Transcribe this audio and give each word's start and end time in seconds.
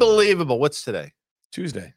Unbelievable. 0.00 0.60
What's 0.60 0.84
today? 0.84 1.12
Tuesday, 1.50 1.92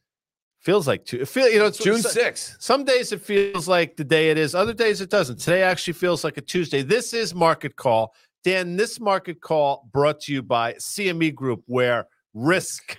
Feels 0.60 0.88
like 0.88 1.06
two. 1.06 1.24
Feel 1.26 1.47
you 1.49 1.60
know 1.60 1.67
it's 1.67 1.78
June 1.78 2.02
sixth. 2.02 2.56
Some 2.60 2.84
days 2.84 3.12
it 3.12 3.22
feels 3.22 3.67
like 3.67 3.96
the 3.96 4.04
day 4.04 4.31
it 4.31 4.40
is. 4.40 4.56
Other 4.56 4.74
days 4.74 5.02
it 5.02 5.12
doesn't. 5.12 5.38
Today 5.38 5.62
actually 5.62 5.94
feels 5.94 6.24
like 6.24 6.38
a 6.38 6.42
Tuesday. 6.42 6.81
This 6.81 7.13
is 7.13 7.35
Market 7.35 7.76
Call. 7.76 8.16
Dan, 8.44 8.76
this 8.76 8.99
Market 8.99 9.40
Call 9.40 9.88
brought 9.92 10.20
to 10.22 10.34
you 10.34 10.42
by 10.42 10.74
CME 10.74 11.35
Group, 11.35 11.62
where 11.67 12.08
risk 12.34 12.98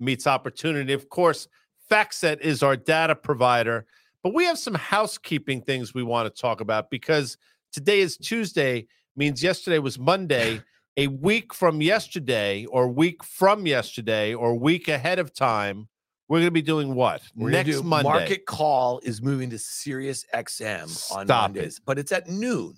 meets 0.00 0.26
opportunity. 0.26 0.92
Of 0.92 1.08
course, 1.08 1.46
FactSet 1.88 2.40
is 2.40 2.64
our 2.64 2.76
data 2.76 3.14
provider, 3.14 3.86
but 4.24 4.34
we 4.34 4.46
have 4.46 4.58
some 4.58 4.74
housekeeping 4.74 5.62
things 5.62 5.94
we 5.94 6.02
want 6.02 6.34
to 6.34 6.42
talk 6.42 6.60
about 6.60 6.90
because 6.90 7.36
today 7.72 8.00
is 8.00 8.16
Tuesday, 8.16 8.88
means 9.16 9.44
yesterday 9.44 9.78
was 9.78 9.96
Monday. 9.96 10.60
A 10.98 11.06
week 11.06 11.54
from 11.54 11.80
yesterday, 11.80 12.64
or 12.66 12.88
week 12.88 13.22
from 13.22 13.66
yesterday, 13.66 14.34
or 14.34 14.56
week 14.58 14.88
ahead 14.88 15.20
of 15.20 15.32
time, 15.32 15.86
we're 16.28 16.38
going 16.38 16.48
to 16.48 16.50
be 16.50 16.60
doing 16.60 16.92
what 16.94 17.22
We're 17.36 17.50
next 17.50 17.70
do- 17.70 17.82
Monday? 17.84 18.08
Market 18.08 18.46
call 18.46 18.98
is 19.04 19.22
moving 19.22 19.48
to 19.50 19.58
Sirius 19.60 20.24
XM 20.34 20.82
on 20.82 20.88
Stop 20.88 21.22
it. 21.22 21.28
Mondays, 21.54 21.80
but 21.86 22.00
it's 22.00 22.10
at 22.10 22.28
noon. 22.28 22.74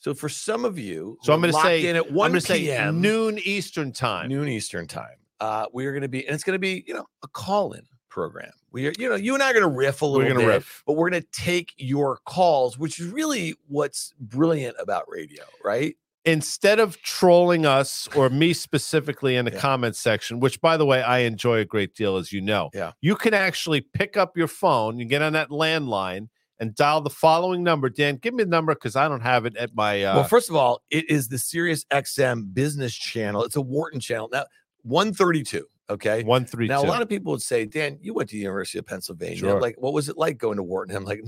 So 0.00 0.14
for 0.14 0.28
some 0.28 0.64
of 0.64 0.78
you, 0.80 1.16
So 1.22 1.32
I'm 1.32 1.40
gonna 1.40 1.52
say- 1.52 1.86
in 1.86 1.94
at 1.96 2.08
I'm 2.08 2.14
one 2.14 2.32
going 2.32 2.40
to 2.40 2.46
say 2.46 2.58
p.m. 2.58 3.00
noon 3.00 3.38
Eastern 3.38 3.92
time. 3.92 4.28
noon 4.28 4.48
Eastern 4.48 4.86
time. 4.88 5.16
Uh, 5.40 5.66
we 5.72 5.86
are 5.86 5.92
going 5.92 6.02
to 6.02 6.08
be, 6.08 6.26
and 6.26 6.34
it's 6.34 6.44
going 6.44 6.54
to 6.56 6.58
be, 6.58 6.84
you 6.88 6.92
know, 6.94 7.06
a 7.22 7.28
call-in 7.28 7.86
program. 8.10 8.52
We 8.72 8.88
are, 8.88 8.92
you 8.98 9.08
know, 9.08 9.14
you 9.14 9.32
and 9.34 9.42
I 9.42 9.50
are 9.50 9.52
going 9.52 9.62
to 9.62 9.68
riff 9.68 10.02
a 10.02 10.06
little 10.06 10.18
We're 10.20 10.24
going 10.34 10.40
to 10.40 10.46
bit, 10.46 10.54
riff. 10.56 10.82
but 10.86 10.94
we're 10.94 11.08
going 11.10 11.22
to 11.22 11.28
take 11.32 11.72
your 11.76 12.18
calls, 12.26 12.76
which 12.78 12.98
is 13.00 13.06
really 13.08 13.54
what's 13.68 14.12
brilliant 14.18 14.76
about 14.80 15.04
radio, 15.08 15.44
right? 15.64 15.96
Instead 16.26 16.80
of 16.80 17.00
trolling 17.02 17.66
us 17.66 18.08
or 18.16 18.30
me 18.30 18.52
specifically 18.66 19.36
in 19.36 19.44
the 19.44 19.52
Yeah. 19.52 19.60
comments 19.60 19.98
section, 19.98 20.40
which 20.40 20.60
by 20.60 20.76
the 20.76 20.86
way, 20.86 21.02
I 21.02 21.18
enjoy 21.20 21.58
a 21.58 21.64
great 21.64 21.94
deal, 21.94 22.16
as 22.16 22.32
you 22.32 22.40
know, 22.40 22.70
Yeah. 22.74 22.92
you 23.00 23.14
can 23.16 23.34
actually 23.34 23.82
pick 23.82 24.16
up 24.16 24.36
your 24.36 24.48
phone, 24.48 24.98
you 24.98 25.04
get 25.04 25.22
on 25.22 25.34
that 25.34 25.50
landline 25.50 26.28
and 26.60 26.74
dial 26.74 27.00
the 27.00 27.10
following 27.10 27.62
number. 27.62 27.88
Dan, 27.90 28.16
give 28.16 28.32
me 28.32 28.44
the 28.44 28.48
number 28.50 28.74
because 28.74 28.96
I 28.96 29.08
don't 29.08 29.20
have 29.20 29.44
it 29.44 29.56
at 29.56 29.74
my. 29.74 30.02
Uh, 30.04 30.14
well, 30.16 30.24
first 30.24 30.48
of 30.48 30.56
all, 30.56 30.82
it 30.90 31.08
is 31.10 31.28
the 31.28 31.38
Sirius 31.38 31.84
XM 31.90 32.54
business 32.54 32.94
channel. 32.94 33.42
It's 33.44 33.56
a 33.56 33.60
Wharton 33.60 34.00
channel. 34.00 34.28
Now, 34.32 34.44
132. 34.82 35.66
Okay. 35.90 36.22
132. 36.22 36.68
Now, 36.72 36.82
a 36.82 36.88
lot 36.88 37.02
of 37.02 37.08
people 37.08 37.32
would 37.32 37.42
say, 37.42 37.66
Dan, 37.66 37.98
you 38.00 38.14
went 38.14 38.30
to 38.30 38.36
the 38.36 38.40
University 38.40 38.78
of 38.78 38.86
Pennsylvania. 38.86 39.36
Sure. 39.36 39.60
Like, 39.60 39.74
what 39.78 39.92
was 39.92 40.08
it 40.08 40.16
like 40.16 40.38
going 40.38 40.56
to 40.56 40.62
Wharton? 40.62 40.96
I'm 40.96 41.04
like, 41.04 41.22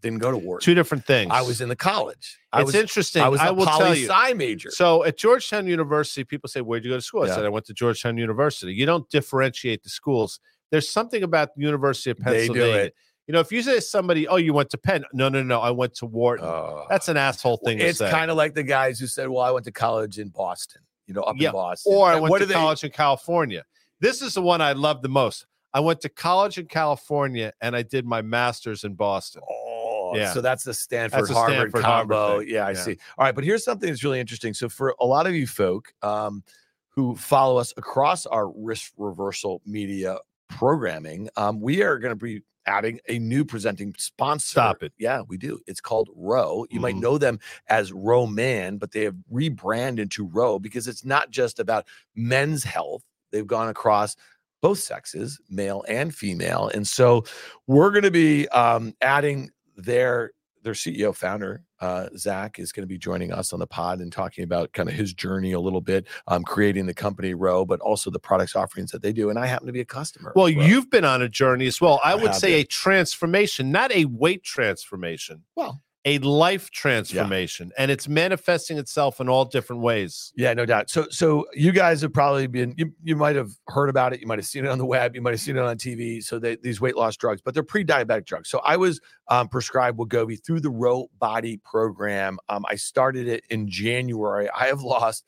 didn't 0.00 0.18
go 0.20 0.30
to 0.30 0.36
Wharton. 0.38 0.64
Two 0.64 0.74
different 0.74 1.04
things. 1.06 1.30
I 1.32 1.42
was 1.42 1.60
in 1.60 1.68
the 1.68 1.76
college. 1.76 2.38
I 2.52 2.60
It's 2.60 2.66
was, 2.66 2.74
interesting. 2.74 3.22
I 3.22 3.28
was 3.28 3.40
a 3.42 3.52
will 3.52 3.64
tell 3.66 3.80
poli 3.80 4.00
you. 4.00 4.06
sci 4.08 4.32
major. 4.34 4.70
So 4.70 5.04
at 5.04 5.16
Georgetown 5.18 5.66
University, 5.66 6.24
people 6.24 6.48
say, 6.48 6.60
Where'd 6.60 6.84
you 6.84 6.90
go 6.92 6.96
to 6.96 7.02
school? 7.02 7.22
I 7.24 7.26
Yeah. 7.26 7.34
said, 7.36 7.44
I 7.44 7.48
went 7.48 7.66
to 7.66 7.74
Georgetown 7.74 8.16
University. 8.16 8.72
You 8.72 8.86
don't 8.86 9.08
differentiate 9.10 9.82
the 9.82 9.88
schools. 9.90 10.40
There's 10.70 10.88
something 10.88 11.22
about 11.22 11.54
the 11.54 11.62
University 11.62 12.10
of 12.10 12.18
Pennsylvania. 12.18 12.52
They 12.62 12.72
do 12.72 12.78
it. 12.86 12.94
You 13.26 13.32
know, 13.32 13.40
if 13.40 13.52
you 13.52 13.60
say 13.62 13.74
to 13.76 13.80
somebody, 13.80 14.26
Oh, 14.28 14.36
you 14.36 14.52
went 14.54 14.70
to 14.70 14.78
Penn. 14.78 15.04
No, 15.12 15.28
no, 15.28 15.42
no. 15.42 15.60
I 15.60 15.70
went 15.70 15.94
to 15.96 16.06
Wharton. 16.06 16.46
Uh, 16.46 16.84
That's 16.88 17.08
an 17.08 17.16
asshole 17.16 17.58
thing 17.58 17.78
it's 17.78 17.98
to 17.98 18.06
say. 18.06 18.10
kind 18.10 18.30
of 18.30 18.36
like 18.38 18.54
the 18.54 18.62
guys 18.62 18.98
who 18.98 19.06
said, 19.06 19.28
Well, 19.28 19.42
I 19.42 19.50
went 19.50 19.64
to 19.66 19.72
college 19.72 20.18
in 20.18 20.28
Boston, 20.28 20.80
you 21.06 21.14
know, 21.14 21.22
up 21.22 21.36
Yeah, 21.38 21.48
in 21.48 21.52
Boston. 21.54 21.92
or 21.94 22.08
I 22.08 22.12
And 22.14 22.22
went 22.22 22.34
to 22.36 22.38
do 22.40 22.46
they- 22.46 22.54
college 22.54 22.84
in 22.84 22.90
California. 22.90 23.64
This 24.00 24.22
is 24.22 24.34
the 24.34 24.42
one 24.42 24.60
I 24.62 24.72
love 24.72 25.02
the 25.02 25.08
most. 25.08 25.44
I 25.74 25.80
went 25.80 26.00
to 26.00 26.08
college 26.08 26.56
in 26.56 26.66
California 26.66 27.52
and 27.60 27.76
I 27.76 27.82
did 27.82 28.06
my 28.06 28.22
master's 28.22 28.84
in 28.84 28.94
Boston. 28.94 29.42
Oh, 29.48 29.67
Yeah. 30.16 30.32
So 30.32 30.40
that's 30.40 30.64
the 30.64 30.74
Stanford 30.74 31.20
That's 31.24 31.30
Harvard 31.32 31.70
Stanford 31.70 31.82
combo. 31.82 32.38
thing. 32.40 32.48
Yeah, 32.50 32.66
I 32.66 32.70
Yeah. 32.70 32.82
see. 32.82 32.98
All 33.18 33.24
right, 33.24 33.34
but 33.34 33.44
here's 33.44 33.64
something 33.64 33.88
that's 33.88 34.02
really 34.04 34.20
interesting. 34.20 34.54
So 34.54 34.68
for 34.68 34.94
a 35.00 35.04
lot 35.06 35.26
of 35.26 35.34
you 35.34 35.46
folk 35.46 35.92
um, 36.02 36.42
who 36.90 37.14
follow 37.16 37.58
us 37.58 37.72
across 37.76 38.26
our 38.26 38.48
risk 38.50 38.92
reversal 38.96 39.60
media 39.66 40.18
programming, 40.48 41.28
um, 41.36 41.60
we 41.60 41.82
are 41.82 41.98
going 41.98 42.12
to 42.18 42.24
be 42.24 42.42
adding 42.66 43.00
a 43.08 43.18
new 43.18 43.44
presenting 43.46 43.94
sponsor. 43.96 44.46
Stop 44.50 44.82
it. 44.82 44.92
Yeah, 44.98 45.22
we 45.26 45.38
do. 45.38 45.58
It's 45.66 45.80
called 45.80 46.10
Ro. 46.14 46.66
You 46.68 46.80
might 46.80 46.96
Mhm. 46.96 47.00
know 47.00 47.18
them 47.18 47.38
as 47.68 47.92
Roman, 47.92 48.76
but 48.76 48.92
they 48.92 49.04
have 49.04 49.16
rebranded 49.30 50.02
into 50.02 50.26
Ro 50.26 50.58
because 50.58 50.86
it's 50.86 51.02
not 51.04 51.30
just 51.30 51.60
about 51.60 51.86
men's 52.14 52.64
health. 52.64 53.02
They've 53.32 53.46
gone 53.46 53.68
across 53.68 54.16
both 54.60 54.80
sexes, 54.80 55.40
male 55.48 55.84
and 55.88 56.14
female. 56.14 56.68
And 56.74 56.86
so 56.86 57.24
we're 57.68 57.90
going 57.90 58.02
to 58.02 58.10
be 58.10 58.48
um, 58.48 58.92
adding 59.00 59.50
their 59.78 60.32
their 60.64 60.74
CEO 60.74 61.14
founder, 61.14 61.62
uh, 61.80 62.08
Zach, 62.16 62.58
is 62.58 62.72
going 62.72 62.82
to 62.82 62.88
be 62.88 62.98
joining 62.98 63.32
us 63.32 63.52
on 63.52 63.60
the 63.60 63.66
pod 63.66 64.00
and 64.00 64.12
talking 64.12 64.42
about 64.42 64.72
kind 64.72 64.88
of 64.88 64.94
his 64.94 65.14
journey 65.14 65.52
a 65.52 65.60
little 65.60 65.80
bit, 65.80 66.06
um, 66.26 66.42
creating 66.42 66.86
the 66.86 66.92
company 66.92 67.32
Ro, 67.32 67.64
but 67.64 67.80
also 67.80 68.10
the 68.10 68.18
products 68.18 68.56
offerings 68.56 68.90
that 68.90 69.00
they 69.00 69.12
do. 69.12 69.30
And 69.30 69.38
I 69.38 69.46
happen 69.46 69.68
to 69.68 69.72
be 69.72 69.80
a 69.80 69.86
customer. 69.86 70.32
Well, 70.34 70.48
you've 70.48 70.90
been 70.90 71.04
on 71.04 71.22
a 71.22 71.28
journey 71.28 71.68
as 71.68 71.80
well. 71.80 72.00
I 72.04 72.12
I 72.12 72.14
would 72.16 72.34
say 72.34 72.52
been. 72.52 72.60
a 72.60 72.64
transformation, 72.64 73.70
not 73.70 73.92
a 73.92 74.06
weight 74.06 74.42
transformation, 74.42 75.44
well, 75.54 75.80
a 76.04 76.18
life 76.20 76.70
transformation. 76.70 77.72
And 77.76 77.90
it's 77.90 78.08
manifesting 78.08 78.78
itself 78.78 79.20
in 79.20 79.28
all 79.28 79.44
different 79.44 79.82
ways. 79.82 80.32
Yeah, 80.36 80.54
no 80.54 80.64
doubt. 80.64 80.90
So, 80.90 81.06
so 81.10 81.46
you 81.52 81.72
guys 81.72 82.00
have 82.02 82.12
probably 82.12 82.46
been 82.46 82.74
you, 82.76 82.92
you 83.02 83.16
might 83.16 83.36
have 83.36 83.50
heard 83.66 83.88
about 83.88 84.12
it. 84.12 84.20
You 84.20 84.26
might 84.26 84.38
have 84.38 84.46
seen 84.46 84.64
it 84.64 84.68
on 84.68 84.78
the 84.78 84.86
web. 84.86 85.14
You 85.14 85.22
might 85.22 85.32
have 85.32 85.40
seen 85.40 85.56
it 85.56 85.62
on 85.62 85.76
TV. 85.76 86.22
So 86.22 86.38
they, 86.38 86.56
these 86.56 86.80
weight 86.80 86.96
loss 86.96 87.16
drugs, 87.16 87.42
but 87.42 87.54
they're 87.54 87.62
pre-diabetic 87.62 88.26
drugs. 88.26 88.48
So 88.48 88.60
I 88.60 88.76
was 88.76 89.00
um, 89.28 89.48
prescribed 89.48 89.98
Wegovy 89.98 90.42
through 90.44 90.60
the 90.60 90.70
Ro 90.70 91.10
Body 91.18 91.58
program. 91.58 92.38
Um, 92.48 92.64
I 92.68 92.76
started 92.76 93.28
it 93.28 93.44
in 93.50 93.68
January. 93.68 94.48
I 94.50 94.66
have 94.66 94.82
lost 94.82 95.24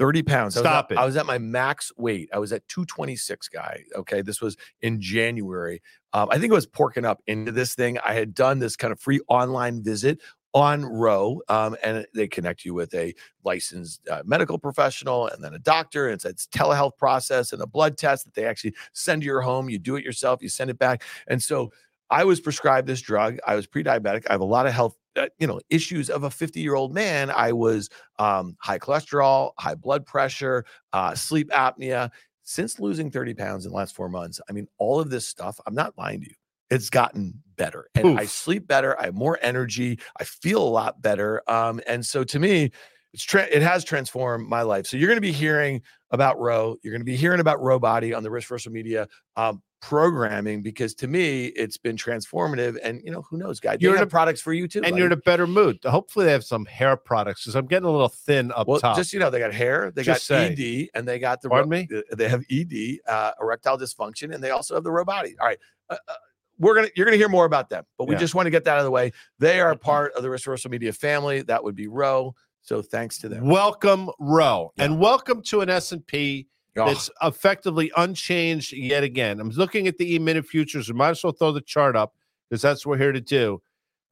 30 0.00 0.22
pounds. 0.22 0.56
I 0.56 0.60
was 0.60 0.64
Stop 0.64 0.86
at- 0.86 0.96
it. 0.96 0.98
I 0.98 1.04
was 1.04 1.16
at 1.16 1.26
my 1.26 1.36
max 1.38 1.92
weight. 1.98 2.30
I 2.32 2.38
was 2.38 2.52
at 2.52 2.66
226, 2.68 3.48
guy. 3.48 3.84
Okay. 3.94 4.22
This 4.22 4.40
was 4.40 4.56
in 4.80 5.00
January. 5.00 5.82
Um, 6.14 6.28
I 6.32 6.38
think 6.38 6.50
I 6.52 6.54
was 6.56 6.66
porking 6.66 7.04
up 7.04 7.20
into 7.26 7.52
this 7.52 7.74
thing. 7.74 7.98
I 7.98 8.14
had 8.14 8.34
done 8.34 8.58
this 8.58 8.76
kind 8.76 8.92
of 8.92 8.98
free 8.98 9.20
online 9.28 9.82
visit 9.84 10.18
on 10.54 10.84
Ro, 10.84 11.40
um, 11.48 11.76
and 11.84 12.04
they 12.12 12.26
connect 12.26 12.64
you 12.64 12.74
with 12.74 12.92
a 12.94 13.14
licensed 13.44 14.00
uh, 14.08 14.22
medical 14.24 14.58
professional 14.58 15.28
and 15.28 15.44
then 15.44 15.54
a 15.54 15.58
doctor. 15.60 16.06
And 16.08 16.14
it's 16.14 16.24
a 16.24 16.32
telehealth 16.48 16.96
process 16.96 17.52
and 17.52 17.62
a 17.62 17.66
blood 17.66 17.96
test 17.98 18.24
that 18.24 18.34
they 18.34 18.46
actually 18.46 18.74
send 18.92 19.22
to 19.22 19.26
your 19.26 19.42
home. 19.42 19.68
You 19.70 19.78
do 19.78 19.94
it 19.96 20.04
yourself, 20.04 20.42
you 20.42 20.48
send 20.48 20.70
it 20.70 20.78
back. 20.78 21.04
And 21.28 21.40
so 21.42 21.70
I 22.10 22.24
was 22.24 22.40
prescribed 22.40 22.88
this 22.88 23.00
drug. 23.00 23.38
I 23.46 23.54
was 23.54 23.68
pre-diabetic. 23.68 24.24
I 24.28 24.32
have 24.32 24.40
a 24.40 24.44
lot 24.44 24.66
of 24.66 24.72
health, 24.72 24.96
uh, 25.16 25.26
you 25.38 25.46
know, 25.46 25.60
issues 25.70 26.10
of 26.10 26.24
a 26.24 26.28
50-year-old 26.28 26.94
man. 26.94 27.30
I 27.30 27.52
was 27.52 27.88
um, 28.18 28.56
high 28.60 28.78
cholesterol, 28.78 29.52
high 29.58 29.74
blood 29.74 30.06
pressure, 30.06 30.64
uh, 30.92 31.14
sleep 31.14 31.50
apnea. 31.50 32.10
Since 32.42 32.80
losing 32.80 33.10
30 33.10 33.34
pounds 33.34 33.64
in 33.64 33.70
the 33.70 33.76
last 33.76 33.94
four 33.94 34.08
months, 34.08 34.40
I 34.48 34.52
mean, 34.52 34.66
all 34.78 34.98
of 34.98 35.10
this 35.10 35.26
stuff, 35.26 35.60
I'm 35.66 35.74
not 35.74 35.96
lying 35.96 36.20
to 36.22 36.26
you, 36.26 36.34
it's 36.70 36.90
gotten 36.90 37.40
better. 37.56 37.88
And 37.94 38.18
I 38.18 38.24
sleep 38.24 38.66
better. 38.66 38.98
I 38.98 39.06
have 39.06 39.14
more 39.14 39.38
energy. 39.42 39.98
I 40.18 40.24
feel 40.24 40.62
a 40.62 40.68
lot 40.68 41.02
better. 41.02 41.42
Um, 41.48 41.80
and 41.86 42.04
so 42.04 42.24
to 42.24 42.38
me, 42.38 42.70
it's 43.12 43.22
tra- 43.22 43.48
it 43.50 43.62
has 43.62 43.84
transformed 43.84 44.48
my 44.48 44.62
life. 44.62 44.86
So 44.86 44.96
you're 44.96 45.08
going 45.08 45.16
to 45.16 45.20
be 45.20 45.32
hearing 45.32 45.82
about 46.10 46.38
Ro. 46.40 46.76
You're 46.82 46.92
going 46.92 47.00
to 47.00 47.04
be 47.04 47.16
hearing 47.16 47.40
about 47.40 47.60
Ro 47.62 47.78
Body 47.78 48.12
on 48.14 48.22
the 48.22 48.30
Risk 48.30 48.50
Reversal 48.50 48.72
Media 48.72 49.06
um, 49.36 49.62
programming 49.80 50.60
because 50.62 50.94
to 50.94 51.08
me 51.08 51.46
it's 51.46 51.76
been 51.76 51.96
transformative. 51.96 52.76
And 52.82 53.00
you 53.04 53.10
know 53.10 53.22
who 53.22 53.36
knows, 53.38 53.60
guy, 53.60 53.76
they 53.76 53.82
You're 53.84 53.92
in 53.94 53.98
have 53.98 54.08
a- 54.08 54.10
products 54.10 54.40
for 54.40 54.52
you 54.52 54.68
too. 54.68 54.80
and 54.84 54.96
you're 54.96 55.06
in 55.06 55.12
a 55.12 55.16
better 55.16 55.46
mood. 55.46 55.78
Hopefully, 55.84 56.26
they 56.26 56.32
have 56.32 56.44
some 56.44 56.64
hair 56.66 56.96
products 56.96 57.42
because 57.44 57.54
I'm 57.56 57.66
getting 57.66 57.88
a 57.88 57.90
little 57.90 58.08
thin 58.08 58.52
up 58.52 58.66
well, 58.68 58.80
top. 58.80 58.96
just 58.96 59.12
you 59.12 59.18
know, 59.20 59.30
they 59.30 59.38
got 59.38 59.52
hair, 59.54 59.90
they 59.94 60.02
Just 60.02 60.28
got 60.28 60.36
saying. 60.56 60.58
ED, 60.60 60.88
and 60.98 61.06
they 61.08 61.18
got 61.18 61.40
the 61.42 61.48
Pardon 61.48 61.70
ro- 61.70 61.78
me? 61.78 62.02
They 62.16 62.28
have 62.28 62.44
ED, 62.50 62.98
uh, 63.08 63.32
erectile 63.40 63.78
dysfunction, 63.78 64.34
and 64.34 64.42
they 64.42 64.50
also 64.50 64.74
have 64.74 64.84
the 64.84 64.92
Ro 64.92 65.04
Body. 65.04 65.36
All 65.40 65.46
right. 65.46 65.58
Uh, 65.88 65.96
uh, 66.08 66.14
we're 66.58 66.74
gonna 66.74 66.88
you're 66.94 67.06
gonna 67.06 67.16
hear 67.16 67.28
more 67.30 67.46
about 67.46 67.70
them, 67.70 67.84
but 67.96 68.06
we 68.06 68.14
Yeah. 68.14 68.20
just 68.20 68.34
want 68.34 68.44
to 68.46 68.50
get 68.50 68.64
that 68.64 68.72
out 68.72 68.78
of 68.80 68.84
the 68.84 68.90
way. 68.90 69.12
They 69.38 69.60
are 69.60 69.74
part 69.74 70.12
of 70.12 70.22
the 70.22 70.28
Risk 70.28 70.46
Reversal 70.46 70.70
Media 70.70 70.92
family. 70.92 71.40
That 71.42 71.64
would 71.64 71.74
be 71.74 71.88
Ro. 71.88 72.34
So 72.62 72.82
thanks 72.82 73.18
to 73.18 73.28
them. 73.28 73.46
welcome, 73.48 74.10
Ro, 74.18 74.72
Yeah. 74.76 74.84
and 74.84 75.00
welcome 75.00 75.42
to 75.44 75.60
an 75.60 75.70
S 75.70 75.92
and 75.92 76.06
P 76.06 76.46
Oh, 76.76 76.86
that's 76.86 77.10
effectively 77.22 77.90
unchanged 77.96 78.72
yet 78.72 79.02
again. 79.02 79.40
I'm 79.40 79.50
looking 79.50 79.88
at 79.88 79.98
the 79.98 80.14
E-mini 80.14 80.40
futures. 80.40 80.88
We 80.88 80.94
might 80.94 81.10
as 81.10 81.24
well 81.24 81.32
throw 81.32 81.50
the 81.50 81.60
chart 81.60 81.96
up 81.96 82.14
because 82.48 82.62
that's 82.62 82.86
what 82.86 82.92
we're 82.92 83.04
here 83.04 83.12
to 83.12 83.20
do. 83.20 83.60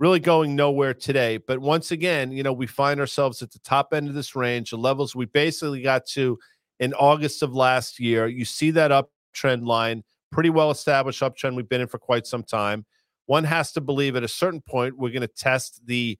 Really 0.00 0.18
going 0.18 0.56
nowhere 0.56 0.92
today. 0.92 1.36
But 1.36 1.60
once 1.60 1.92
again, 1.92 2.32
you 2.32 2.42
know, 2.42 2.52
we 2.52 2.66
find 2.66 2.98
ourselves 2.98 3.42
at 3.42 3.52
the 3.52 3.60
top 3.60 3.94
end 3.94 4.08
of 4.08 4.14
this 4.14 4.34
range, 4.34 4.70
the 4.70 4.76
levels 4.76 5.14
we 5.14 5.26
basically 5.26 5.82
got 5.82 6.04
to 6.06 6.36
in 6.80 6.94
August 6.94 7.42
of 7.44 7.54
last 7.54 8.00
year. 8.00 8.26
You 8.26 8.44
see 8.44 8.72
that 8.72 8.90
uptrend 8.90 9.64
line, 9.64 10.02
pretty 10.32 10.50
well 10.50 10.72
established 10.72 11.20
uptrend 11.22 11.54
we've 11.54 11.68
been 11.68 11.80
in 11.80 11.88
for 11.88 11.98
quite 11.98 12.26
some 12.26 12.42
time. 12.42 12.84
One 13.26 13.44
has 13.44 13.70
to 13.72 13.80
believe 13.80 14.16
at 14.16 14.24
a 14.24 14.28
certain 14.28 14.62
point 14.62 14.98
we're 14.98 15.10
going 15.10 15.20
to 15.22 15.28
test 15.28 15.86
the 15.86 16.18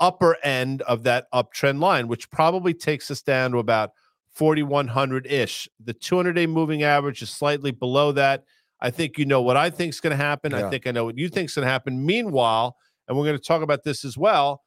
upper 0.00 0.36
end 0.42 0.82
of 0.82 1.02
that 1.04 1.30
uptrend 1.32 1.80
line, 1.80 2.08
which 2.08 2.30
probably 2.30 2.74
takes 2.74 3.10
us 3.10 3.22
down 3.22 3.52
to 3.52 3.58
about 3.58 3.92
4100 4.32 5.26
ish. 5.26 5.68
The 5.84 5.94
200 5.94 6.34
day 6.34 6.46
moving 6.46 6.82
average 6.82 7.22
is 7.22 7.30
slightly 7.30 7.70
below 7.70 8.12
that. 8.12 8.44
I 8.80 8.90
think 8.90 9.16
you 9.16 9.24
know 9.24 9.40
what 9.40 9.56
I 9.56 9.70
think 9.70 9.90
is 9.94 10.00
going 10.00 10.10
to 10.16 10.22
happen. 10.22 10.52
I 10.52 10.68
think 10.68 10.86
I 10.86 10.90
know 10.90 11.06
what 11.06 11.16
you 11.16 11.28
think 11.30 11.48
is 11.48 11.54
going 11.54 11.64
to 11.64 11.72
happen. 11.72 12.04
Meanwhile, 12.04 12.76
and 13.08 13.16
we're 13.16 13.24
going 13.24 13.38
to 13.38 13.42
talk 13.42 13.62
about 13.62 13.84
this 13.84 14.04
as 14.04 14.18
well. 14.18 14.62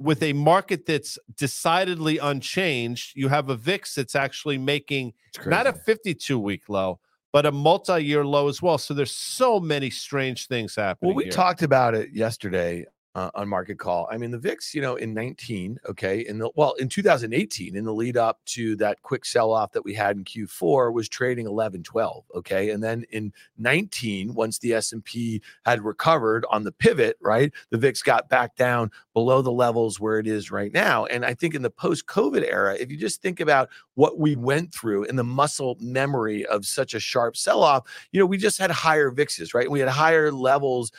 with 0.00 0.22
a 0.24 0.32
market 0.32 0.86
that's 0.86 1.18
decidedly 1.36 2.18
unchanged, 2.18 3.12
you 3.14 3.28
have 3.28 3.48
a 3.48 3.54
VIX 3.54 3.94
that's 3.94 4.16
actually 4.16 4.58
making 4.58 5.12
not 5.46 5.68
a 5.68 5.72
52 5.72 6.36
week 6.38 6.68
low, 6.68 6.98
but 7.32 7.46
a 7.46 7.52
multi 7.52 8.04
year 8.04 8.24
low 8.24 8.48
as 8.48 8.60
well. 8.60 8.78
So 8.78 8.92
there's 8.94 9.14
so 9.14 9.60
many 9.60 9.90
strange 9.90 10.48
things 10.48 10.74
happening. 10.74 11.10
Well, 11.10 11.16
we 11.16 11.24
here. 11.24 11.32
talked 11.32 11.62
about 11.62 11.94
it 11.94 12.10
yesterday 12.12 12.86
uh, 13.14 13.30
on 13.34 13.48
market 13.48 13.78
call. 13.78 14.08
I 14.10 14.18
mean, 14.18 14.30
the 14.30 14.38
VIX, 14.38 14.74
you 14.74 14.82
know, 14.82 14.96
in 14.96 15.14
19, 15.14 15.78
okay, 15.88 16.26
in 16.26 16.38
the 16.38 16.50
well, 16.56 16.72
in 16.74 16.88
2018, 16.88 17.76
in 17.76 17.84
the 17.84 17.92
lead 17.92 18.16
up 18.16 18.40
to 18.46 18.74
that 18.76 19.02
quick 19.02 19.24
sell 19.24 19.52
off 19.52 19.72
that 19.72 19.84
we 19.84 19.94
had 19.94 20.16
in 20.16 20.24
Q4, 20.24 20.92
was 20.92 21.08
trading 21.08 21.46
11, 21.46 21.84
12, 21.84 22.24
okay, 22.34 22.70
and 22.70 22.82
then 22.82 23.04
in 23.10 23.32
19, 23.58 24.34
once 24.34 24.58
the 24.58 24.74
S 24.74 24.92
and 24.92 25.04
P 25.04 25.40
had 25.64 25.84
recovered 25.84 26.44
on 26.50 26.64
the 26.64 26.72
pivot, 26.72 27.16
right, 27.20 27.52
the 27.70 27.78
VIX 27.78 28.02
got 28.02 28.28
back 28.28 28.56
down 28.56 28.90
below 29.12 29.42
the 29.42 29.52
levels 29.52 30.00
where 30.00 30.18
it 30.18 30.26
is 30.26 30.50
right 30.50 30.72
now. 30.72 31.04
And 31.06 31.24
I 31.24 31.34
think 31.34 31.54
in 31.54 31.62
the 31.62 31.70
post-COVID 31.70 32.44
era, 32.44 32.74
if 32.74 32.90
you 32.90 32.96
just 32.96 33.22
think 33.22 33.38
about 33.38 33.68
what 33.94 34.18
we 34.18 34.34
went 34.34 34.74
through 34.74 35.04
in 35.04 35.14
the 35.14 35.24
muscle 35.24 35.76
memory 35.80 36.44
of 36.46 36.66
such 36.66 36.94
a 36.94 37.00
sharp 37.00 37.36
sell-off, 37.36 37.84
you 38.10 38.18
know, 38.18 38.26
we 38.26 38.38
just 38.38 38.58
had 38.58 38.72
higher 38.72 39.12
VIXs, 39.12 39.54
right? 39.54 39.70
We 39.70 39.78
had 39.78 39.88
higher 39.88 40.32
levels 40.32 40.90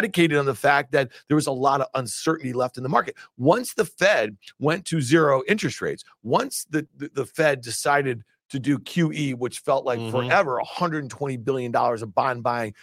predicated 0.00 0.36
on 0.36 0.44
the 0.44 0.54
fact 0.54 0.92
that 0.92 1.10
there 1.28 1.34
was 1.36 1.46
a 1.46 1.52
lot 1.52 1.80
of 1.80 1.86
uncertainty 1.94 2.52
left 2.52 2.76
in 2.76 2.82
the 2.82 2.88
market. 2.88 3.16
Once 3.38 3.72
the 3.72 3.84
Fed 3.86 4.36
went 4.58 4.84
to 4.84 5.00
zero 5.00 5.42
interest 5.48 5.80
rates, 5.80 6.04
once 6.22 6.66
the, 6.68 6.86
the, 6.98 7.08
the 7.14 7.24
Fed 7.24 7.62
decided 7.62 8.22
to 8.50 8.58
do 8.60 8.78
QE, 8.78 9.34
which 9.36 9.60
felt 9.60 9.86
like 9.86 9.98
Mhm. 9.98 10.10
forever, 10.10 10.60
$120 10.62 11.42
billion 11.42 11.74
of 11.74 12.14
bond 12.14 12.42
buying 12.42 12.74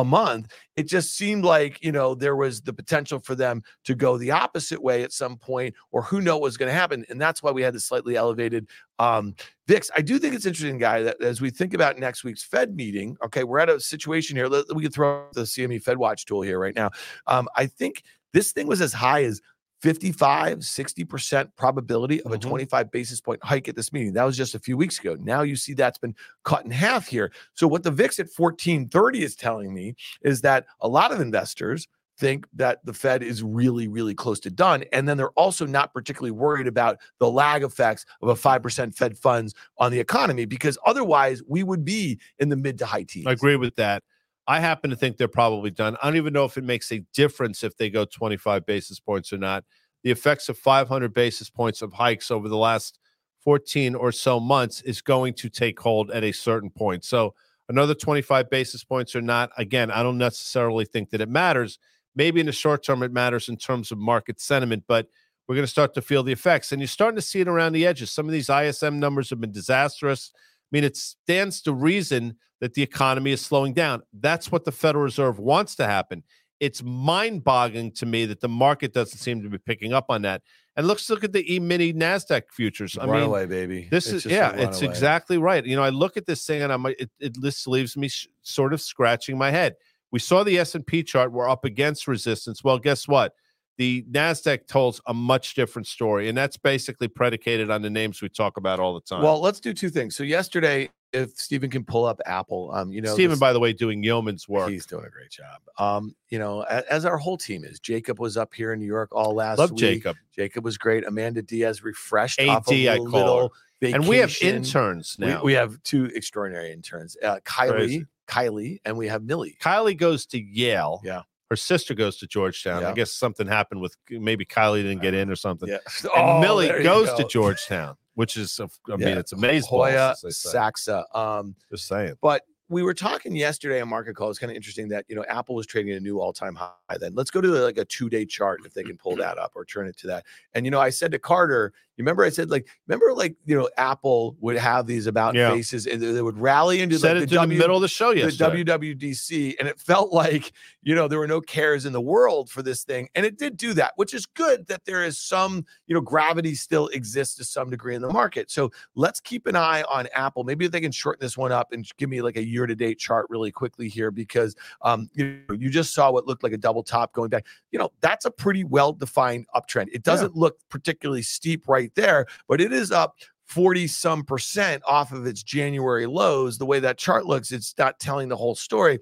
a 0.00 0.04
month, 0.04 0.50
it 0.76 0.84
just 0.84 1.14
seemed 1.16 1.44
like, 1.44 1.82
you 1.84 1.92
know, 1.92 2.14
there 2.14 2.34
was 2.34 2.62
the 2.62 2.72
potential 2.72 3.18
for 3.18 3.34
them 3.34 3.62
to 3.84 3.94
go 3.94 4.16
the 4.16 4.30
opposite 4.30 4.82
way 4.82 5.02
at 5.02 5.12
some 5.12 5.36
point, 5.36 5.74
or 5.90 6.02
who 6.02 6.22
know 6.22 6.38
what's 6.38 6.56
going 6.56 6.70
to 6.70 6.74
happen. 6.74 7.04
And 7.10 7.20
that's 7.20 7.42
why 7.42 7.50
we 7.50 7.60
had 7.60 7.74
the 7.74 7.80
slightly 7.80 8.16
elevated 8.16 8.68
um, 8.98 9.34
VIX. 9.68 9.90
I 9.94 10.00
do 10.00 10.18
think 10.18 10.34
it's 10.34 10.46
interesting, 10.46 10.78
guy, 10.78 11.02
that 11.02 11.20
as 11.20 11.42
we 11.42 11.50
think 11.50 11.74
about 11.74 11.98
next 11.98 12.24
week's 12.24 12.42
Fed 12.42 12.74
meeting, 12.74 13.18
okay, 13.22 13.44
we're 13.44 13.58
at 13.58 13.68
a 13.68 13.78
situation 13.80 14.34
here. 14.34 14.48
We 14.74 14.82
can 14.82 14.92
throw 14.92 15.26
the 15.34 15.42
CME 15.42 15.82
Fed 15.82 15.98
Watch 15.98 16.24
tool 16.24 16.40
here 16.40 16.58
right 16.58 16.74
now. 16.74 16.90
Um, 17.26 17.48
I 17.54 17.66
think 17.66 18.02
this 18.32 18.52
thing 18.52 18.66
was 18.66 18.80
as 18.80 18.94
high 18.94 19.24
as 19.24 19.42
55, 19.82 20.64
60% 20.64 21.50
probability 21.56 22.22
of 22.22 22.32
a 22.32 22.38
Mhm. 22.38 22.42
25 22.42 22.90
basis 22.92 23.20
point 23.20 23.42
hike 23.42 23.68
at 23.68 23.74
this 23.74 23.92
meeting. 23.92 24.12
That 24.12 24.24
was 24.24 24.36
just 24.36 24.54
a 24.54 24.60
few 24.60 24.76
weeks 24.76 25.00
ago. 25.00 25.16
Now 25.20 25.42
you 25.42 25.56
see 25.56 25.74
that's 25.74 25.98
been 25.98 26.14
cut 26.44 26.64
in 26.64 26.70
half 26.70 27.08
here. 27.08 27.32
So 27.54 27.66
what 27.66 27.82
the 27.82 27.90
VIX 27.90 28.20
at 28.20 28.30
1430 28.30 29.24
is 29.24 29.34
telling 29.34 29.74
me 29.74 29.96
is 30.22 30.40
that 30.42 30.66
a 30.80 30.88
lot 30.88 31.12
of 31.12 31.20
investors 31.20 31.88
think 32.16 32.46
that 32.52 32.84
the 32.84 32.92
Fed 32.92 33.24
is 33.24 33.42
really, 33.42 33.88
really 33.88 34.14
close 34.14 34.38
to 34.40 34.50
done. 34.50 34.84
And 34.92 35.08
then 35.08 35.16
they're 35.16 35.30
also 35.30 35.66
not 35.66 35.92
particularly 35.92 36.30
worried 36.30 36.68
about 36.68 36.98
the 37.18 37.28
lag 37.28 37.64
effects 37.64 38.06
of 38.20 38.28
a 38.28 38.36
5% 38.36 38.94
Fed 38.94 39.18
funds 39.18 39.54
on 39.78 39.90
the 39.90 39.98
economy 39.98 40.44
because 40.44 40.78
otherwise 40.86 41.42
we 41.48 41.64
would 41.64 41.84
be 41.84 42.20
in 42.38 42.50
the 42.50 42.56
mid 42.56 42.78
to 42.78 42.86
high 42.86 43.02
teens. 43.02 43.26
I 43.26 43.32
agree 43.32 43.56
with 43.56 43.74
that. 43.76 44.04
I 44.46 44.60
happen 44.60 44.90
to 44.90 44.96
think 44.96 45.16
they're 45.16 45.28
probably 45.28 45.70
done. 45.70 45.96
I 46.02 46.06
don't 46.06 46.16
even 46.16 46.32
know 46.32 46.44
if 46.44 46.58
it 46.58 46.64
makes 46.64 46.90
a 46.90 47.00
difference 47.14 47.62
if 47.62 47.76
they 47.76 47.90
go 47.90 48.04
25 48.04 48.66
basis 48.66 48.98
points 48.98 49.32
or 49.32 49.38
not. 49.38 49.64
The 50.02 50.10
effects 50.10 50.48
of 50.48 50.58
500 50.58 51.12
basis 51.14 51.48
points 51.48 51.80
of 51.80 51.92
hikes 51.92 52.30
over 52.30 52.48
the 52.48 52.56
last 52.56 52.98
14 53.44 53.94
or 53.94 54.10
so 54.10 54.40
months 54.40 54.80
is 54.82 55.00
going 55.00 55.34
to 55.34 55.48
take 55.48 55.78
hold 55.78 56.10
at 56.10 56.24
a 56.24 56.32
certain 56.32 56.70
point. 56.70 57.04
So, 57.04 57.34
another 57.68 57.94
25 57.94 58.50
basis 58.50 58.82
points 58.84 59.14
or 59.14 59.20
not, 59.20 59.50
again, 59.56 59.90
I 59.90 60.02
don't 60.02 60.18
necessarily 60.18 60.84
think 60.84 61.10
that 61.10 61.20
it 61.20 61.28
matters. 61.28 61.78
Maybe 62.14 62.40
in 62.40 62.46
the 62.46 62.52
short 62.52 62.84
term, 62.84 63.02
it 63.02 63.12
matters 63.12 63.48
in 63.48 63.56
terms 63.56 63.90
of 63.92 63.98
market 63.98 64.40
sentiment, 64.40 64.84
but 64.86 65.06
we're 65.46 65.54
going 65.54 65.64
to 65.64 65.70
start 65.70 65.94
to 65.94 66.02
feel 66.02 66.22
the 66.22 66.32
effects. 66.32 66.72
And 66.72 66.80
you're 66.80 66.88
starting 66.88 67.16
to 67.16 67.22
see 67.22 67.40
it 67.40 67.48
around 67.48 67.72
the 67.72 67.86
edges. 67.86 68.10
Some 68.10 68.26
of 68.26 68.32
these 68.32 68.50
ISM 68.50 68.98
numbers 68.98 69.30
have 69.30 69.40
been 69.40 69.52
disastrous. 69.52 70.32
I 70.72 70.76
mean, 70.76 70.84
it 70.84 70.96
stands 70.96 71.60
to 71.62 71.72
reason 71.72 72.36
that 72.60 72.74
the 72.74 72.82
economy 72.82 73.32
is 73.32 73.40
slowing 73.40 73.74
down. 73.74 74.02
That's 74.12 74.50
what 74.50 74.64
the 74.64 74.72
Federal 74.72 75.04
Reserve 75.04 75.38
wants 75.38 75.74
to 75.76 75.86
happen. 75.86 76.22
It's 76.60 76.82
mind 76.82 77.44
boggling 77.44 77.90
to 77.92 78.06
me 78.06 78.24
that 78.26 78.40
the 78.40 78.48
market 78.48 78.92
doesn't 78.92 79.18
seem 79.18 79.42
to 79.42 79.48
be 79.48 79.58
picking 79.58 79.92
up 79.92 80.06
on 80.08 80.22
that. 80.22 80.42
And 80.76 80.86
let's 80.86 81.10
look 81.10 81.24
at 81.24 81.32
the 81.32 81.52
E 81.52 81.58
mini 81.60 81.92
NASDAQ 81.92 82.44
futures. 82.50 82.96
I 82.96 83.02
mean, 83.02 83.10
runaway, 83.14 83.46
baby. 83.46 83.88
this 83.90 84.06
It's 84.06 84.24
is, 84.24 84.32
yeah, 84.32 84.52
it's 84.52 84.80
exactly 84.80 85.36
right. 85.36 85.66
You 85.66 85.76
know, 85.76 85.82
I 85.82 85.90
look 85.90 86.16
at 86.16 86.24
this 86.24 86.46
thing 86.46 86.62
and 86.62 86.72
I'm 86.72 86.82
like, 86.84 86.98
it, 86.98 87.10
it 87.18 87.34
just 87.42 87.66
leaves 87.66 87.96
me 87.96 88.08
sh- 88.08 88.28
sort 88.42 88.72
of 88.72 88.80
scratching 88.80 89.36
my 89.36 89.50
head. 89.50 89.74
We 90.12 90.18
saw 90.18 90.44
the 90.44 90.58
S&P 90.58 91.02
chart, 91.02 91.32
we're 91.32 91.48
up 91.48 91.64
against 91.64 92.06
resistance. 92.06 92.62
Well, 92.62 92.78
guess 92.78 93.08
what? 93.08 93.34
The 93.82 94.04
NASDAQ 94.12 94.68
tells 94.68 95.00
a 95.08 95.14
much 95.14 95.54
different 95.54 95.88
story. 95.88 96.28
And 96.28 96.38
that's 96.38 96.56
basically 96.56 97.08
predicated 97.08 97.68
on 97.68 97.82
the 97.82 97.90
names 97.90 98.22
we 98.22 98.28
talk 98.28 98.56
about 98.56 98.78
all 98.78 98.94
the 98.94 99.00
time. 99.00 99.22
Well, 99.24 99.40
let's 99.40 99.58
do 99.58 99.74
two 99.74 99.90
things. 99.90 100.14
So 100.14 100.22
yesterday, 100.22 100.88
if 101.12 101.30
Stephen 101.36 101.68
can 101.68 101.84
pull 101.84 102.04
up 102.04 102.20
Apple, 102.24 102.70
um, 102.72 102.92
you 102.92 103.00
know, 103.00 103.12
Stephen, 103.12 103.30
this- 103.30 103.40
by 103.40 103.52
the 103.52 103.58
way, 103.58 103.72
doing 103.72 104.04
yeoman's 104.04 104.48
work. 104.48 104.70
he's 104.70 104.86
doing 104.86 105.04
a 105.04 105.10
great 105.10 105.30
job. 105.30 105.60
Um, 105.78 106.14
you 106.28 106.38
know, 106.38 106.60
as, 106.62 106.84
as 106.84 107.04
our 107.04 107.16
whole 107.18 107.36
team 107.36 107.64
is. 107.64 107.80
Jacob 107.80 108.20
was 108.20 108.36
up 108.36 108.54
here 108.54 108.72
in 108.72 108.78
New 108.78 108.86
York 108.86 109.08
all 109.12 109.34
last 109.34 109.58
Love 109.58 109.72
week. 109.72 109.80
Jacob. 109.80 110.16
Jacob 110.32 110.64
was 110.64 110.78
great. 110.78 111.04
Amanda 111.04 111.42
Diaz 111.42 111.82
refreshed 111.82 112.38
AD, 112.38 112.48
off 112.48 112.70
a 112.70 112.88
I 112.88 112.98
call 112.98 113.06
little 113.08 113.52
And 113.82 114.06
we 114.06 114.18
have 114.18 114.30
vacation. 114.30 114.56
interns 114.58 115.16
We, 115.18 115.26
now. 115.26 115.42
we 115.42 115.54
have 115.54 115.82
two 115.82 116.04
extraordinary 116.14 116.72
interns, 116.72 117.16
uh, 117.20 117.40
Kylie, 117.40 117.70
Crazy. 117.70 118.06
Kylie, 118.28 118.80
and 118.84 118.96
we 118.96 119.08
have 119.08 119.24
Millie. 119.24 119.56
Kylie 119.60 119.96
goes 119.96 120.24
to 120.26 120.40
Yale. 120.40 121.00
Yeah. 121.02 121.22
Her 121.52 121.56
sister 121.56 121.92
goes 121.92 122.16
to 122.16 122.26
Georgetown. 122.26 122.82
I 122.82 122.94
guess 122.94 123.12
something 123.12 123.46
happened 123.46 123.82
with 123.82 123.94
maybe 124.08 124.42
Kylie 124.46 124.82
didn't 124.82 125.02
get 125.02 125.12
in 125.12 125.28
or 125.28 125.36
something. 125.36 125.68
Yeah, 125.68 125.76
And 126.04 126.10
Oh, 126.16 126.40
Millie 126.40 126.68
there 126.68 126.78
you 126.78 126.82
goes 126.84 127.12
to. 127.12 127.24
Georgetown, 127.28 127.94
which 128.14 128.38
is 128.38 128.58
I 128.58 128.96
mean, 128.96 129.00
Yeah. 129.08 129.18
it's 129.18 129.32
amazing. 129.32 129.68
Hoya 129.68 130.14
Saxa. 130.16 131.04
Um, 131.14 131.54
Just 131.70 131.88
saying. 131.88 132.14
But 132.22 132.40
we 132.70 132.82
were 132.82 132.94
talking 132.94 133.36
yesterday 133.36 133.82
on 133.82 133.88
market 133.90 134.16
call. 134.16 134.30
It's 134.30 134.38
kind 134.38 134.50
of 134.50 134.56
interesting 134.56 134.88
that 134.88 135.04
you 135.08 135.14
know 135.14 135.24
Apple 135.24 135.54
was 135.54 135.66
trading 135.66 135.92
at 135.92 135.98
a 135.98 136.00
new 136.00 136.20
all-time 136.22 136.54
high. 136.54 136.70
Then 136.98 137.12
let's 137.14 137.30
go 137.30 137.42
to 137.42 137.48
like 137.48 137.76
a 137.76 137.84
two-day 137.84 138.24
chart 138.24 138.60
if 138.64 138.72
they 138.72 138.82
can 138.82 138.96
pull 138.96 139.14
that 139.24 139.36
up 139.36 139.52
or 139.54 139.66
turn 139.66 139.86
it 139.86 139.98
to 139.98 140.06
that. 140.06 140.24
And 140.54 140.64
you 140.64 140.70
know, 140.70 140.80
I 140.80 140.88
said 140.88 141.12
to 141.12 141.18
Carter, 141.18 141.74
you 141.96 142.02
remember 142.02 142.24
I 142.24 142.30
said 142.30 142.50
like, 142.50 142.66
remember 142.86 143.12
like 143.14 143.36
you 143.44 143.54
know 143.54 143.68
Apple 143.76 144.36
would 144.40 144.56
have 144.56 144.86
these 144.86 145.06
about 145.06 145.34
Yeah. 145.34 145.50
faces 145.50 145.86
and 145.86 146.00
they 146.00 146.22
would 146.22 146.38
rally 146.38 146.80
into 146.80 146.98
Said 146.98 147.16
like, 147.16 147.24
it 147.24 147.30
the, 147.30 147.36
w, 147.36 147.56
the 147.56 147.62
middle 147.62 147.76
of 147.76 147.82
the 147.82 147.88
show 147.88 148.10
the. 148.46 148.64
WWDC, 148.64 149.54
and 149.58 149.68
it 149.68 149.78
felt 149.78 150.12
like 150.12 150.52
you 150.82 150.94
know 150.94 151.08
there 151.08 151.18
were 151.18 151.26
no 151.26 151.40
cares 151.40 151.84
in 151.86 151.92
the 151.92 152.00
world 152.00 152.50
for 152.50 152.62
this 152.62 152.82
thing, 152.84 153.08
and 153.14 153.26
it 153.26 153.38
did 153.38 153.56
do 153.56 153.74
that, 153.74 153.92
which 153.96 154.14
is 154.14 154.26
good 154.26 154.66
that 154.68 154.84
there 154.84 155.04
is 155.04 155.18
some 155.18 155.64
you 155.86 155.94
know 155.94 156.00
gravity 156.00 156.54
still 156.54 156.88
exists 156.88 157.36
to 157.36 157.44
some 157.44 157.70
degree 157.70 157.94
in 157.94 158.02
the 158.02 158.10
market. 158.10 158.50
So 158.50 158.70
let's 158.94 159.20
keep 159.20 159.46
an 159.46 159.56
eye 159.56 159.82
on 159.82 160.08
Apple. 160.14 160.44
Maybe 160.44 160.64
if 160.64 160.72
they 160.72 160.80
can 160.80 160.92
shorten 160.92 161.20
this 161.24 161.36
one 161.36 161.52
up 161.52 161.72
and 161.72 161.86
give 161.98 162.08
me 162.08 162.22
like 162.22 162.36
a 162.36 162.44
year 162.44 162.66
to 162.66 162.74
date 162.74 162.98
chart 162.98 163.26
really 163.28 163.52
quickly 163.52 163.88
here, 163.88 164.10
because 164.10 164.56
um, 164.82 165.08
you, 165.14 165.40
know, 165.48 165.54
you 165.54 165.70
just 165.70 165.94
saw 165.94 166.10
what 166.10 166.26
looked 166.26 166.42
like 166.42 166.52
a 166.52 166.58
double 166.58 166.82
top 166.82 167.12
going 167.12 167.28
back. 167.28 167.46
You 167.70 167.78
know, 167.78 167.90
that's 168.00 168.24
a 168.24 168.30
pretty 168.30 168.64
well 168.64 168.92
defined 168.92 169.46
uptrend. 169.54 169.88
It 169.92 170.02
doesn't 170.02 170.36
look 170.36 170.56
particularly 170.68 171.22
steep 171.22 171.68
right 171.68 171.91
there, 171.94 172.26
but 172.48 172.60
it 172.60 172.72
is 172.72 172.90
up 172.90 173.16
40 173.46 173.86
some 173.86 174.24
percent 174.24 174.82
off 174.86 175.12
of 175.12 175.26
its 175.26 175.42
January 175.42 176.06
lows. 176.06 176.58
The 176.58 176.66
way 176.66 176.80
that 176.80 176.98
chart 176.98 177.26
looks, 177.26 177.52
it's 177.52 177.74
not 177.76 177.98
telling 178.00 178.28
the 178.28 178.36
whole 178.36 178.54
story. 178.54 178.98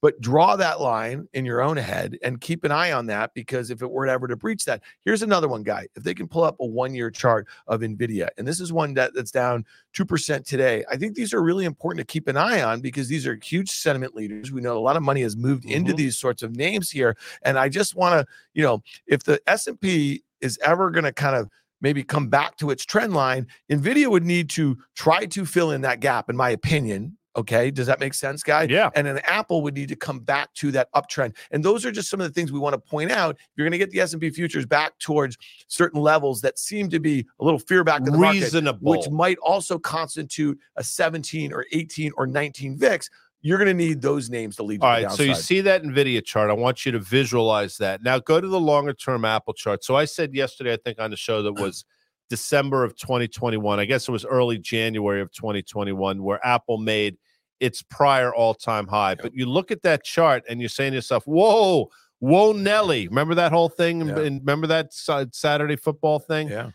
But 0.00 0.20
draw 0.20 0.56
that 0.56 0.80
line 0.80 1.28
in 1.32 1.44
your 1.44 1.62
own 1.62 1.76
head 1.76 2.18
and 2.24 2.40
keep 2.40 2.64
an 2.64 2.72
eye 2.72 2.90
on 2.90 3.06
that 3.06 3.34
because 3.34 3.70
if 3.70 3.82
it 3.82 3.88
were 3.92 4.08
ever 4.08 4.26
to 4.26 4.34
breach 4.34 4.64
that, 4.64 4.82
here's 5.04 5.22
another 5.22 5.46
one, 5.46 5.62
guy. 5.62 5.86
If 5.94 6.02
they 6.02 6.12
can 6.12 6.26
pull 6.26 6.42
up 6.42 6.56
a 6.58 6.66
one 6.66 6.92
year 6.92 7.08
chart 7.08 7.46
of 7.68 7.82
NVIDIA, 7.82 8.26
and 8.36 8.44
this 8.44 8.58
is 8.58 8.72
one 8.72 8.94
that, 8.94 9.14
that's 9.14 9.30
down 9.30 9.64
2% 9.96 10.44
today, 10.44 10.84
I 10.90 10.96
think 10.96 11.14
these 11.14 11.32
are 11.32 11.40
really 11.40 11.64
important 11.64 12.00
to 12.00 12.12
keep 12.12 12.26
an 12.26 12.36
eye 12.36 12.62
on 12.62 12.80
because 12.80 13.06
these 13.06 13.28
are 13.28 13.38
huge 13.40 13.70
sentiment 13.70 14.16
leaders. 14.16 14.50
We 14.50 14.60
know 14.60 14.76
a 14.76 14.80
lot 14.80 14.96
of 14.96 15.04
money 15.04 15.22
has 15.22 15.36
moved 15.36 15.66
into 15.66 15.92
Mhm. 15.92 15.98
these 15.98 16.18
sorts 16.18 16.42
of 16.42 16.56
names 16.56 16.90
here. 16.90 17.16
And 17.42 17.56
I 17.56 17.68
just 17.68 17.94
want 17.94 18.14
to, 18.14 18.34
you 18.54 18.64
know, 18.64 18.82
if 19.06 19.22
the 19.22 19.40
S&P 19.46 20.24
is 20.40 20.58
ever 20.64 20.90
going 20.90 21.04
to 21.04 21.12
kind 21.12 21.36
of 21.36 21.48
maybe 21.82 22.02
come 22.02 22.28
back 22.28 22.56
to 22.56 22.70
its 22.70 22.84
trend 22.84 23.12
line, 23.12 23.46
Nvidia 23.70 24.06
would 24.06 24.24
need 24.24 24.48
to 24.50 24.78
try 24.96 25.26
to 25.26 25.44
fill 25.44 25.72
in 25.72 25.82
that 25.82 26.00
gap, 26.00 26.30
in 26.30 26.36
my 26.36 26.50
opinion. 26.50 27.18
Okay, 27.34 27.70
does 27.70 27.86
that 27.86 27.98
make 27.98 28.12
sense, 28.12 28.42
guy? 28.42 28.64
Yeah. 28.64 28.90
And 28.94 29.06
then 29.06 29.18
Apple 29.24 29.62
would 29.62 29.74
need 29.74 29.88
to 29.88 29.96
come 29.96 30.20
back 30.20 30.52
to 30.54 30.70
that 30.72 30.92
uptrend. 30.92 31.34
And 31.50 31.64
those 31.64 31.86
are 31.86 31.90
just 31.90 32.10
some 32.10 32.20
of 32.20 32.26
the 32.26 32.32
things 32.32 32.52
we 32.52 32.58
want 32.58 32.74
to 32.74 32.78
point 32.78 33.10
out. 33.10 33.38
You're 33.56 33.64
going 33.64 33.72
to 33.72 33.78
get 33.78 33.90
the 33.90 34.00
S&P 34.00 34.28
futures 34.30 34.66
back 34.66 34.98
towards 34.98 35.38
certain 35.66 36.00
levels 36.00 36.42
that 36.42 36.58
seem 36.58 36.90
to 36.90 37.00
be 37.00 37.26
a 37.40 37.44
little 37.44 37.58
fear 37.58 37.84
back 37.84 38.00
in 38.00 38.12
the 38.12 38.18
market, 38.18 38.42
Reasonable. 38.42 38.90
which 38.90 39.08
might 39.08 39.38
also 39.38 39.78
constitute 39.78 40.58
a 40.76 40.84
17 40.84 41.54
or 41.54 41.64
18 41.72 42.12
or 42.18 42.26
19 42.26 42.76
VIX. 42.76 43.08
You're 43.42 43.58
going 43.58 43.68
to 43.68 43.74
need 43.74 44.00
those 44.00 44.30
names 44.30 44.56
to 44.56 44.62
lead 44.62 44.82
All 44.82 45.00
the. 45.00 45.10
So 45.10 45.22
you 45.22 45.34
see 45.34 45.60
that 45.62 45.82
NVIDIA 45.82 46.24
chart. 46.24 46.48
I 46.48 46.54
want 46.54 46.86
you 46.86 46.92
to 46.92 47.00
visualize 47.00 47.76
that. 47.78 48.02
Now 48.02 48.18
go 48.18 48.40
to 48.40 48.46
the 48.46 48.60
longer 48.60 48.92
term 48.92 49.24
Apple 49.24 49.52
chart. 49.52 49.84
So 49.84 49.96
I 49.96 50.04
said 50.04 50.32
yesterday, 50.34 50.72
I 50.72 50.76
think 50.76 51.00
on 51.00 51.10
the 51.10 51.16
show 51.16 51.42
that 51.42 51.52
was 51.52 51.84
December 52.30 52.84
of 52.84 52.96
2021. 52.96 53.80
I 53.80 53.84
guess 53.84 54.08
it 54.08 54.12
was 54.12 54.24
early 54.24 54.58
January 54.58 55.20
of 55.20 55.32
2021 55.32 56.22
where 56.22 56.44
Apple 56.46 56.78
made 56.78 57.18
its 57.60 57.82
prior 57.82 58.34
all 58.34 58.54
time 58.54 58.86
high. 58.86 59.16
But 59.16 59.34
you 59.34 59.46
look 59.46 59.70
at 59.70 59.82
that 59.82 60.04
chart 60.04 60.44
and 60.48 60.60
you're 60.60 60.68
saying 60.68 60.92
to 60.92 60.96
yourself, 60.96 61.24
whoa, 61.26 61.90
Whoa, 62.22 62.52
Nelly. 62.52 63.08
Remember 63.08 63.34
that 63.34 63.50
whole 63.50 63.68
thing? 63.68 64.06
Yeah. 64.06 64.20
And 64.20 64.40
remember 64.42 64.68
that 64.68 64.94
Saturday 64.94 65.74
football 65.74 66.20
thing? 66.20 66.48
Yeah. 66.48 66.70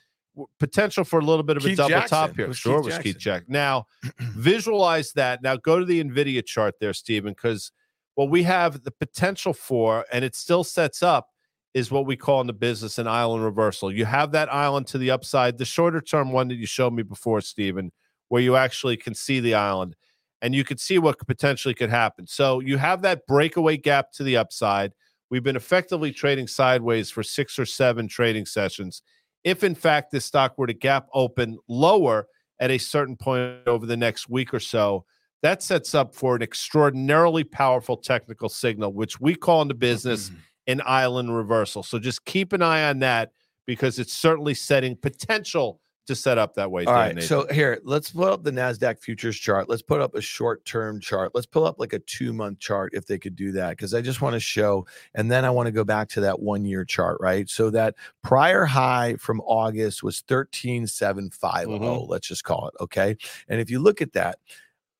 Potential 0.60 1.03
for 1.03 1.20
a 1.20 1.24
little 1.24 1.44
bit 1.44 1.58
of 1.58 1.63
Keith 1.63 1.74
a 1.74 1.75
double 1.75 1.89
Jackson. 1.89 2.17
top 2.17 2.36
here. 2.36 2.48
was 2.48 2.58
Sure, 2.58 2.82
Keith 2.82 2.91
it 2.91 2.96
was 2.96 3.03
Keith 3.03 3.17
Jackson. 3.17 3.46
Jack. 3.46 3.50
Now, 3.50 3.86
visualize 4.20 5.13
that. 5.13 5.41
Now, 5.41 5.56
go 5.56 5.79
to 5.79 5.86
the 5.86 6.03
NVIDIA 6.03 6.46
chart 6.46 6.75
there, 6.79 6.94
Stephen, 6.94 7.34
because 7.34 7.72
what 8.15 8.29
we 8.29 8.44
have 8.44 8.84
the 8.84 8.91
potential 8.91 9.53
for, 9.53 10.06
and 10.12 10.25
it 10.25 10.36
still 10.36 10.63
sets 10.63 11.03
up, 11.03 11.29
is 11.74 11.91
what 11.91 12.08
we 12.08 12.15
call 12.15 12.41
in 12.41 12.48
the 12.48 12.53
business 12.53 12.98
an 12.98 13.08
island 13.08 13.44
reversal. 13.44 13.91
You 13.91 14.06
have 14.06 14.32
that 14.32 14.51
island 14.51 14.88
to 14.88 14.98
the 14.98 15.12
upside, 15.12 15.58
the 15.60 15.65
shorter 15.65 16.01
term 16.01 16.32
one 16.32 16.48
that 16.48 16.56
you 16.56 16.65
showed 16.65 16.94
me 16.94 17.03
before, 17.03 17.41
Stephen, 17.41 17.91
where 18.29 18.41
you 18.41 18.56
actually 18.56 18.98
can 18.98 19.13
see 19.13 19.39
the 19.39 19.53
island 19.53 19.96
and 20.41 20.56
you 20.56 20.63
could 20.63 20.79
see 20.79 20.98
what 20.98 21.20
potentially 21.27 21.74
could 21.74 21.89
happen. 21.89 22.27
So 22.27 22.60
you 22.60 22.77
have 22.77 23.01
that 23.03 23.27
breakaway 23.27 23.77
gap 23.77 24.12
to 24.13 24.24
the 24.24 24.38
upside. 24.38 24.94
We've 25.29 25.44
been 25.44 25.56
effectively 25.56 26.12
trading 26.12 26.48
sideways 26.48 27.10
for 27.10 27.24
six 27.24 27.60
or 27.60 27.65
seven 27.65 28.08
trading 28.08 28.46
sessions. 28.46 29.01
If 29.44 29.63
in 29.63 29.75
fact 29.75 30.12
this 30.12 30.25
stock 30.25 30.58
were 30.58 30.67
to 30.67 30.74
gap 30.74 31.08
open 31.13 31.58
lower 31.67 32.27
at 32.60 32.72
a 32.72 32.77
certain 32.77 33.15
point 33.15 33.67
over 33.67 33.86
the 33.86 33.98
next 33.98 34.29
week 34.29 34.53
or 34.53 34.60
so, 34.60 35.06
that 35.44 35.62
sets 35.62 35.94
up 35.94 36.15
for 36.15 36.36
an 36.36 36.41
extraordinarily 36.41 37.44
powerful 37.44 37.98
technical 37.98 38.50
signal, 38.50 38.94
which 38.94 39.20
we 39.22 39.36
call 39.36 39.62
in 39.62 39.67
the 39.67 39.74
business 39.74 40.29
mm-hmm. 40.29 40.39
an 40.67 40.82
island 40.86 41.36
reversal. 41.36 41.84
So 41.84 42.00
just 42.00 42.25
keep 42.25 42.53
an 42.53 42.62
eye 42.62 42.89
on 42.89 43.00
that 43.00 43.32
because 43.65 44.00
it's 44.00 44.13
certainly 44.13 44.53
setting 44.53 44.96
potential 44.96 45.79
to 46.08 46.16
set 46.16 46.38
up 46.38 46.56
that 46.56 46.72
way. 46.72 46.86
All. 46.86 46.96
Nathan. 46.96 47.22
So 47.22 47.48
here, 47.52 47.80
let's 47.84 48.12
put 48.12 48.32
up 48.32 48.44
the 48.44 48.52
NASDAQ 48.52 49.00
futures 49.00 49.38
chart. 49.38 49.70
Let's 49.70 49.82
put 49.82 50.02
up 50.02 50.16
a 50.16 50.22
short 50.22 50.66
term 50.66 51.00
chart. 51.00 51.32
Let's 51.34 51.46
pull 51.46 51.66
up 51.66 51.80
like 51.80 51.94
a 51.94 52.00
two 52.00 52.34
month 52.34 52.60
chart 52.60 52.94
if 52.94 53.06
they 53.06 53.18
could 53.20 53.36
do 53.36 53.52
that. 53.54 53.72
Because 53.72 53.94
I 53.94 54.02
just 54.02 54.22
want 54.22 54.34
to 54.34 54.40
show, 54.40 54.86
and 55.14 55.32
then 55.32 55.46
I 55.46 55.50
want 55.50 55.68
to 55.68 55.72
go 55.72 55.84
back 55.84 56.10
to 56.10 56.22
that 56.22 56.40
one 56.40 56.66
year 56.66 56.84
chart, 56.86 57.18
right? 57.22 57.50
So 57.50 57.70
that 57.72 57.96
prior 58.24 58.66
high 58.66 59.16
from 59.20 59.42
August 59.42 60.04
was 60.04 60.22
13,750, 60.22 61.68
Mhm. 61.68 62.10
let's 62.10 62.28
just 62.28 62.44
call 62.44 62.68
it. 62.68 62.74
Okay. 62.82 63.16
And 63.48 63.60
if 63.62 63.70
you 63.70 63.80
look 63.80 64.02
at 64.02 64.14
that, 64.14 64.40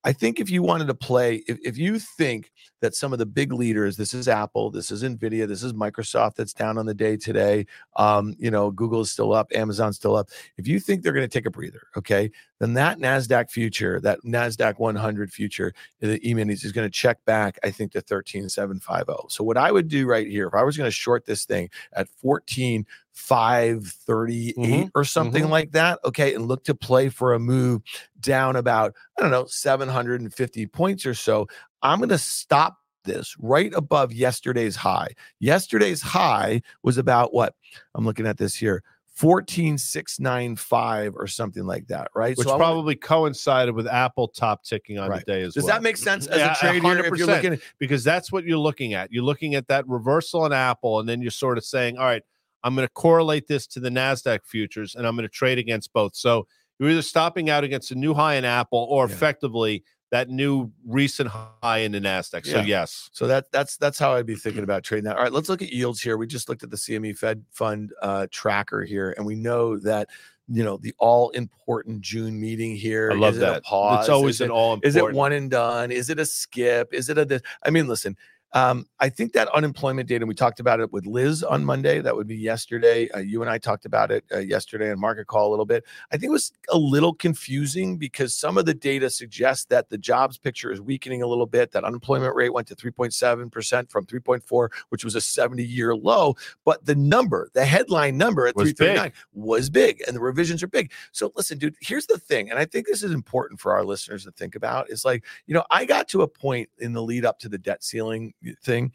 I 0.08 0.12
think 0.14 0.40
if 0.40 0.48
you 0.48 0.62
wanted 0.62 0.86
to 0.86 0.94
play, 0.94 1.44
if, 1.46 1.58
if 1.62 1.76
you 1.76 1.98
think 1.98 2.50
that 2.80 2.94
some 2.94 3.12
of 3.12 3.18
the 3.18 3.26
big 3.26 3.52
leaders, 3.52 3.98
this 3.98 4.14
is 4.14 4.26
Apple, 4.26 4.70
this 4.70 4.90
is 4.90 5.02
Nvidia, 5.02 5.46
this 5.46 5.62
is 5.62 5.74
Microsoft 5.74 6.36
that's 6.36 6.54
down 6.54 6.78
on 6.78 6.86
the 6.86 6.94
day 6.94 7.18
today. 7.18 7.66
Um, 7.96 8.34
you 8.38 8.50
know, 8.50 8.70
Google 8.70 9.02
is 9.02 9.10
still 9.10 9.34
up, 9.34 9.52
Amazon's 9.54 9.96
still 9.96 10.16
up. 10.16 10.30
If 10.56 10.66
you 10.66 10.80
think 10.80 11.02
they're 11.02 11.12
going 11.12 11.28
to 11.28 11.38
take 11.38 11.44
a 11.44 11.50
breather, 11.50 11.88
okay, 11.94 12.30
then 12.58 12.74
that 12.74 12.98
NASDAQ 12.98 13.50
future, 13.50 14.00
that 14.00 14.20
NASDAQ 14.24 14.78
100 14.78 15.32
future, 15.32 15.72
the 16.00 16.20
E-minis 16.28 16.64
is 16.64 16.72
going 16.72 16.86
to 16.86 16.90
check 16.90 17.24
back, 17.24 17.58
I 17.62 17.70
think, 17.70 17.92
to 17.92 18.00
13750. 18.00 19.28
So 19.28 19.44
what 19.44 19.56
I 19.56 19.70
would 19.70 19.88
do 19.88 20.06
right 20.06 20.26
here, 20.26 20.48
if 20.48 20.54
I 20.54 20.64
was 20.64 20.76
going 20.76 20.88
to 20.88 20.92
short 20.92 21.24
this 21.24 21.44
thing 21.44 21.70
at 21.92 22.08
14538 22.08 24.56
Mhm, 24.56 24.90
or 24.94 25.04
something 25.04 25.44
mhm. 25.44 25.50
like 25.50 25.72
that, 25.72 26.00
okay, 26.04 26.34
and 26.34 26.46
look 26.46 26.64
to 26.64 26.74
play 26.74 27.08
for 27.08 27.34
a 27.34 27.38
move 27.38 27.82
down 28.20 28.56
about, 28.56 28.94
I 29.16 29.22
don't 29.22 29.30
know, 29.30 29.46
750 29.46 30.66
points 30.66 31.06
or 31.06 31.14
so, 31.14 31.46
I'm 31.82 31.98
going 31.98 32.08
to 32.08 32.18
stop 32.18 32.78
this 33.04 33.36
right 33.38 33.72
above 33.74 34.12
yesterday's 34.12 34.76
high. 34.76 35.14
Yesterday's 35.38 36.02
high 36.02 36.62
was 36.82 36.98
about 36.98 37.32
what? 37.32 37.54
I'm 37.94 38.04
looking 38.04 38.26
at 38.26 38.38
this 38.38 38.54
here. 38.54 38.82
14695 39.18 41.14
or 41.16 41.26
something 41.26 41.66
like 41.66 41.86
that, 41.88 42.08
right? 42.14 42.36
which 42.36 42.46
wanna- 42.46 42.58
probably 42.58 42.94
coincided 42.94 43.74
with 43.74 43.86
Apple 43.86 44.28
top 44.28 44.62
ticking 44.64 44.98
on 44.98 45.10
Right. 45.10 45.24
the 45.24 45.32
day 45.32 45.42
as 45.42 45.54
does 45.54 45.64
well. 45.64 45.68
Does 45.68 45.76
that 45.76 45.82
make 45.82 45.96
sense 45.96 46.26
as 46.26 46.38
Yeah, 46.38 46.52
a 46.52 46.56
trader? 46.56 47.04
If 47.06 47.18
you're 47.18 47.26
looking 47.26 47.52
at 47.54 47.60
because 47.78 48.04
that's 48.04 48.30
what 48.30 48.44
you're 48.44 48.58
looking 48.58 48.94
at. 48.94 49.10
You're 49.12 49.24
looking 49.24 49.54
at 49.54 49.68
that 49.68 49.86
reversal 49.88 50.46
in 50.46 50.52
Apple, 50.52 51.00
and 51.00 51.08
then 51.08 51.20
you're 51.20 51.30
sort 51.30 51.58
of 51.58 51.64
saying, 51.64 51.98
all 51.98 52.04
right, 52.04 52.22
I'm 52.64 52.74
going 52.74 52.86
to 52.86 52.92
correlate 52.92 53.46
this 53.46 53.66
to 53.68 53.80
the 53.80 53.88
NASDAQ 53.88 54.40
futures 54.44 54.94
and 54.96 55.06
I'm 55.06 55.14
going 55.14 55.28
to 55.28 55.32
trade 55.32 55.58
against 55.58 55.92
both. 55.92 56.16
So 56.16 56.46
you're 56.78 56.90
either 56.90 57.02
stopping 57.02 57.50
out 57.50 57.64
against 57.64 57.90
a 57.92 57.94
new 57.94 58.14
high 58.14 58.34
in 58.34 58.44
Apple 58.44 58.86
or 58.90 59.06
Yeah. 59.06 59.12
effectively 59.14 59.84
that 60.10 60.28
new 60.30 60.70
recent 60.86 61.28
high 61.30 61.78
in 61.78 61.92
the 61.92 62.00
NASDAQ. 62.00 62.46
So, 62.46 62.58
Yeah. 62.58 62.62
yes. 62.64 63.10
So 63.12 63.26
that 63.26 63.50
that's 63.52 63.76
that's 63.76 63.98
how 63.98 64.14
I'd 64.14 64.26
be 64.26 64.34
thinking 64.34 64.62
about 64.64 64.82
trading 64.84 65.04
that. 65.04 65.16
All 65.16 65.22
right, 65.22 65.32
let's 65.32 65.48
look 65.48 65.60
at 65.62 65.72
yields 65.72 66.00
here. 66.00 66.16
We 66.16 66.26
just 66.26 66.48
looked 66.48 66.62
at 66.62 66.70
the 66.70 66.76
CME 66.76 67.16
Fed 67.16 67.44
Fund 67.50 67.92
uh, 68.02 68.26
tracker 68.30 68.84
here, 68.84 69.14
and 69.16 69.26
we 69.26 69.34
know 69.34 69.76
that 69.78 70.08
you 70.50 70.64
know 70.64 70.78
the 70.78 70.94
all 70.98 71.28
important 71.30 72.00
June 72.00 72.40
meeting 72.40 72.74
here. 72.74 73.10
I 73.12 73.16
love 73.16 73.34
is 73.36 73.42
it 73.42 73.46
a 73.48 73.52
that. 73.52 73.64
pause? 73.64 74.00
It's 74.00 74.08
always 74.08 74.36
Is 74.36 74.40
an 74.42 74.46
it- 74.46 74.52
all 74.54 74.74
important. 74.74 74.88
Is 74.88 74.96
it 74.96 75.12
one 75.12 75.32
and 75.32 75.50
done? 75.50 75.90
Is 75.90 76.08
it 76.08 76.18
a 76.18 76.24
skip? 76.24 76.94
Is 76.94 77.10
it 77.10 77.18
a 77.18 77.24
this? 77.26 77.42
I 77.62 77.70
mean, 77.70 77.86
listen. 77.86 78.16
Um, 78.52 78.86
I 78.98 79.08
think 79.08 79.32
that 79.34 79.48
unemployment 79.48 80.08
data, 80.08 80.24
we 80.24 80.34
talked 80.34 80.60
about 80.60 80.80
it 80.80 80.92
with 80.92 81.06
Liz 81.06 81.42
on 81.42 81.64
Monday. 81.64 82.00
That 82.00 82.16
would 82.16 82.26
be 82.26 82.36
yesterday. 82.36 83.08
Uh, 83.10 83.18
you 83.18 83.42
and 83.42 83.50
I 83.50 83.58
talked 83.58 83.84
about 83.84 84.10
it 84.10 84.24
uh, 84.32 84.38
yesterday 84.38 84.90
on 84.90 84.98
Market 84.98 85.26
Call 85.26 85.48
a 85.48 85.50
little 85.50 85.66
bit. 85.66 85.84
I 86.10 86.16
think 86.16 86.30
it 86.30 86.32
was 86.32 86.52
a 86.70 86.78
little 86.78 87.12
confusing 87.12 87.98
because 87.98 88.34
some 88.34 88.56
of 88.56 88.64
the 88.64 88.74
data 88.74 89.10
suggests 89.10 89.66
that 89.66 89.90
the 89.90 89.98
jobs 89.98 90.38
picture 90.38 90.72
is 90.72 90.80
weakening 90.80 91.22
a 91.22 91.26
little 91.26 91.46
bit. 91.46 91.72
That 91.72 91.84
unemployment 91.84 92.34
rate 92.34 92.52
went 92.52 92.68
to 92.68 92.76
3.7% 92.76 93.90
from 93.90 94.06
3.4, 94.06 94.68
which 94.88 95.04
was 95.04 95.14
a 95.14 95.20
70 95.20 95.62
year 95.64 95.94
low. 95.94 96.34
But 96.64 96.86
the 96.86 96.94
number, 96.94 97.50
the 97.52 97.66
headline 97.66 98.16
number 98.16 98.46
at 98.46 98.56
Was 98.56 98.70
big. 98.70 98.76
339 98.76 99.12
was 99.34 99.68
big 99.68 100.02
and 100.06 100.16
the 100.16 100.20
revisions 100.20 100.62
are 100.62 100.68
big. 100.68 100.90
So 101.12 101.32
listen, 101.36 101.58
dude, 101.58 101.76
here's 101.80 102.06
the 102.06 102.18
thing. 102.18 102.50
And 102.50 102.58
I 102.58 102.64
think 102.64 102.86
this 102.86 103.02
is 103.02 103.12
important 103.12 103.60
for 103.60 103.72
our 103.72 103.84
listeners 103.84 104.24
to 104.24 104.30
think 104.32 104.54
about. 104.54 104.90
Is 104.90 105.04
like, 105.04 105.24
you 105.46 105.54
know, 105.54 105.64
I 105.70 105.84
got 105.84 106.08
to 106.08 106.22
a 106.22 106.28
point 106.28 106.70
in 106.78 106.94
the 106.94 107.02
lead 107.02 107.26
up 107.26 107.38
to 107.40 107.48
the 107.48 107.58
debt 107.58 107.84
ceiling 107.84 108.32
thing. 108.62 108.92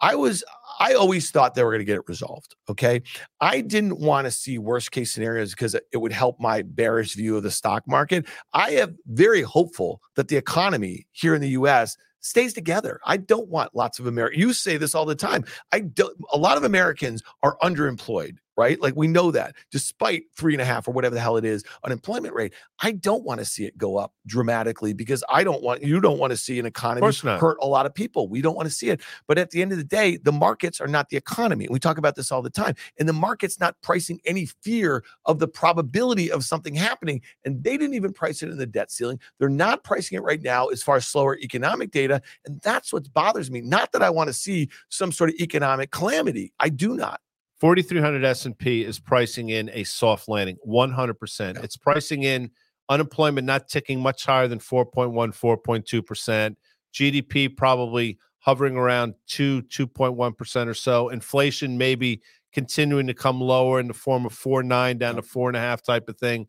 I 0.00 0.14
was, 0.14 0.44
I 0.78 0.92
always 0.92 1.30
thought 1.30 1.54
they 1.54 1.64
were 1.64 1.70
going 1.70 1.80
to 1.80 1.84
get 1.86 1.96
it 1.96 2.08
resolved. 2.08 2.54
Okay. 2.68 3.02
I 3.40 3.62
didn't 3.62 3.98
want 3.98 4.26
to 4.26 4.30
see 4.30 4.58
worst 4.58 4.90
case 4.90 5.12
scenarios 5.12 5.52
because 5.52 5.74
it 5.74 5.96
would 5.96 6.12
help 6.12 6.38
my 6.38 6.62
bearish 6.62 7.14
view 7.14 7.36
of 7.36 7.42
the 7.42 7.50
stock 7.50 7.82
market. 7.88 8.26
I 8.52 8.72
am 8.72 8.98
very 9.06 9.42
hopeful 9.42 10.02
that 10.16 10.28
the 10.28 10.36
economy 10.36 11.06
here 11.12 11.34
in 11.34 11.40
the 11.40 11.48
US 11.50 11.96
stays 12.20 12.52
together. 12.52 13.00
I 13.06 13.16
don't 13.16 13.48
want 13.48 13.74
lots 13.74 13.98
of 13.98 14.06
Americans. 14.06 14.42
You 14.42 14.52
say 14.52 14.76
this 14.76 14.94
all 14.94 15.06
the 15.06 15.14
time. 15.14 15.44
I 15.72 15.80
don't, 15.80 16.16
a 16.32 16.36
lot 16.36 16.56
of 16.58 16.64
Americans 16.64 17.22
are 17.42 17.56
underemployed, 17.62 18.36
right? 18.56 18.80
Like 18.80 18.94
we 18.96 19.06
know 19.06 19.30
that 19.30 19.54
despite 19.70 20.24
three 20.36 20.54
and 20.54 20.62
a 20.62 20.64
half 20.64 20.88
or 20.88 20.92
whatever 20.92 21.14
the 21.14 21.20
hell 21.20 21.36
it 21.36 21.44
is 21.44 21.64
unemployment 21.84 22.34
rate. 22.34 22.54
I 22.80 22.92
don't 22.92 23.24
want 23.24 23.40
to 23.40 23.44
see 23.44 23.64
it 23.64 23.76
go 23.76 23.96
up 23.96 24.12
dramatically 24.26 24.92
because 24.92 25.22
I 25.28 25.44
don't 25.44 25.62
want, 25.62 25.82
you 25.82 26.00
don't 26.00 26.18
want 26.18 26.30
to 26.30 26.36
see 26.36 26.58
an 26.58 26.66
economy 26.66 27.00
hurt 27.38 27.58
a 27.60 27.66
lot 27.66 27.86
of 27.86 27.94
people. 27.94 28.28
We 28.28 28.40
don't 28.40 28.56
want 28.56 28.68
to 28.68 28.74
see 28.74 28.90
it. 28.90 29.00
But 29.26 29.38
at 29.38 29.50
the 29.50 29.62
end 29.62 29.72
of 29.72 29.78
the 29.78 29.84
day, 29.84 30.16
the 30.16 30.32
markets 30.32 30.80
are 30.80 30.86
not 30.86 31.08
the 31.08 31.16
economy. 31.16 31.68
We 31.70 31.78
talk 31.78 31.98
about 31.98 32.16
this 32.16 32.32
all 32.32 32.42
the 32.42 32.50
time. 32.50 32.74
And 32.98 33.08
the 33.08 33.12
market's 33.12 33.60
not 33.60 33.76
pricing 33.82 34.20
any 34.24 34.46
fear 34.46 35.04
of 35.26 35.38
the 35.38 35.48
probability 35.48 36.30
of 36.30 36.44
something 36.44 36.74
happening. 36.74 37.22
And 37.44 37.62
they 37.62 37.76
didn't 37.76 37.94
even 37.94 38.12
price 38.12 38.42
it 38.42 38.50
in 38.50 38.56
the 38.56 38.66
debt 38.66 38.90
ceiling. 38.90 39.20
They're 39.38 39.48
not 39.48 39.84
pricing 39.84 40.16
it 40.16 40.22
right 40.22 40.42
now 40.42 40.66
as 40.68 40.82
far 40.82 40.96
as 40.96 41.06
slower 41.06 41.36
economic 41.38 41.90
data. 41.90 42.22
And 42.44 42.60
that's 42.62 42.92
what 42.92 43.12
bothers 43.12 43.50
me. 43.50 43.60
Not 43.60 43.92
that 43.92 44.02
I 44.02 44.10
want 44.10 44.28
to 44.28 44.34
see 44.34 44.68
some 44.88 45.12
sort 45.12 45.30
of 45.30 45.36
economic 45.36 45.90
calamity. 45.90 46.52
I 46.58 46.68
do 46.68 46.96
not. 46.96 47.20
4300 47.60 48.24
S&P 48.24 48.84
is 48.84 48.98
pricing 48.98 49.48
in 49.48 49.70
a 49.72 49.84
soft 49.84 50.28
landing 50.28 50.56
100%. 50.66 51.54
Yeah. 51.54 51.60
It's 51.62 51.76
pricing 51.76 52.22
in 52.22 52.50
unemployment 52.88 53.46
not 53.46 53.68
ticking 53.68 54.00
much 54.00 54.26
higher 54.26 54.48
than 54.48 54.58
4.1 54.58 55.12
4.2%. 55.12 56.56
GDP 56.92 57.56
probably 57.56 58.18
hovering 58.38 58.76
around 58.76 59.14
2 59.28 59.62
2.1% 59.62 60.66
or 60.66 60.74
so. 60.74 61.08
Inflation 61.08 61.76
maybe 61.78 62.22
continuing 62.52 63.06
to 63.06 63.14
come 63.14 63.40
lower 63.40 63.80
in 63.80 63.88
the 63.88 63.94
form 63.94 64.24
of 64.24 64.32
4.9 64.32 64.98
down 64.98 65.16
to 65.16 65.22
4.5 65.22 65.82
type 65.82 66.08
of 66.08 66.16
thing. 66.18 66.46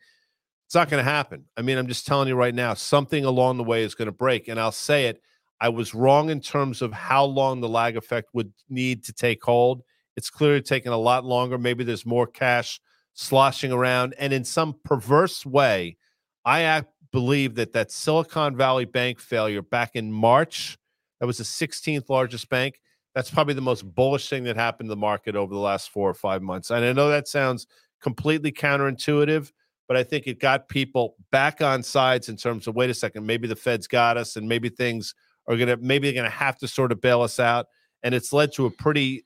It's 0.66 0.76
not 0.76 0.90
going 0.90 1.04
to 1.04 1.10
happen. 1.10 1.46
I 1.56 1.62
mean, 1.62 1.78
I'm 1.78 1.88
just 1.88 2.06
telling 2.06 2.28
you 2.28 2.36
right 2.36 2.54
now, 2.54 2.74
something 2.74 3.26
along 3.26 3.58
the 3.58 3.64
way 3.64 3.84
is 3.84 3.96
going 3.96 4.08
to 4.08 4.12
break. 4.12 4.48
And 4.48 4.60
I'll 4.60 4.72
say 4.72 5.06
it, 5.06 5.22
I 5.60 5.70
was 5.70 5.94
wrong 5.94 6.30
in 6.30 6.40
terms 6.40 6.82
of 6.82 6.94
how 6.94 7.26
long 7.26 7.62
the 7.62 7.70
lag 7.70 7.98
effect 7.98 8.30
would 8.34 8.52
need 8.70 9.06
to 9.06 9.14
take 9.14 9.44
hold. 9.44 9.82
It's 10.18 10.30
clearly 10.32 10.62
taking 10.62 10.92
a 10.92 10.98
lot 10.98 11.24
longer. 11.24 11.58
Maybe 11.58 11.86
there's 11.86 12.06
more 12.06 12.28
cash 12.28 12.82
sloshing 13.14 13.72
around. 13.72 14.16
And 14.18 14.34
in 14.34 14.44
some 14.44 14.76
perverse 14.84 15.46
way, 15.46 15.96
I 16.44 16.84
believe 17.12 17.56
that 17.56 17.74
that 17.74 17.92
Silicon 17.92 18.58
Valley 18.58 18.86
Bank 18.86 19.20
failure 19.20 19.62
back 19.62 19.96
in 19.96 20.12
March, 20.12 20.78
that 21.20 21.28
was 21.28 21.38
the 21.38 21.44
16th 21.44 22.10
largest 22.10 22.50
bank. 22.50 22.82
That's 23.16 23.30
probably 23.30 23.54
the 23.54 23.62
most 23.62 23.84
bullish 23.96 24.30
thing 24.30 24.44
that 24.44 24.56
happened 24.56 24.88
to 24.88 24.92
the 24.92 25.00
market 25.00 25.36
over 25.36 25.54
the 25.54 25.60
last 25.60 25.90
four 25.90 26.10
or 26.10 26.14
five 26.14 26.42
months. 26.42 26.70
And 26.70 26.84
I 26.84 26.94
know 26.94 27.10
that 27.10 27.28
sounds 27.28 27.68
completely 28.02 28.52
counterintuitive, 28.52 29.52
but 29.88 29.98
I 29.98 30.04
think 30.04 30.28
it 30.28 30.40
got 30.40 30.68
people 30.68 31.16
back 31.32 31.62
on 31.62 31.82
sides 31.82 32.30
in 32.30 32.38
terms 32.38 32.68
of 32.68 32.76
wait 32.76 32.90
a 32.90 32.94
second, 32.94 33.26
maybe 33.26 33.48
the 33.48 33.56
Fed's 33.56 33.88
got 33.88 34.18
us, 34.18 34.36
and 34.36 34.48
maybe 34.48 34.70
things 34.70 35.16
are 35.48 35.58
gonna 35.58 35.78
maybe 35.78 36.08
they're 36.08 36.22
gonna 36.22 36.30
have 36.30 36.58
to 36.60 36.68
sort 36.68 36.92
of 36.92 37.02
bail 37.02 37.22
us 37.22 37.40
out. 37.40 37.68
And 38.04 38.14
it's 38.14 38.34
led 38.34 38.54
to 38.54 38.66
a 38.68 38.72
pretty 38.72 39.26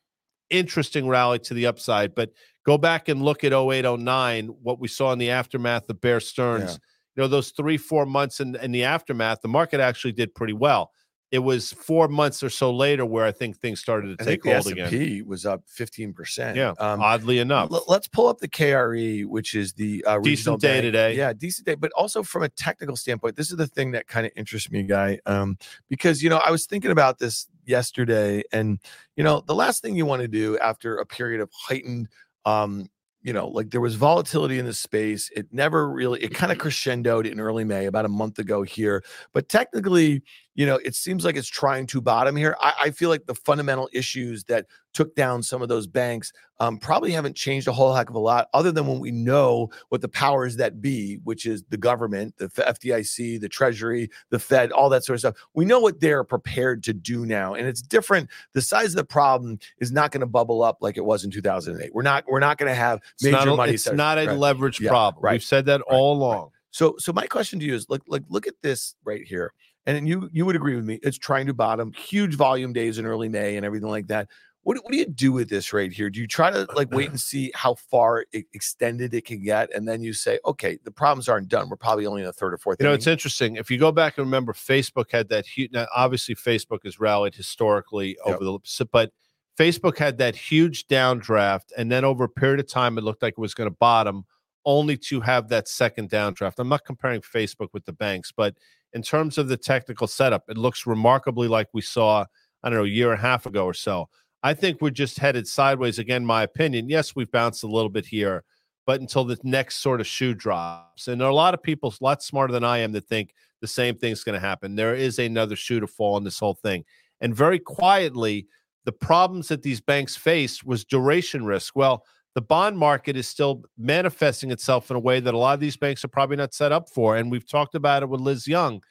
interesting 0.52 1.08
rally 1.08 1.40
to 1.40 1.54
the 1.54 1.66
upside. 1.66 2.14
But 2.14 2.32
go 2.66 2.78
back 2.78 3.08
and 3.10 3.22
look 3.22 3.44
at 3.44 3.54
08, 3.54 3.86
09, 4.00 4.48
what 4.62 4.80
we 4.80 4.88
saw 4.88 5.12
in 5.14 5.20
the 5.20 5.32
aftermath 5.32 5.90
of 5.90 6.00
Bear 6.02 6.20
Stearns. 6.20 6.64
Yeah. 6.72 6.78
You 7.16 7.24
know, 7.24 7.28
those 7.28 7.50
three, 7.52 7.78
four 7.78 8.06
months 8.06 8.40
in, 8.40 8.56
in 8.58 8.72
the 8.72 8.84
aftermath, 8.86 9.42
the 9.42 9.48
market 9.50 9.80
actually 9.80 10.14
did 10.14 10.34
pretty 10.36 10.54
well. 10.54 10.92
it 11.32 11.40
was 11.40 11.72
four 11.72 12.10
months 12.10 12.44
or 12.44 12.50
so 12.50 12.72
later 12.74 13.06
where 13.06 13.26
I 13.26 13.32
think 13.32 13.58
things 13.58 13.80
started 13.80 14.18
to 14.18 14.24
I 14.24 14.28
take 14.28 14.44
hold 14.44 14.68
again. 14.68 14.88
S&P 14.88 15.22
was 15.22 15.46
up 15.46 15.64
15%. 15.78 16.56
Yeah, 16.58 16.72
Um, 16.78 17.02
oddly 17.02 17.40
enough. 17.40 17.72
L- 17.72 17.86
let's 17.88 18.08
pull 18.10 18.28
up 18.28 18.40
the 18.40 18.50
KRE, 18.50 19.26
which 19.26 19.56
is 19.56 19.72
the 19.74 20.04
uh, 20.06 20.20
Decent 20.20 20.60
day 20.60 20.68
bank. 20.76 20.82
today. 20.84 21.16
Yeah, 21.16 21.32
decent 21.32 21.66
day. 21.68 21.76
But 21.76 21.92
also 21.94 22.22
from 22.22 22.44
a 22.44 22.50
technical 22.50 22.98
standpoint, 22.98 23.38
this 23.38 23.50
is 23.50 23.56
the 23.58 23.68
thing 23.68 23.92
that 23.92 24.08
kind 24.08 24.26
of 24.26 24.34
interests 24.36 24.70
me, 24.72 24.84
guy. 24.84 25.20
Um, 25.26 25.58
because 25.90 26.22
you 26.22 26.30
know, 26.30 26.38
I 26.38 26.52
was 26.52 26.66
thinking 26.66 26.92
about 26.92 27.18
this 27.20 27.48
yesterday, 27.66 28.44
and 28.52 28.80
you 29.16 29.24
know, 29.24 29.42
the 29.46 29.56
last 29.56 29.82
thing 29.82 29.96
you 29.96 30.06
want 30.06 30.22
to 30.22 30.28
do 30.28 30.58
after 30.60 30.98
a 30.98 31.06
period 31.06 31.42
of 31.42 31.50
heightened 31.54 32.08
um 32.46 32.90
you 33.24 33.34
know, 33.34 33.48
like 33.48 33.70
there 33.70 33.82
was 33.82 33.96
volatility 33.96 34.58
in 34.58 34.66
the 34.66 34.74
space. 34.74 35.30
It 35.36 35.48
never 35.52 35.90
really, 35.90 36.24
it 36.24 36.34
kind 36.34 36.52
of 36.52 36.58
crescendoed 36.58 37.30
in 37.30 37.40
early 37.40 37.64
May, 37.64 37.86
about 37.86 38.06
a 38.06 38.10
month 38.10 38.40
ago 38.40 38.64
here. 38.64 39.04
But 39.34 39.48
technically, 39.48 40.24
you 40.56 40.66
know, 40.66 40.76
it 40.84 40.96
seems 40.96 41.24
like 41.24 41.36
it's 41.36 41.48
trying 41.48 41.88
to 41.88 42.02
bottom 42.02 42.36
here. 42.36 42.56
I, 42.60 42.74
I 42.84 42.92
feel 42.92 43.10
like 43.10 43.26
the 43.26 43.36
fundamental 43.36 43.90
issues 43.94 44.44
that 44.46 44.66
took 44.94 45.16
down 45.16 45.42
some 45.42 45.62
of 45.62 45.70
those 45.70 45.88
banks 45.88 46.34
um, 46.60 46.78
probably 46.78 47.12
haven't 47.12 47.36
changed 47.36 47.68
a 47.70 47.72
whole 47.72 47.94
heck 47.94 48.10
of 48.10 48.16
a 48.16 48.20
lot, 48.20 48.50
other 48.54 48.72
than 48.72 48.86
when 48.86 49.00
we 49.00 49.12
know 49.12 49.70
what 49.90 50.02
the 50.02 50.10
powers 50.10 50.58
that 50.58 50.82
be, 50.82 51.20
which 51.24 51.46
is 51.46 51.64
the 51.70 51.78
government, 51.78 52.36
the 52.38 52.50
FDIC, 52.50 53.40
the 53.40 53.48
Treasury, 53.48 54.10
the 54.30 54.40
Fed, 54.40 54.72
all 54.74 54.90
that 54.90 55.06
sort 55.06 55.16
of 55.16 55.20
stuff. 55.22 55.36
We 55.54 55.64
know 55.64 55.80
what 55.80 56.02
they're 56.02 56.26
prepared 56.26 56.84
to 56.84 56.94
do 56.94 57.26
now, 57.26 57.54
and 57.54 57.66
it's 57.66 57.82
different. 57.82 58.30
The 58.54 58.62
size 58.62 58.90
of 58.90 58.96
the 58.98 59.06
problem 59.06 59.58
is 59.80 59.92
not 59.92 60.12
going 60.12 60.22
to 60.22 60.28
bubble 60.28 60.62
up 60.64 60.80
like 60.82 60.98
it 60.98 61.06
was 61.06 61.24
in 61.24 61.32
2008. 61.32 61.94
We're 61.96 62.02
not. 62.02 62.26
We're 62.28 62.40
not 62.40 62.58
going 62.58 62.70
to 62.70 62.76
have 62.76 63.00
It's 63.14 63.24
major 63.24 63.46
not 63.46 63.56
money. 63.56 63.74
it's 63.74 63.90
not 63.92 64.18
a 64.18 64.28
right. 64.28 64.38
leverage 64.38 64.82
Yeah, 64.82 64.90
problem. 64.90 65.24
right, 65.24 65.34
We've 65.34 65.44
said 65.44 65.66
that 65.68 65.80
right, 65.90 65.98
all 65.98 66.14
along. 66.18 66.50
So, 66.72 66.96
so 67.00 67.12
my 67.12 67.28
question 67.28 67.60
to 67.60 67.66
you 67.66 67.76
is, 67.76 67.86
like, 67.90 68.02
like 68.08 68.24
look 68.30 68.48
at 68.48 68.54
this 68.62 68.96
right 69.04 69.24
here, 69.26 69.54
and 69.86 70.08
you 70.08 70.30
you 70.32 70.46
would 70.46 70.56
agree 70.56 70.76
with 70.76 70.86
me. 70.86 71.00
It's 71.04 71.18
trying 71.18 71.48
to 71.48 71.54
bottom, 71.54 71.92
huge 71.94 72.36
volume 72.36 72.74
days 72.74 72.98
in 72.98 73.06
early 73.06 73.30
May 73.30 73.58
and 73.58 73.66
everything 73.66 73.90
like 73.90 74.08
that. 74.08 74.28
What, 74.64 74.78
what 74.84 74.92
do 74.92 74.98
you 75.00 75.08
do 75.08 75.32
with 75.32 75.50
this 75.50 75.74
right 75.74 75.92
here? 75.92 76.12
Do 76.12 76.20
you 76.20 76.28
try 76.28 76.52
to 76.52 76.68
like 76.76 76.92
wait 76.92 77.10
and 77.10 77.20
see 77.20 77.52
how 77.56 77.74
far 77.74 78.26
e- 78.32 78.44
extended 78.54 79.14
it 79.14 79.26
can 79.26 79.44
get, 79.44 79.74
and 79.74 79.88
then 79.88 80.04
you 80.04 80.14
say, 80.14 80.38
okay, 80.46 80.78
the 80.84 80.92
problems 80.92 81.28
aren't 81.28 81.48
done. 81.48 81.68
We're 81.68 81.78
probably 81.78 82.06
only 82.06 82.22
in 82.22 82.28
the 82.28 82.34
third 82.34 82.54
or 82.54 82.58
fourth. 82.58 82.78
You 82.80 82.84
know, 82.84 82.92
inning. 82.92 83.00
it's 83.00 83.08
interesting. 83.08 83.56
If 83.56 83.72
you 83.72 83.80
go 83.80 83.92
back 83.92 84.18
and 84.18 84.26
remember, 84.28 84.54
Facebook 84.54 85.12
had 85.12 85.30
that 85.30 85.48
huge. 85.48 85.72
Now, 85.72 85.88
obviously, 85.96 86.36
Facebook 86.36 86.80
has 86.84 87.00
rallied 87.00 87.34
historically 87.34 88.18
Yep. 88.26 88.36
over 88.42 88.60
the, 88.60 88.86
but 88.92 89.12
Facebook 89.58 89.98
had 89.98 90.18
that 90.20 90.36
huge 90.36 90.88
downdraft, 90.88 91.72
and 91.78 91.92
then 91.92 92.06
over 92.06 92.26
a 92.26 92.30
period 92.30 92.60
of 92.60 92.68
time, 92.68 92.98
it 92.98 93.04
looked 93.04 93.24
like 93.24 93.34
it 93.34 93.42
was 93.42 93.56
going 93.56 93.70
to 93.70 93.76
bottom, 93.80 94.26
only 94.66 94.96
to 94.96 95.22
have 95.22 95.50
that 95.50 95.68
second 95.68 96.10
downdraft. 96.10 96.54
I'm 96.60 96.70
not 96.70 96.86
comparing 96.86 97.22
Facebook 97.22 97.70
with 97.74 97.86
the 97.86 97.94
banks, 97.94 98.32
but 98.32 98.56
in 98.94 99.02
terms 99.02 99.38
of 99.38 99.48
the 99.48 99.58
technical 99.58 100.08
setup, 100.08 100.44
it 100.50 100.58
looks 100.58 100.86
remarkably 100.86 101.48
like 101.48 101.68
we 101.74 101.82
saw, 101.82 102.26
I 102.64 102.70
don't 102.70 102.78
know, 102.80 102.86
a 102.86 102.88
year 102.88 103.12
and 103.12 103.20
a 103.20 103.22
half 103.22 103.46
ago 103.46 103.66
or 103.66 103.74
so. 103.74 104.10
I 104.44 104.54
think 104.54 104.82
we're 104.82 104.90
just 104.90 105.20
headed 105.20 105.48
sideways 105.48 106.00
again. 106.00 106.26
My 106.26 106.44
opinion. 106.44 106.90
Yes, 106.90 107.16
we've 107.16 107.32
bounced 107.32 107.64
a 107.64 107.68
little 107.68 107.90
bit 107.90 108.06
here, 108.06 108.44
but 108.86 109.00
until 109.00 109.24
the 109.24 109.38
next 109.44 109.78
sort 109.78 110.02
of 110.02 110.08
shoe 110.08 110.34
drops, 110.34 111.08
and 111.08 111.22
there 111.22 111.28
are 111.28 111.32
a 111.32 111.36
lot 111.36 111.54
of 111.54 111.62
people, 111.62 111.90
a 111.90 112.04
lot 112.04 112.24
smarter 112.24 112.52
than 112.52 112.64
I 112.64 112.80
am, 112.80 112.92
that 112.94 113.08
think 113.08 113.34
the 113.62 113.68
same 113.68 113.96
thing's 113.96 114.24
going 114.24 114.40
to 114.40 114.46
happen. 114.46 114.76
There 114.76 114.96
is 114.96 115.20
another 115.20 115.56
shoe 115.56 115.80
to 115.80 115.88
fall 115.88 116.18
in 116.18 116.24
this 116.24 116.40
whole 116.40 116.56
thing, 116.56 116.84
and 117.22 117.36
very 117.36 117.60
quietly, 117.60 118.48
the 118.84 118.92
problems 118.92 119.48
that 119.50 119.62
these 119.62 119.80
banks 119.80 120.16
face 120.16 120.64
was 120.64 120.84
duration 120.84 121.46
risk. 121.46 121.76
Well, 121.76 122.04
the 122.34 122.42
bond 122.42 122.78
market 122.78 123.18
is 123.18 123.28
still 123.28 123.64
manifesting 123.78 124.52
itself 124.52 124.90
in 124.90 124.96
a 124.96 125.00
way 125.00 125.20
that 125.20 125.34
a 125.34 125.38
lot 125.38 125.54
of 125.54 125.60
these 125.60 125.76
banks 125.76 126.04
are 126.04 126.10
probably 126.10 126.38
not 126.38 126.54
set 126.54 126.72
up 126.72 126.90
for, 126.90 127.18
and 127.18 127.30
we've 127.30 127.48
talked 127.48 127.76
about 127.76 128.04
it 128.04 128.10
with 128.10 128.22
Liz 128.22 128.48
Young. 128.48 128.82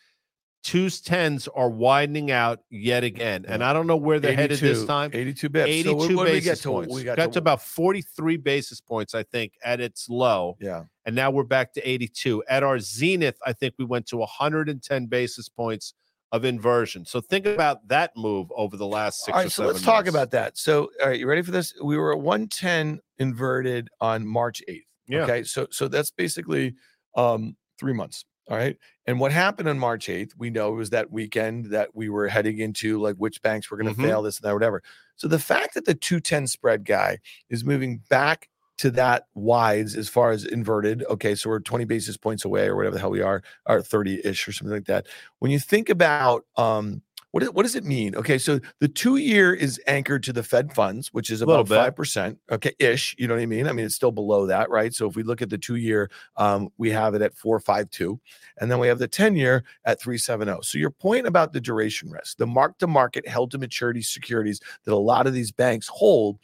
Twos 0.63 1.01
tens 1.01 1.49
are 1.49 1.71
widening 1.71 2.31
out 2.31 2.61
yet 2.69 3.03
again, 3.03 3.47
and 3.49 3.65
I 3.65 3.73
don't 3.73 3.87
know 3.87 3.97
where 3.97 4.21
they're 4.21 4.37
headed 4.37 4.59
this 4.59 4.85
time. 4.85 5.11
82 5.15 5.49
bips. 5.49 5.67
82 5.67 5.89
so 5.89 5.95
what, 5.95 6.15
what 6.15 6.25
we 6.27 6.33
basis 6.33 6.61
to? 6.61 6.69
points. 6.69 6.95
We 6.95 7.03
got, 7.03 7.17
got, 7.17 7.33
to, 7.33 7.39
about 7.39 7.63
43 7.63 8.37
basis 8.37 8.79
points, 8.79 9.15
I 9.15 9.23
think, 9.23 9.55
at 9.65 9.81
its 9.81 10.09
low. 10.11 10.59
yeah. 10.61 10.85
And 11.07 11.17
now 11.17 11.31
we're 11.31 11.45
back 11.45 11.73
to 11.73 11.81
82. 11.89 12.45
At 12.47 12.63
our 12.63 12.79
zenith, 12.79 13.39
I 13.45 13.55
think 13.55 13.75
we 13.79 13.87
went 13.87 14.07
to 14.09 14.19
110 14.19 15.07
basis 15.07 15.49
points 15.49 15.95
of 16.33 16.45
inversion. 16.45 17.05
So 17.05 17.21
think 17.21 17.47
about 17.47 17.87
that 17.89 18.13
move 18.17 18.53
over 18.57 18.77
the 18.77 18.87
last 18.87 19.25
six 19.25 19.37
All 19.37 19.45
or 19.45 19.49
so 19.51 19.67
let's 19.67 19.83
talk 19.83 20.07
about 20.07 20.31
that. 20.31 20.57
So, 20.57 20.91
all 21.03 21.09
right, 21.09 21.19
you 21.19 21.27
ready 21.27 21.43
for 21.43 21.51
this? 21.51 21.75
We 21.83 21.97
were 21.99 22.13
at 22.13 22.21
110 22.21 23.01
inverted 23.19 23.89
on 24.01 24.27
March 24.27 24.63
8th. 24.69 24.83
Yeah. 25.09 25.23
Okay. 25.25 25.43
So, 25.43 25.67
so 25.71 25.89
that's 25.89 26.11
basically 26.13 26.75
um, 27.17 27.57
three 27.79 27.93
months. 27.93 28.25
All 28.49 28.57
right. 28.57 28.77
And 29.07 29.19
what 29.19 29.33
happened 29.33 29.69
on 29.69 29.79
March 29.79 30.07
8th, 30.07 30.31
we 30.39 30.51
know 30.51 30.73
it 30.73 30.77
was 30.77 30.91
that 30.91 31.11
weekend 31.11 31.67
that 31.67 31.95
we 31.95 32.09
were 32.09 32.29
heading 32.29 32.59
into 32.59 33.01
like 33.01 33.17
which 33.17 33.43
banks 33.43 33.71
were 33.71 33.77
going 33.77 33.93
to 33.95 34.01
Mhm. 34.01 34.05
fail, 34.05 34.23
this 34.23 34.39
and 34.39 34.45
that, 34.49 34.53
whatever. 34.55 34.83
So 35.17 35.27
the 35.29 35.39
fact 35.39 35.75
that 35.75 35.85
the 35.85 35.95
210 35.95 36.47
spread 36.47 36.85
guy 36.85 37.19
is 37.49 37.65
moving 37.65 38.03
back 38.09 38.49
to 38.81 38.91
that 38.91 39.27
wides 39.35 39.95
as 39.95 40.09
far 40.09 40.31
as 40.31 40.45
inverted. 40.47 41.05
Okay. 41.11 41.35
So 41.35 41.51
we're 41.51 41.61
20 41.61 41.85
basis 41.85 42.17
points 42.17 42.47
away 42.47 42.67
or 42.67 42.77
whatever 42.77 42.95
the 42.95 43.01
hell 43.01 43.11
we 43.11 43.21
are, 43.21 43.43
or 43.67 43.83
30 43.83 44.25
ish 44.25 44.49
or 44.49 44.53
something 44.53 44.75
like 44.75 44.87
that. 44.87 45.07
When 45.39 45.51
you 45.51 45.59
think 45.59 45.91
about, 45.91 46.47
um, 46.57 47.03
what, 47.33 47.43
is, 47.43 47.51
what 47.51 47.63
does 47.63 47.77
it 47.77 47.85
mean? 47.85 48.17
Okay, 48.17 48.39
so 48.39 48.59
the 48.81 48.89
two 48.89 49.17
year 49.17 49.55
is 49.55 49.81
anchored 49.87 50.23
to 50.25 50.33
the 50.33 50.43
Fed 50.43 50.73
funds, 50.73 51.09
which 51.13 51.31
is 51.31 51.43
about 51.43 51.69
five 51.69 51.95
percent. 51.95 52.39
Okay, 52.51 52.73
ish. 52.81 53.15
You 53.19 53.29
know 53.29 53.35
what 53.35 53.43
I 53.43 53.47
mean? 53.47 53.69
I 53.69 53.73
mean, 53.73 53.87
it's 53.87 53.95
still 53.95 54.11
below 54.11 54.47
that, 54.47 54.69
right? 54.69 54.93
So 54.93 55.09
if 55.09 55.15
we 55.15 55.23
look 55.23 55.41
at 55.41 55.49
the 55.49 55.59
two 55.59 55.77
year, 55.77 56.11
um, 56.37 56.71
we 56.77 56.91
have 56.91 57.15
it 57.15 57.23
at 57.23 57.37
four 57.37 57.61
five 57.61 57.89
two, 57.91 58.19
and 58.59 58.69
then 58.69 58.81
we 58.81 58.89
have 58.89 58.99
the 58.99 59.07
ten 59.07 59.37
year 59.37 59.63
at 59.85 60.01
three 60.01 60.19
seven 60.19 60.49
zero. 60.49 60.61
So 60.63 60.77
your 60.79 60.91
point 60.91 61.29
about 61.29 61.53
the 61.53 61.61
duration 61.61 62.11
risk, 62.11 62.37
the 62.37 62.49
mark 62.49 62.79
to 62.79 62.89
market 62.89 63.29
held 63.29 63.53
to 63.53 63.59
maturity 63.59 64.03
securities 64.03 64.61
that 64.85 64.93
a 64.93 64.97
lot 64.97 65.29
of 65.29 65.33
these 65.33 65.53
banks 65.53 65.87
hold. 65.87 66.39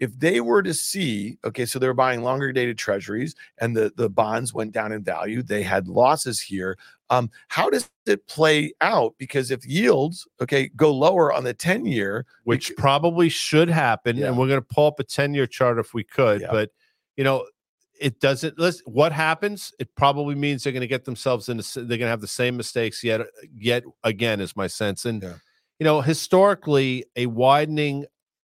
If 0.00 0.18
they 0.18 0.40
were 0.40 0.62
to 0.62 0.72
see, 0.74 1.38
okay, 1.44 1.66
so 1.66 1.78
they're 1.78 1.94
buying 1.94 2.22
longer 2.22 2.52
dated 2.52 2.78
treasuries 2.78 3.34
and 3.58 3.76
the, 3.76 3.92
the 3.96 4.08
bonds 4.08 4.52
went 4.54 4.72
down 4.72 4.92
in 4.92 5.04
value, 5.04 5.42
they 5.42 5.62
had 5.62 5.86
losses 5.88 6.40
here. 6.40 6.76
Um, 7.10 7.30
how 7.48 7.68
does 7.70 7.90
it 8.06 8.26
play 8.26 8.72
out? 8.80 9.14
Because 9.18 9.50
if 9.50 9.66
yields, 9.66 10.26
okay, 10.40 10.68
go 10.74 10.90
lower 10.92 11.32
on 11.32 11.44
the 11.44 11.52
10 11.52 11.84
year, 11.84 12.24
which 12.44 12.72
probably 12.76 13.28
should 13.28 13.68
happen. 13.68 14.16
Yeah. 14.16 14.28
And 14.28 14.38
we're 14.38 14.48
going 14.48 14.60
to 14.60 14.66
pull 14.74 14.86
up 14.86 15.00
a 15.00 15.04
10 15.04 15.34
year 15.34 15.46
chart 15.46 15.78
if 15.78 15.92
we 15.92 16.02
could. 16.02 16.40
Yeah. 16.40 16.48
But, 16.50 16.70
you 17.16 17.24
know, 17.24 17.46
it 18.00 18.20
doesn't. 18.20 18.58
Listen, 18.58 18.84
what 18.86 19.12
happens? 19.12 19.74
It 19.78 19.94
probably 19.96 20.34
means 20.34 20.64
they're 20.64 20.72
going 20.72 20.80
to 20.80 20.86
get 20.86 21.04
themselves 21.04 21.50
into. 21.50 21.60
s- 21.62 21.74
They're 21.74 21.84
going 21.84 22.00
to 22.00 22.06
have 22.06 22.22
the 22.22 22.26
same 22.26 22.56
mistakes 22.56 23.04
yet, 23.04 23.20
yet 23.54 23.82
again, 24.04 24.40
is 24.40 24.56
my 24.56 24.66
sense. 24.68 25.04
And 25.04 25.22
Yeah. 25.22 25.34
you 25.78 25.84
know, 25.84 26.00
historically, 26.00 27.04
a 27.16 27.26
widening 27.26 28.06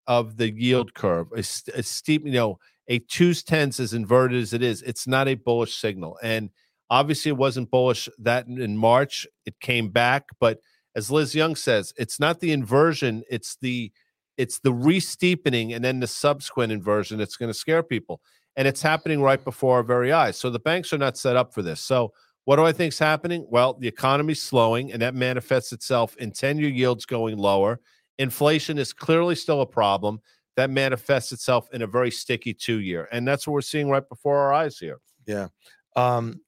of 0.08 0.38
the 0.38 0.52
yield 0.52 0.94
curve, 0.94 1.28
a, 1.36 1.40
a 1.40 1.84
steep, 1.84 2.26
you 2.26 2.32
know, 2.32 2.60
a 2.88 3.00
twos 3.00 3.44
tens 3.44 3.80
as 3.80 3.94
inverted 3.94 4.42
as 4.42 4.54
it 4.54 4.62
is, 4.62 4.82
it's 4.82 5.08
not 5.08 5.28
a 5.28 5.36
bullish 5.36 5.76
signal. 5.76 6.18
And 6.22 6.50
obviously, 6.90 7.30
it 7.30 7.38
wasn't 7.38 7.72
bullish 7.72 8.10
that 8.20 8.48
in- 8.48 8.78
March. 8.78 9.28
It 9.46 9.60
came 9.60 9.90
back, 9.90 10.26
but 10.40 10.60
as 10.96 11.10
Liz 11.10 11.34
Young 11.34 11.56
says, 11.56 11.94
it's 11.98 12.20
not 12.20 12.40
the 12.40 12.52
inversion; 12.52 13.24
it's 13.30 13.58
the 13.62 13.92
it's 14.38 14.60
the 14.60 14.74
re-steepening 14.74 15.74
and 15.74 15.84
then 15.84 16.00
the 16.00 16.08
subsequent 16.08 16.72
inversion 16.72 17.18
that's 17.18 17.36
going 17.36 17.50
to 17.50 17.58
scare 17.58 17.84
people 17.84 18.22
and 18.56 18.68
it's 18.68 18.82
happening 18.82 19.22
right 19.22 19.44
before 19.44 19.76
our 19.76 19.84
very 19.84 20.12
eyes 20.12 20.38
so 20.38 20.50
the 20.50 20.60
banks 20.60 20.92
are 20.94 20.98
not 20.98 21.18
set 21.18 21.36
up 21.36 21.54
for 21.54 21.62
this 21.62 21.80
so 21.80 22.12
what 22.46 22.56
do 22.56 22.64
i 22.64 22.72
think 22.72 22.94
is 22.94 23.00
happening 23.00 23.46
well 23.50 23.74
the 23.74 23.88
economy's 23.88 24.42
slowing 24.42 24.92
and 24.92 25.02
that 25.02 25.14
manifests 25.14 25.74
itself 25.74 26.16
in 26.18 26.32
10-year 26.32 26.70
yields 26.70 27.06
going 27.06 27.38
lower 27.38 27.80
inflation 28.20 28.78
is 28.78 28.94
clearly 28.94 29.36
still 29.36 29.62
a 29.62 29.66
problem 29.66 30.20
that 30.56 30.70
manifests 30.70 31.32
itself 31.32 31.68
in 31.74 31.82
a 31.82 31.88
very 31.88 32.12
sticky 32.12 32.54
two-year 32.54 33.08
and 33.12 33.28
that's 33.28 33.48
what 33.48 33.54
we're 33.54 33.62
seeing 33.62 33.90
right 33.90 34.08
before 34.10 34.38
our 34.38 34.54
eyes 34.54 34.78
here 34.78 35.00
Yeah. 35.26 35.48
um, 35.96 36.42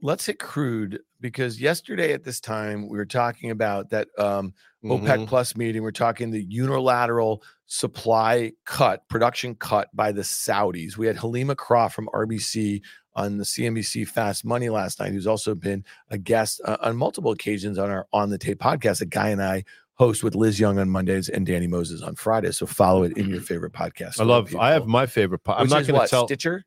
let's 0.00 0.26
hit 0.26 0.38
crude 0.38 1.00
because 1.20 1.60
yesterday 1.60 2.12
at 2.12 2.22
this 2.24 2.40
time 2.40 2.88
we 2.88 2.96
were 2.98 3.06
talking 3.06 3.50
about 3.50 3.90
that 3.90 4.08
um, 4.18 4.54
OPEC 4.84 5.06
Mhm. 5.24 5.26
plus 5.26 5.56
meeting. 5.56 5.82
We're 5.82 5.90
talking 5.90 6.30
the 6.30 6.44
unilateral 6.44 7.42
supply 7.66 8.52
cut, 8.64 9.08
production 9.08 9.56
cut 9.56 9.88
by 9.92 10.12
the 10.12 10.22
Saudis. 10.22 10.96
We 10.96 11.08
had 11.08 11.16
Helima 11.16 11.56
Croft 11.56 11.96
from 11.96 12.08
RBC 12.14 12.80
on 13.16 13.38
the 13.38 13.44
CNBC 13.44 14.06
Fast 14.06 14.44
Money 14.44 14.68
last 14.68 15.00
night, 15.00 15.10
who's 15.10 15.26
also 15.26 15.56
been 15.56 15.84
a 16.10 16.16
guest 16.18 16.60
uh, 16.64 16.76
on 16.80 16.96
multiple 16.96 17.32
occasions 17.32 17.76
on 17.76 17.90
our 17.90 18.06
On 18.12 18.30
the 18.30 18.38
Tape 18.38 18.60
podcast. 18.60 19.00
A 19.00 19.06
guy 19.06 19.30
and 19.30 19.42
I 19.42 19.64
host 19.98 20.22
with 20.22 20.34
Liz 20.34 20.60
Young 20.60 20.78
on 20.78 20.88
Mondays 20.88 21.28
and 21.28 21.44
Danny 21.44 21.66
Moses 21.66 22.02
on 22.02 22.14
Fridays. 22.14 22.56
So 22.58 22.66
follow 22.66 23.02
it 23.02 23.16
in 23.16 23.28
your 23.28 23.38
mm-hmm. 23.38 23.44
favorite 23.46 23.72
podcast. 23.72 24.20
i 24.20 24.24
love 24.24 24.54
i 24.56 24.70
have 24.70 24.86
my 24.86 25.06
favorite 25.06 25.40
po- 25.44 25.54
i'm 25.54 25.68
not 25.68 25.86
going 25.86 26.00
to 26.00 26.06
tell 26.06 26.26
Stitcher. 26.26 26.64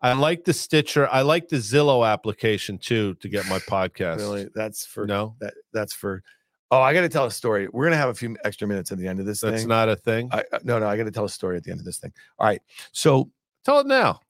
i 0.00 0.12
like 0.12 0.44
the 0.44 0.52
stitcher 0.52 1.08
i 1.10 1.22
like 1.22 1.48
the 1.48 1.56
zillow 1.56 2.08
application 2.08 2.78
too 2.78 3.14
to 3.14 3.28
get 3.28 3.46
my 3.48 3.58
podcast 3.60 4.18
Really, 4.18 4.48
that's 4.54 4.86
for 4.86 5.06
no 5.06 5.34
that. 5.40 5.54
That's 5.72 5.92
for. 5.92 6.22
Oh, 6.70 6.82
I 6.82 6.92
got 6.92 7.00
to 7.00 7.08
tell 7.08 7.24
a 7.24 7.30
story. 7.30 7.66
We're 7.72 7.84
gonna 7.86 7.96
have 7.96 8.10
a 8.10 8.14
few 8.14 8.36
extra 8.44 8.68
minutes 8.68 8.92
at 8.92 8.98
the 8.98 9.08
end 9.08 9.20
of 9.20 9.26
this 9.26 9.40
that's 9.40 9.60
thing. 9.62 9.68
not 9.68 9.88
a 9.88 9.96
thing 9.96 10.28
I, 10.32 10.44
I- 10.52 10.58
no, 10.64 10.78
no, 10.78 10.86
I 10.86 10.96
got 10.98 11.04
to 11.04 11.10
tell 11.10 11.24
a 11.24 11.28
story 11.30 11.56
at 11.56 11.64
the 11.64 11.70
end 11.70 11.80
of 11.80 11.86
this 11.86 11.98
thing. 11.98 12.12
All 12.38 12.46
right. 12.46 12.60
So, 12.92 13.30
tell 13.64 13.80
it 13.80 13.86
now 13.86 14.20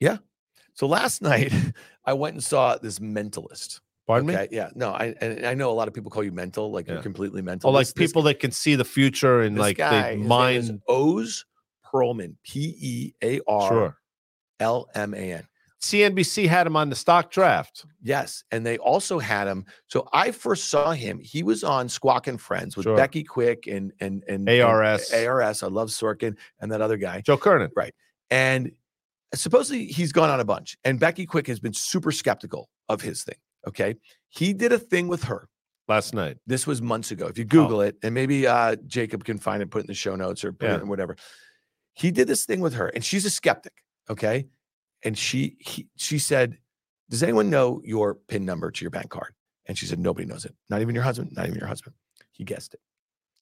Yeah. 0.00 0.16
so 0.74 0.86
last 0.88 1.22
night 1.30 1.52
I 2.04 2.12
went 2.14 2.34
and 2.34 2.42
saw 2.44 2.76
this 2.78 2.98
mentalist. 2.98 3.80
Pardon 4.06 4.26
me? 4.26 4.48
Yeah, 4.50 4.70
no, 4.74 4.90
I 4.90 5.14
and 5.20 5.46
I 5.46 5.54
know 5.54 5.70
a 5.70 5.72
lot 5.74 5.86
of 5.88 5.94
people 5.94 6.10
call 6.10 6.24
you 6.24 6.32
mental, 6.32 6.70
like 6.72 6.86
Yeah. 6.86 6.94
you're 6.94 7.02
completely 7.02 7.40
mental. 7.42 7.70
Oh, 7.70 7.72
like 7.72 7.82
This- 7.86 7.92
this 7.94 8.08
people 8.10 8.22
that 8.22 8.40
can 8.40 8.50
see 8.50 8.74
the 8.74 8.84
future 8.84 9.40
and 9.42 9.56
like 9.58 9.76
guy, 9.78 9.90
they 9.90 10.18
his 10.18 10.28
name 10.28 10.56
is 10.56 10.68
mind. 10.70 10.82
Oz 10.88 11.44
Pearlman, 11.86 12.36
P 12.44 12.74
E 12.80 13.12
A 13.22 13.40
R. 13.46 13.96
L 14.60 14.88
M 14.94 15.14
A 15.14 15.32
N. 15.34 15.46
CNBC 15.80 16.46
had 16.46 16.64
him 16.66 16.76
on 16.76 16.90
the 16.90 16.94
stock 16.94 17.30
draft. 17.32 17.84
Yes, 18.00 18.44
and 18.52 18.64
they 18.64 18.78
also 18.78 19.18
had 19.18 19.48
him. 19.48 19.66
So 19.88 20.08
I 20.12 20.30
first 20.30 20.68
saw 20.68 20.92
him. 20.92 21.18
He 21.18 21.42
was 21.42 21.64
on 21.64 21.88
Squawk 21.88 22.28
and 22.28 22.40
Friends 22.40 22.76
with 22.76 22.84
Sure. 22.84 22.96
Becky 22.96 23.24
Quick 23.24 23.66
and 23.66 23.92
and 24.00 24.22
and 24.28 24.48
and 24.48 24.62
ARS. 24.62 25.12
ARS. 25.12 25.62
I 25.62 25.66
love 25.66 25.88
Sorkin 25.88 26.36
and 26.60 26.70
that 26.70 26.80
other 26.80 26.96
guy. 26.96 27.20
Joe 27.22 27.36
Kernan. 27.36 27.70
Right, 27.74 27.94
and 28.30 28.70
supposedly 29.34 29.86
he's 29.86 30.12
gone 30.12 30.30
on 30.30 30.38
a 30.38 30.44
bunch. 30.44 30.76
And 30.84 31.00
Becky 31.00 31.26
Quick 31.26 31.46
has 31.48 31.58
been 31.58 31.72
super 31.74 32.12
skeptical 32.12 32.68
of 32.88 33.00
his 33.00 33.24
thing. 33.24 33.36
Okay, 33.66 33.96
he 34.28 34.52
did 34.52 34.72
a 34.72 34.78
thing 34.78 35.08
with 35.08 35.24
her. 35.24 35.48
last 35.88 36.14
night. 36.14 36.38
This 36.46 36.66
was 36.66 36.80
months 36.80 37.10
ago. 37.10 37.26
If 37.26 37.36
you 37.36 37.44
Google 37.44 37.82
it, 37.82 37.96
and 38.02 38.14
maybe 38.14 38.46
uh, 38.46 38.76
Jacob 38.86 39.24
can 39.24 39.36
find 39.38 39.62
it, 39.62 39.70
put 39.70 39.78
it 39.80 39.84
in 39.84 39.86
the 39.88 39.94
show 39.94 40.16
notes 40.16 40.44
or 40.44 40.52
put 40.52 40.66
Yeah. 40.68 40.76
it 40.76 40.82
in 40.82 40.88
whatever. 40.88 41.16
He 41.94 42.10
did 42.10 42.28
this 42.28 42.46
thing 42.46 42.60
with 42.60 42.74
her, 42.74 42.88
and 42.88 43.04
she's 43.04 43.24
a 43.26 43.30
skeptic. 43.30 43.74
Okay, 44.08 44.46
and 45.04 45.18
she 45.18 45.56
he, 45.60 45.88
she 45.96 46.18
said, 46.18 46.56
"Does 47.10 47.22
anyone 47.22 47.50
know 47.50 47.82
your 47.84 48.14
PIN 48.14 48.44
number 48.46 48.70
to 48.70 48.84
your 48.84 48.90
bank 48.90 49.10
card?" 49.10 49.34
And 49.66 49.76
she 49.76 49.84
said, 49.86 49.98
"Nobody 49.98 50.26
knows 50.26 50.44
it. 50.46 50.54
Not 50.70 50.80
even 50.80 50.94
your 50.94 51.04
husband. 51.04 51.32
Not 51.36 51.46
even 51.46 51.58
your 51.58 51.68
husband." 51.68 51.94
He 52.30 52.44
guessed 52.44 52.72
it. 52.74 52.80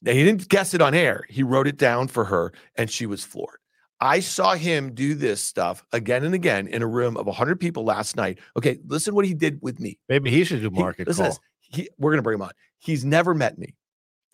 Now 0.03 0.13
he 0.13 0.25
didn't 0.25 0.49
guess 0.49 0.75
it 0.75 0.83
on 0.83 0.93
air. 0.95 1.25
He 1.29 1.43
wrote 1.45 1.69
it 1.69 1.77
down 1.77 2.09
for 2.09 2.25
her, 2.25 2.53
and 2.75 2.91
she 2.91 3.07
was 3.07 3.23
floored. 3.23 3.60
I 4.01 4.21
saw 4.21 4.55
him 4.55 4.95
do 4.95 5.15
this 5.15 5.43
stuff 5.43 5.85
again 5.93 6.25
and 6.25 6.35
again 6.35 6.67
in 6.69 6.83
a 6.83 6.87
room 6.87 7.17
of 7.17 7.27
100 7.27 7.61
people 7.61 7.85
last 7.85 8.17
night. 8.17 8.39
Okay, 8.57 8.79
listen 8.87 9.15
what 9.15 9.27
he 9.27 9.35
did 9.35 9.59
with 9.61 9.79
me. 9.79 9.99
Maybe 10.09 10.31
he 10.31 10.45
should 10.45 10.63
do 10.63 10.71
He- 10.71 10.81
market 10.81 11.07
to 11.07 11.15
call. 11.15 11.39
He, 11.61 11.89
we're 11.99 12.11
gonna 12.13 12.23
bring 12.23 12.37
him 12.37 12.43
on. 12.43 12.51
He's 12.79 13.05
never 13.05 13.35
met 13.35 13.59
me. 13.59 13.77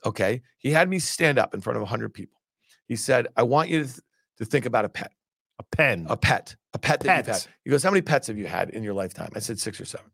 Okay. 0.04 0.42
He 0.58 0.70
had 0.70 0.88
me 0.88 0.98
stand 1.00 1.38
up 1.38 1.52
in 1.52 1.60
front 1.60 1.76
of 1.76 1.82
100 1.82 2.14
people. 2.14 2.40
He 2.86 2.94
said, 2.96 3.26
I 3.36 3.42
want 3.42 3.68
you 3.70 3.80
to, 3.82 3.88
th- 3.88 4.00
to 4.38 4.44
think 4.44 4.64
about 4.66 4.84
a 4.84 4.88
pet, 4.88 5.10
A 5.58 5.64
pen. 5.64 6.06
a 6.08 6.16
pet, 6.16 6.54
a 6.74 6.78
pet 6.78 7.00
that 7.00 7.16
you've 7.16 7.26
had. 7.26 7.46
He 7.64 7.70
goes, 7.70 7.82
How 7.82 7.90
many 7.90 8.02
pets 8.02 8.28
have 8.28 8.38
you 8.38 8.46
had 8.46 8.70
in 8.70 8.84
your 8.84 8.94
lifetime? 8.94 9.30
I 9.34 9.40
said, 9.40 9.58
Six 9.58 9.80
or 9.80 9.84
seven. 9.84 10.06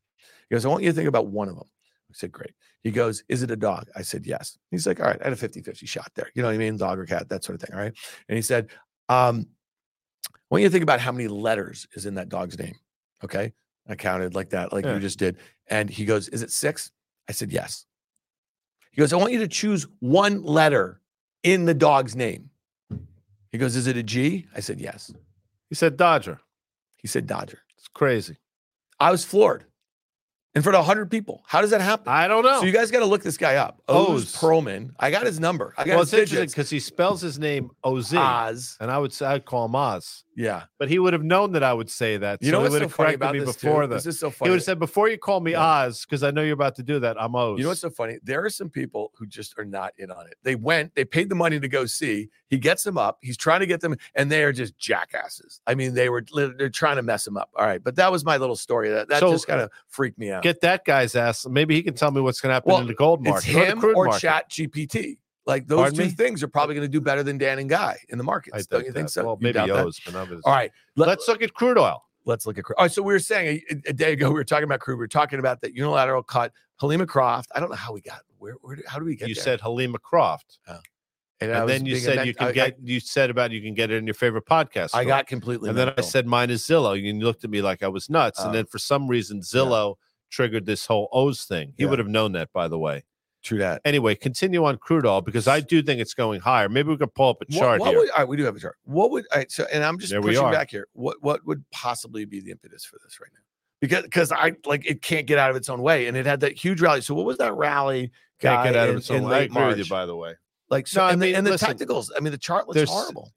He 0.48 0.54
goes, 0.54 0.64
I 0.64 0.68
want 0.68 0.82
you 0.82 0.88
to 0.90 0.94
think 0.96 1.08
about 1.08 1.26
one 1.26 1.48
of 1.48 1.56
them. 1.56 1.68
I 2.10 2.14
said, 2.14 2.32
Great. 2.32 2.52
He 2.82 2.90
goes, 2.90 3.22
Is 3.28 3.42
it 3.42 3.50
a 3.50 3.56
dog? 3.56 3.88
I 3.94 4.00
said, 4.02 4.24
Yes. 4.26 4.56
He's 4.70 4.86
like, 4.86 4.98
All 5.00 5.06
right. 5.06 5.20
I 5.20 5.24
had 5.24 5.32
a 5.34 5.36
50 5.36 5.60
50 5.60 5.84
shot 5.84 6.10
there. 6.14 6.30
You 6.34 6.40
know 6.42 6.48
what 6.48 6.54
I 6.54 6.58
mean? 6.58 6.78
Dog 6.78 6.98
or 6.98 7.04
cat, 7.04 7.28
that 7.28 7.44
sort 7.44 7.56
of 7.60 7.68
thing. 7.68 7.76
All 7.76 7.82
right. 7.82 7.92
And 8.28 8.36
he 8.36 8.42
said, 8.42 8.70
um, 9.12 9.46
I 10.34 10.38
want 10.50 10.62
you 10.62 10.68
to 10.68 10.72
think 10.72 10.82
about 10.82 11.00
how 11.00 11.12
many 11.12 11.28
letters 11.28 11.86
is 11.94 12.06
in 12.06 12.14
that 12.14 12.28
dog's 12.28 12.58
name. 12.58 12.74
Okay. 13.24 13.52
I 13.88 13.94
counted 13.94 14.34
like 14.34 14.50
that, 14.50 14.72
like 14.72 14.84
Yeah. 14.84 14.94
you 14.94 15.00
just 15.00 15.18
did. 15.18 15.38
And 15.68 15.88
he 15.90 16.04
goes, 16.04 16.28
Is 16.28 16.42
it 16.42 16.50
six? 16.50 16.90
I 17.28 17.32
said, 17.32 17.50
Yes. 17.52 17.86
He 18.90 19.00
goes, 19.00 19.12
I 19.12 19.16
want 19.16 19.32
you 19.32 19.38
to 19.40 19.48
choose 19.48 19.86
one 20.00 20.42
letter 20.42 21.00
in 21.42 21.64
the 21.64 21.74
dog's 21.74 22.14
name. 22.14 22.50
He 23.50 23.58
goes, 23.58 23.76
Is 23.76 23.86
it 23.86 23.96
a 23.96 24.02
G? 24.02 24.46
I 24.54 24.60
said, 24.60 24.80
Yes. 24.80 25.12
he 25.68 25.74
said 25.74 25.96
Dodger. 25.96 26.40
He 26.96 27.08
said, 27.08 27.26
Dodger. 27.26 27.60
It's 27.76 27.88
crazy. 27.88 28.36
I 29.00 29.10
was 29.10 29.24
floored 29.24 29.64
in 30.54 30.60
front 30.62 30.76
of 30.76 30.80
100 30.80 31.10
people. 31.10 31.42
How 31.46 31.62
does 31.62 31.70
that 31.70 31.80
happen? 31.80 32.08
I 32.08 32.28
don't 32.28 32.44
know. 32.44 32.60
So 32.60 32.66
you 32.66 32.72
guys 32.72 32.90
got 32.90 32.98
to 33.00 33.06
look 33.06 33.22
this 33.22 33.38
guy 33.38 33.56
up. 33.56 33.80
Oz 33.88 34.08
Oz. 34.24 34.36
Pearlman. 34.36 34.90
I 35.00 35.10
got 35.10 35.24
his 35.24 35.40
number. 35.40 35.72
I 35.78 35.84
got 35.84 35.92
well, 35.94 36.02
it's 36.02 36.12
interesting 36.12 36.46
because 36.46 36.68
he 36.68 36.78
spells 36.78 37.20
his 37.22 37.38
name 37.38 37.70
Oz, 37.82 38.12
Oz. 38.14 38.76
and 38.80 38.90
I 38.90 38.98
would 38.98 39.12
say 39.14 39.26
I'd 39.26 39.46
call 39.46 39.64
him 39.64 39.74
Oz, 39.74 40.24
Yeah. 40.36 40.64
but 40.78 40.90
he 40.90 40.98
would 40.98 41.14
have 41.14 41.22
known 41.24 41.52
that 41.52 41.62
I 41.62 41.72
would 41.72 41.88
say 41.90 42.18
that. 42.18 42.42
You 42.42 42.48
so 42.48 42.52
know 42.52 42.58
he 42.58 42.62
what's 42.64 42.72
would 42.72 42.78
so 42.80 42.84
have 42.88 42.92
funny 42.94 43.14
about 43.14 43.32
me 43.32 43.40
this 43.40 43.56
before 43.56 43.82
too? 43.82 43.94
This 43.94 44.06
is 44.06 44.18
so 44.20 44.30
funny. 44.30 44.48
He 44.48 44.50
would 44.50 44.56
have 44.58 44.64
said, 44.64 44.78
"Before 44.78 45.08
you 45.08 45.16
call 45.16 45.40
me 45.40 45.52
Yeah. 45.52 45.62
Oz, 45.64 46.04
because 46.04 46.22
I 46.22 46.30
know 46.30 46.42
you're 46.42 46.52
about 46.54 46.74
to 46.76 46.82
do 46.82 46.98
that, 47.00 47.16
I'm 47.20 47.34
Oz." 47.34 47.56
You 47.58 47.62
know 47.64 47.70
what's 47.70 47.80
so 47.80 47.88
funny? 47.90 48.18
There 48.22 48.44
are 48.44 48.50
some 48.50 48.68
people 48.68 49.12
who 49.16 49.26
just 49.26 49.58
are 49.58 49.64
not 49.64 49.94
in 49.96 50.10
on 50.10 50.26
it. 50.26 50.34
They 50.42 50.54
went, 50.54 50.94
they 50.94 51.04
paid 51.06 51.30
the 51.30 51.34
money 51.34 51.60
to 51.60 51.68
go 51.68 51.86
see. 51.86 52.28
He 52.52 52.58
gets 52.58 52.82
them 52.82 52.98
up. 52.98 53.16
He's 53.22 53.38
trying 53.38 53.60
to 53.60 53.66
get 53.66 53.80
them, 53.80 53.96
and 54.14 54.30
they 54.30 54.44
are 54.44 54.52
just 54.52 54.76
jackasses. 54.76 55.62
I 55.66 55.74
mean, 55.74 55.94
they 55.94 56.10
were 56.10 56.22
they're 56.34 56.68
trying 56.68 56.96
to 56.96 57.02
mess 57.02 57.26
him 57.26 57.38
up. 57.38 57.48
All 57.56 57.64
right, 57.64 57.82
but 57.82 57.96
that 57.96 58.12
was 58.12 58.26
my 58.26 58.36
little 58.36 58.56
story. 58.56 58.90
That 58.90 59.08
that 59.08 59.20
So, 59.20 59.32
just 59.32 59.46
kind 59.46 59.62
of 59.62 59.70
freaked 59.88 60.18
me 60.18 60.30
out. 60.30 60.42
Get 60.42 60.60
that 60.60 60.84
guy's 60.84 61.14
ass. 61.16 61.46
Maybe 61.46 61.74
he 61.74 61.82
can 61.82 61.94
tell 61.94 62.10
me 62.10 62.20
what's 62.20 62.42
going 62.42 62.50
to 62.50 62.54
happen 62.54 62.70
Well, 62.72 62.82
in 62.82 62.88
the 62.88 62.92
gold 62.94 63.24
market 63.24 63.48
or 63.48 63.52
the 63.54 63.66
him 63.70 63.84
or 63.96 64.04
market. 64.04 64.20
Chat 64.20 64.50
GPT. 64.50 65.16
Like 65.46 65.66
those 65.66 65.78
Pardon 65.78 65.96
two 65.96 66.04
me? 66.04 66.10
things 66.10 66.42
are 66.42 66.48
probably 66.48 66.74
going 66.74 66.84
to 66.86 66.90
do 66.92 67.00
better 67.00 67.22
than 67.22 67.38
Dan 67.38 67.58
and 67.58 67.70
Guy 67.70 67.96
in 68.10 68.18
the 68.18 68.22
markets. 68.24 68.54
I 68.54 68.62
Don't 68.76 68.84
you 68.84 68.92
think 68.92 69.06
that. 69.06 69.12
so? 69.12 69.24
Well, 69.24 69.38
maybe? 69.40 69.58
Oz, 69.58 69.98
but 70.04 70.12
not 70.12 70.28
All 70.44 70.52
right, 70.52 70.70
let, 70.94 71.08
Let's 71.08 71.26
look 71.28 71.40
at 71.42 71.54
crude 71.54 71.78
oil. 71.78 72.04
let's 72.26 72.44
look 72.46 72.58
at 72.58 72.64
crude. 72.64 72.76
Oh, 72.78 72.86
so 72.86 73.00
we 73.02 73.14
were 73.14 73.18
saying 73.18 73.62
a, 73.70 73.88
a 73.88 73.92
day 73.94 74.12
ago 74.12 74.28
we 74.28 74.34
were 74.34 74.44
talking 74.44 74.64
about 74.64 74.80
crude. 74.80 74.96
We 74.96 75.00
were 75.00 75.08
talking 75.08 75.38
about 75.38 75.62
that 75.62 75.74
unilateral 75.74 76.22
cut. 76.22 76.52
Helima 76.82 77.08
Croft. 77.08 77.50
I 77.54 77.60
don't 77.60 77.70
know 77.70 77.76
how 77.76 77.92
we 77.94 78.02
got 78.02 78.20
where. 78.38 78.54
where 78.60 78.76
how 78.86 78.98
do 78.98 79.04
we 79.04 79.16
get 79.16 79.28
You 79.28 79.34
there? 79.34 79.42
said 79.44 79.60
Helima 79.60 80.00
Croft, 80.00 80.58
oh. 80.68 80.78
And, 81.42 81.52
and 81.52 81.68
then 81.68 81.86
you 81.86 81.96
said 81.96 82.26
you 82.26 82.34
can 82.34 82.46
I- 82.46 82.50
I- 82.50 82.52
get. 82.52 82.76
you 82.82 83.00
said 83.00 83.30
about 83.30 83.50
you 83.50 83.60
can 83.60 83.74
get 83.74 83.90
it 83.90 83.96
in 83.96 84.06
your 84.06 84.14
favorite 84.14 84.46
podcast. 84.46 84.90
I 84.94 85.04
got 85.04 85.26
completely. 85.26 85.68
and 85.68 85.78
then 85.78 85.92
I 85.96 86.00
said 86.00 86.26
mine 86.26 86.50
is 86.50 86.62
Zillow. 86.62 86.94
And 86.96 87.04
you 87.04 87.24
looked 87.24 87.44
at 87.44 87.50
me 87.50 87.62
like 87.62 87.82
I 87.82 87.88
was 87.88 88.08
nuts. 88.10 88.38
And 88.40 88.50
uh, 88.50 88.52
then 88.52 88.66
for 88.66 88.78
some 88.78 89.08
reason, 89.08 89.40
Zillow 89.40 89.96
triggered 90.30 90.66
this 90.66 90.86
whole 90.86 91.08
O's 91.12 91.44
thing. 91.44 91.74
He 91.76 91.84
Yeah. 91.84 91.90
would 91.90 91.98
have 91.98 92.08
known 92.08 92.32
that, 92.32 92.52
by 92.52 92.68
the 92.68 92.78
way. 92.78 93.04
true 93.42 93.58
that. 93.58 93.82
Anyway, 93.84 94.14
continue 94.14 94.64
on 94.64 94.76
crude 94.78 95.04
oil 95.04 95.20
because 95.20 95.48
I 95.48 95.60
do 95.60 95.82
think 95.82 96.00
it's 96.00 96.14
going 96.14 96.40
higher. 96.40 96.68
Maybe 96.68 96.88
we 96.90 96.96
could 96.96 97.12
pull 97.12 97.30
up 97.30 97.42
a 97.42 97.44
What, 97.48 97.58
chart 97.58 97.80
what 97.80 97.88
here. 97.90 97.98
would, 97.98 98.10
all 98.10 98.18
right, 98.18 98.28
we 98.28 98.36
do 98.36 98.44
have 98.44 98.54
a 98.56 98.60
chart. 98.60 98.76
What 98.84 99.10
would 99.10 99.26
I 99.32 99.46
so 99.48 99.64
and 99.72 99.82
I'm 99.84 99.98
just 99.98 100.12
There 100.12 100.22
pushing 100.22 100.50
back 100.52 100.70
here. 100.70 100.86
What 100.92 101.16
what 101.22 101.44
would 101.44 101.64
possibly 101.72 102.24
be 102.24 102.38
the 102.40 102.52
impetus 102.52 102.84
for 102.84 102.98
this 103.04 103.18
right 103.20 103.30
now? 103.34 103.40
Because 103.80 104.04
because 104.04 104.30
I 104.30 104.52
like 104.64 104.86
it 104.86 105.02
can't 105.02 105.26
get 105.26 105.38
out 105.38 105.50
of 105.50 105.56
its 105.56 105.68
own 105.68 105.82
way, 105.82 106.06
and 106.06 106.16
it 106.16 106.24
had 106.24 106.38
that 106.40 106.52
huge 106.52 106.80
rally. 106.80 107.00
So 107.00 107.14
what 107.14 107.26
was 107.26 107.38
that 107.38 107.52
rally? 107.54 108.12
Can't 108.38 108.62
get 108.64 108.76
out 108.76 108.88
of 108.90 108.96
its 108.98 109.10
own 109.10 109.24
way. 109.24 109.34
I 109.36 109.40
agree 109.40 109.66
with 109.66 109.78
you, 109.78 109.82
March? 109.82 109.88
by 109.90 110.06
the 110.06 110.14
way. 110.16 110.34
Like 110.72 110.86
so, 110.86 111.00
No, 111.00 111.06
I 111.06 111.12
and, 111.12 111.20
the, 111.20 111.26
mean, 111.26 111.34
and 111.36 111.46
the 111.46 111.50
listen, 111.50 111.68
technicals. 111.68 112.10
I 112.16 112.20
mean, 112.20 112.32
the 112.32 112.38
chart 112.38 112.66
looks 112.66 112.90
horrible. 112.90 113.30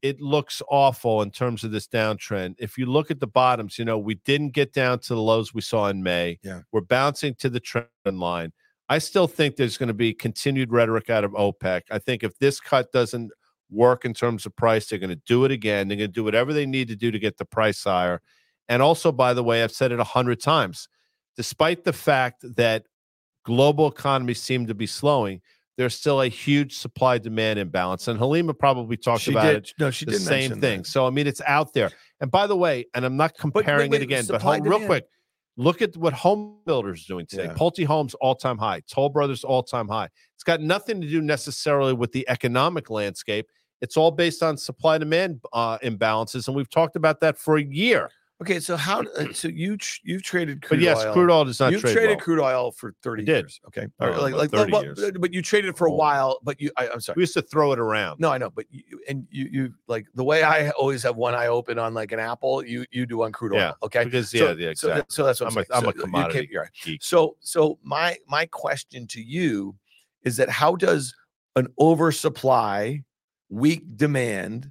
It 0.00 0.22
looks 0.22 0.62
awful 0.70 1.20
in 1.20 1.30
terms 1.30 1.62
of 1.62 1.70
this 1.70 1.86
downtrend. 1.86 2.54
If 2.58 2.78
you 2.78 2.86
look 2.86 3.10
at 3.10 3.20
the 3.20 3.26
bottoms, 3.26 3.78
you 3.78 3.84
know, 3.84 3.98
we 3.98 4.14
didn't 4.14 4.50
get 4.50 4.72
down 4.72 5.00
to 5.00 5.14
the 5.14 5.20
lows 5.20 5.52
we 5.52 5.60
saw 5.60 5.88
in 5.88 6.02
May. 6.02 6.38
Yeah. 6.42 6.62
We're 6.72 6.80
bouncing 6.80 7.34
to 7.40 7.50
the 7.50 7.60
trend 7.60 7.88
line. 8.06 8.52
I 8.88 8.98
still 8.98 9.26
think 9.26 9.56
there's 9.56 9.76
going 9.76 9.88
to 9.88 9.94
be 9.94 10.14
continued 10.14 10.72
rhetoric 10.72 11.10
out 11.10 11.24
of 11.24 11.32
OPEC. 11.32 11.82
I 11.90 11.98
think 11.98 12.22
if 12.22 12.38
this 12.38 12.58
cut 12.58 12.90
doesn't 12.90 13.32
work 13.70 14.06
in 14.06 14.14
terms 14.14 14.46
of 14.46 14.56
price, 14.56 14.86
they're 14.86 14.98
going 14.98 15.10
to 15.10 15.20
do 15.26 15.44
it 15.44 15.50
again. 15.50 15.88
They're 15.88 15.98
going 15.98 16.08
to 16.08 16.14
do 16.14 16.24
whatever 16.24 16.54
they 16.54 16.64
need 16.64 16.88
to 16.88 16.96
do 16.96 17.10
to 17.10 17.18
get 17.18 17.36
the 17.36 17.44
price 17.44 17.84
higher. 17.84 18.22
And 18.66 18.80
also, 18.80 19.12
by 19.12 19.34
the 19.34 19.44
way, 19.44 19.62
I've 19.62 19.72
said 19.72 19.92
it 19.92 20.00
a 20.00 20.04
hundred 20.04 20.40
times, 20.40 20.88
despite 21.36 21.84
the 21.84 21.92
fact 21.92 22.44
that 22.56 22.84
global 23.44 23.88
economies 23.88 24.40
seem 24.40 24.66
to 24.68 24.74
be 24.74 24.86
slowing, 24.86 25.42
there's 25.78 25.94
still 25.94 26.20
a 26.22 26.28
huge 26.28 26.76
supply 26.76 27.18
demand 27.18 27.60
imbalance. 27.60 28.08
And 28.08 28.18
Helima 28.18 28.58
probably 28.58 28.96
talked 28.96 29.22
She 29.22 29.30
about 29.30 29.44
did. 29.44 29.56
it 29.56 29.74
No, 29.78 29.90
she 29.92 30.04
the 30.04 30.10
did 30.12 30.20
same 30.20 30.60
thing. 30.60 30.80
that. 30.80 30.86
So 30.88 31.06
I 31.06 31.10
mean, 31.10 31.26
it's 31.28 31.40
out 31.46 31.72
there. 31.72 31.90
And 32.20 32.30
by 32.30 32.48
the 32.48 32.56
way, 32.56 32.86
and 32.94 33.04
I'm 33.04 33.16
not 33.16 33.32
wait, 33.32 33.38
comparing 33.38 33.90
wait, 33.92 34.02
it 34.02 34.04
again, 34.04 34.24
but 34.28 34.42
real 34.62 34.84
quick, 34.84 35.06
look 35.56 35.80
at 35.80 35.96
what 35.96 36.12
home 36.12 36.56
builders 36.66 37.04
are 37.04 37.06
doing 37.14 37.26
today. 37.26 37.44
Yeah. 37.44 37.54
Pulte 37.54 37.86
Homes 37.86 38.14
all 38.14 38.34
time 38.34 38.58
high, 38.58 38.82
Toll 38.92 39.08
Brothers 39.08 39.44
all 39.44 39.62
time 39.62 39.86
high. 39.88 40.08
It's 40.34 40.44
got 40.44 40.60
nothing 40.60 41.00
to 41.00 41.08
do 41.08 41.22
necessarily 41.22 41.92
with 41.92 42.10
the 42.10 42.28
economic 42.28 42.90
landscape. 42.90 43.46
It's 43.80 43.96
all 43.96 44.10
based 44.10 44.42
on 44.42 44.56
supply 44.56 44.98
demand 44.98 45.40
uh, 45.52 45.78
imbalances, 45.78 46.48
and 46.48 46.56
we've 46.56 46.68
talked 46.68 46.96
about 46.96 47.20
that 47.20 47.38
for 47.38 47.56
a 47.56 47.62
year. 47.62 48.10
Okay, 48.40 48.60
so 48.60 48.76
how? 48.76 49.00
uh, 49.02 49.24
So 49.32 49.48
you 49.48 49.76
you've 50.04 50.22
traded 50.22 50.62
crude 50.62 50.78
But 50.78 50.84
yes, 50.84 50.98
oil. 51.04 51.12
crude 51.12 51.30
oil 51.30 51.44
does 51.44 51.58
not 51.58 51.72
You've 51.72 51.80
trade 51.80 51.92
traded 51.94 52.10
well. 52.18 52.24
crude 52.24 52.40
oil 52.40 52.70
for 52.70 52.94
thirty 53.02 53.24
did. 53.24 53.44
years. 53.46 53.60
Okay, 53.66 53.88
Oh, 54.00 54.10
like 54.22 54.34
like 54.34 54.50
30 54.50 54.72
well, 54.72 54.82
years. 54.84 55.10
but 55.18 55.32
you 55.34 55.42
traded 55.42 55.70
it 55.70 55.76
for 55.76 55.86
a 55.88 55.92
while. 55.92 56.38
But 56.44 56.60
you, 56.60 56.70
I, 56.76 56.88
I'm 56.88 57.00
sorry. 57.00 57.16
We 57.16 57.22
used 57.22 57.34
to 57.34 57.42
throw 57.42 57.72
it 57.72 57.80
around. 57.80 58.20
No, 58.20 58.30
I 58.30 58.38
know, 58.38 58.50
but 58.50 58.66
you 58.70 59.00
and 59.08 59.26
you 59.30 59.48
you 59.50 59.74
like 59.88 60.06
the 60.14 60.22
way 60.24 60.44
I 60.44 60.70
always 60.70 61.02
have 61.02 61.16
one 61.16 61.34
eye 61.34 61.48
open 61.48 61.78
on 61.80 61.94
like 61.94 62.12
an 62.12 62.20
apple. 62.20 62.64
You 62.64 62.84
you 62.92 63.06
do 63.06 63.22
on 63.24 63.32
crude 63.32 63.54
oil. 63.54 63.58
Yeah, 63.58 63.72
Okay. 63.82 64.04
because 64.04 64.30
So- 64.30 64.38
yeah, 64.38 64.44
yeah, 64.52 64.66
So, 64.74 64.88
exactly. 64.88 64.94
that- 65.00 65.12
so 65.12 65.24
that's 65.24 65.40
what 65.40 65.50
I'm, 65.50 65.58
I'm 65.58 65.58
a-. 65.58 65.74
I'm 65.74 65.80
So 65.82 65.86
you 65.88 65.92
can't- 65.92 66.00
commodity 66.04 66.48
you're 66.52 66.62
right. 66.62 66.98
So 67.02 67.36
so 67.40 67.78
my 67.82 68.16
my 68.28 68.46
question 68.46 69.06
to 69.08 69.20
you 69.20 69.74
is 70.22 70.36
that 70.36 70.48
how 70.48 70.76
does 70.76 71.12
an 71.56 71.66
oversupply, 71.80 73.02
weak 73.48 73.82
demand 73.96 74.70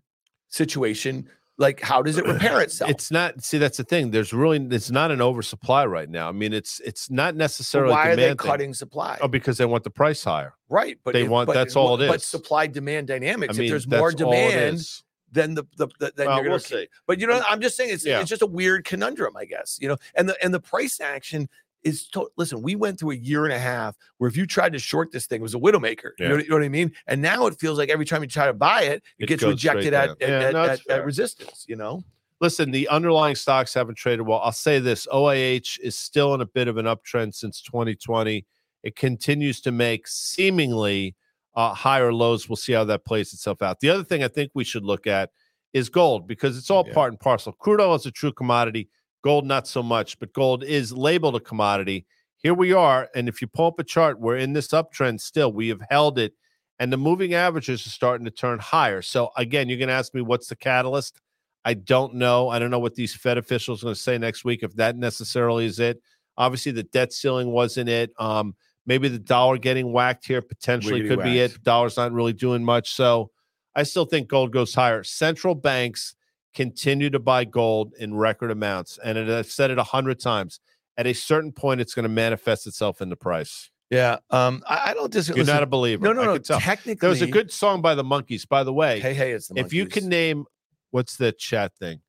situation 0.49 1.29
like 1.59 1.81
how 1.81 2.01
does 2.01 2.17
it 2.17 2.25
repair 2.25 2.61
itself? 2.61 2.91
It's 2.91 3.09
not. 3.11 3.43
See, 3.43 3.57
that's 3.57 3.77
the 3.77 3.83
thing. 3.83 4.11
There's 4.11 4.31
really. 4.33 4.59
It's 4.71 4.91
not 4.91 5.11
an 5.11 5.21
oversupply 5.21 5.85
right 5.85 6.09
now. 6.09 6.29
I 6.29 6.31
mean, 6.31 6.53
it's 6.53 6.79
it's 6.81 7.09
not 7.09 7.33
So 7.33 7.37
necessarily. 7.37 7.91
why 7.93 8.09
are 8.09 8.15
they 8.15 8.21
demand 8.23 8.39
thing. 8.41 8.49
cutting 8.49 8.73
supply? 8.73 9.17
Oh, 9.21 9.27
because 9.27 9.57
they 9.57 9.65
want 9.65 9.83
the 9.83 9.89
price 9.89 10.23
higher. 10.23 10.53
right, 10.69 10.97
but 11.03 11.13
they 11.13 11.23
if- 11.23 11.29
want- 11.29 11.47
but- 11.47 11.53
that's 11.53 11.75
all 11.75 11.95
it 11.99 12.03
is 12.05 12.09
But 12.09 12.21
supply 12.21 12.67
demand 12.67 13.07
dynamics. 13.07 13.55
I 13.55 13.57
mean, 13.59 13.65
if 13.67 13.71
there's 13.71 13.87
more 13.87 14.11
that's 14.11 14.21
all 14.21 14.31
it 14.33 14.35
demand, 14.35 14.87
then 15.31 15.55
the, 15.55 15.63
the, 15.77 15.87
the 15.99 16.13
then 16.15 16.27
Well, 16.27 16.35
you're 16.37 16.43
gonna 16.45 16.49
we'll 16.53 16.59
see. 16.59 16.87
But 17.05 17.19
you 17.19 17.27
know, 17.27 17.37
um, 17.37 17.43
I'm 17.49 17.59
just 17.61 17.75
saying 17.75 17.89
it's 17.91 18.05
Yeah. 18.05 18.21
it's 18.21 18.29
just 18.29 18.41
a 18.41 18.47
weird 18.47 18.85
conundrum, 18.85 19.35
I 19.35 19.45
guess. 19.45 19.77
You 19.81 19.89
know, 19.89 19.97
and 20.15 20.29
the 20.29 20.37
and 20.43 20.53
the 20.53 20.59
price 20.61 21.01
action 21.01 21.49
is 21.83 22.07
to, 22.09 22.27
listen. 22.37 22.61
We 22.61 22.75
went 22.75 22.99
through 22.99 23.11
a 23.11 23.15
year 23.15 23.45
and 23.45 23.53
a 23.53 23.59
half 23.59 23.95
where 24.17 24.27
if 24.27 24.35
you 24.35 24.45
tried 24.45 24.73
to 24.73 24.79
short 24.79 25.11
this 25.11 25.27
thing, 25.27 25.39
it 25.39 25.43
was 25.43 25.55
a 25.55 25.59
widowmaker. 25.59 26.11
You, 26.17 26.27
know, 26.29 26.37
you 26.37 26.49
know 26.49 26.55
what 26.55 26.63
I 26.63 26.69
mean? 26.69 26.91
And 27.07 27.21
now 27.21 27.45
it 27.47 27.59
feels 27.59 27.77
like 27.77 27.89
every 27.89 28.05
time 28.05 28.21
you 28.21 28.27
try 28.27 28.47
to 28.47 28.53
buy 28.53 28.83
it, 28.83 29.03
it, 29.17 29.23
It 29.23 29.27
gets 29.27 29.43
rejected 29.43 29.93
at 29.93 30.09
at, 30.09 30.17
Yeah, 30.19 30.27
at, 30.27 30.53
no, 30.53 30.63
at- 30.65 30.87
at 30.89 31.05
resistance. 31.05 31.65
You 31.67 31.75
know, 31.75 32.03
listen, 32.41 32.71
the 32.71 32.87
underlying 32.89 33.35
stocks 33.35 33.73
haven't 33.73 33.95
traded 33.95 34.25
well. 34.27 34.39
I'll 34.39 34.51
say 34.51 34.79
this 34.79 35.07
OIH 35.13 35.79
is 35.79 35.97
still 35.97 36.33
in 36.33 36.41
a 36.41 36.45
bit 36.45 36.67
of 36.67 36.77
an 36.77 36.85
uptrend 36.85 37.33
since 37.35 37.61
2020. 37.61 38.45
It 38.83 38.95
continues 38.95 39.61
to 39.61 39.71
make 39.71 40.07
seemingly 40.07 41.15
uh, 41.55 41.73
higher 41.73 42.13
lows. 42.13 42.47
We'll 42.47 42.55
see 42.55 42.73
how 42.73 42.83
that 42.85 43.05
plays 43.05 43.33
itself 43.33 43.61
out. 43.61 43.79
The 43.79 43.89
other 43.89 44.03
thing 44.03 44.23
I 44.23 44.27
think 44.27 44.51
we 44.53 44.63
should 44.63 44.83
look 44.83 45.07
at 45.07 45.31
is 45.73 45.89
gold 45.89 46.27
because 46.27 46.57
it's 46.57 46.69
all 46.69 46.85
Yeah. 46.87 46.93
part 46.93 47.11
and 47.11 47.19
parcel. 47.19 47.51
Crude 47.53 47.81
oil 47.81 47.95
is 47.95 48.05
a 48.05 48.11
true 48.11 48.31
commodity, 48.31 48.89
gold, 49.27 49.45
not 49.45 49.67
so 49.67 49.83
much, 49.83 50.17
but 50.19 50.31
gold 50.31 50.63
is 50.63 50.93
labeled 50.93 51.35
a 51.35 51.41
commodity. 51.41 52.05
Here 52.37 52.53
we 52.53 52.71
are. 52.71 53.09
And 53.13 53.27
if 53.27 53.41
you 53.41 53.47
pull 53.47 53.67
up 53.67 53.77
a 53.77 53.83
chart, 53.83 54.21
we're 54.21 54.37
in 54.37 54.53
this 54.53 54.69
uptrend 54.69 55.19
still. 55.19 55.51
We 55.51 55.67
have 55.67 55.81
held 55.89 56.17
it, 56.17 56.31
and 56.79 56.93
the 56.93 56.97
moving 56.97 57.33
averages 57.33 57.85
are 57.85 57.89
starting 57.89 58.23
to 58.23 58.31
turn 58.31 58.59
higher. 58.59 59.01
So, 59.01 59.31
again, 59.35 59.67
you're 59.67 59.79
going 59.79 59.89
to 59.89 59.95
ask 59.95 60.13
me 60.13 60.21
what's 60.21 60.47
the 60.47 60.55
catalyst? 60.55 61.19
I 61.65 61.73
don't 61.73 62.13
know. 62.13 62.47
I 62.47 62.57
don't 62.57 62.71
know 62.71 62.79
what 62.79 62.95
these 62.95 63.13
Fed 63.13 63.37
officials 63.37 63.83
are 63.83 63.87
going 63.87 63.95
to 63.95 64.01
say 64.01 64.17
next 64.17 64.45
week, 64.45 64.63
if 64.63 64.73
that 64.75 64.95
necessarily 64.95 65.65
is 65.65 65.77
it. 65.77 66.01
Obviously, 66.37 66.71
the 66.71 66.83
debt 66.83 67.11
ceiling 67.11 67.51
wasn't 67.51 67.89
it. 67.89 68.13
Um, 68.17 68.55
maybe 68.85 69.09
the 69.09 69.19
dollar 69.19 69.57
getting 69.57 69.91
whacked 69.91 70.25
here 70.25 70.41
potentially 70.41 71.01
could 71.01 71.21
be 71.21 71.41
whacked. 71.41 71.55
it. 71.55 71.63
Dollar's 71.63 71.97
not 71.97 72.13
really 72.13 72.31
doing 72.31 72.63
much. 72.63 72.93
So 72.93 73.31
I 73.75 73.83
still 73.83 74.05
think 74.05 74.29
gold 74.29 74.53
goes 74.53 74.73
higher. 74.73 75.03
Central 75.03 75.53
banks 75.53 76.15
continue 76.57 77.11
to 77.11 77.19
buy 77.19 77.45
gold 77.45 77.93
in 77.99 78.15
record 78.15 78.49
amounts. 78.49 78.97
And 79.03 79.17
it- 79.17 79.29
I've 79.29 79.51
said 79.51 79.69
it 79.69 79.77
a 79.77 79.83
hundred 79.83 80.19
times. 80.19 80.59
At 80.97 81.05
a 81.05 81.13
certain 81.13 81.51
point, 81.51 81.79
it's 81.79 81.93
going 81.93 82.03
to 82.03 82.09
manifest 82.09 82.65
itself 82.65 82.99
in 83.01 83.09
the 83.09 83.15
price. 83.15 83.69
Yeah. 83.91 84.17
Um, 84.31 84.63
I, 84.67 84.89
I 84.91 84.93
don't 84.95 85.11
disagree. 85.11 85.43
You're 85.43 85.53
not 85.53 85.61
a 85.61 85.67
believer. 85.67 86.03
no, 86.03 86.11
no, 86.13 86.21
I 86.23 86.25
no. 86.25 86.37
Technically, 86.39 86.95
There 86.95 87.09
was 87.11 87.21
a 87.21 87.27
good 87.27 87.51
song 87.51 87.81
by 87.83 87.93
the 87.93 88.03
Monkees, 88.03 88.47
by 88.47 88.63
the 88.63 88.73
way. 88.73 88.99
Hey, 88.99 89.13
hey, 89.13 89.31
it's 89.31 89.47
the 89.49 89.59
if 89.59 89.71
you 89.71 89.85
can 89.85 90.09
name, 90.09 90.45
what's 90.89 91.15
the 91.17 91.31
chat 91.31 91.73
thing? 91.75 92.01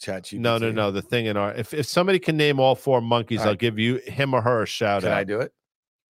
chat 0.00 0.30
you. 0.32 0.38
No, 0.38 0.58
no, 0.58 0.70
no. 0.70 0.90
The 0.92 1.02
thing 1.02 1.26
in 1.26 1.36
our 1.36 1.52
if, 1.54 1.74
if 1.74 1.86
somebody 1.86 2.18
can 2.20 2.36
name 2.36 2.60
all 2.60 2.74
four 2.76 3.00
Monkees, 3.00 3.40
All 3.40 3.48
I'll 3.48 3.54
give 3.56 3.78
you 3.80 3.96
him 3.96 4.32
or 4.32 4.40
her 4.40 4.62
a 4.62 4.66
shout 4.66 5.02
Can 5.02 5.10
out. 5.10 5.14
Can 5.14 5.18
I 5.18 5.24
do 5.24 5.40
it? 5.40 5.52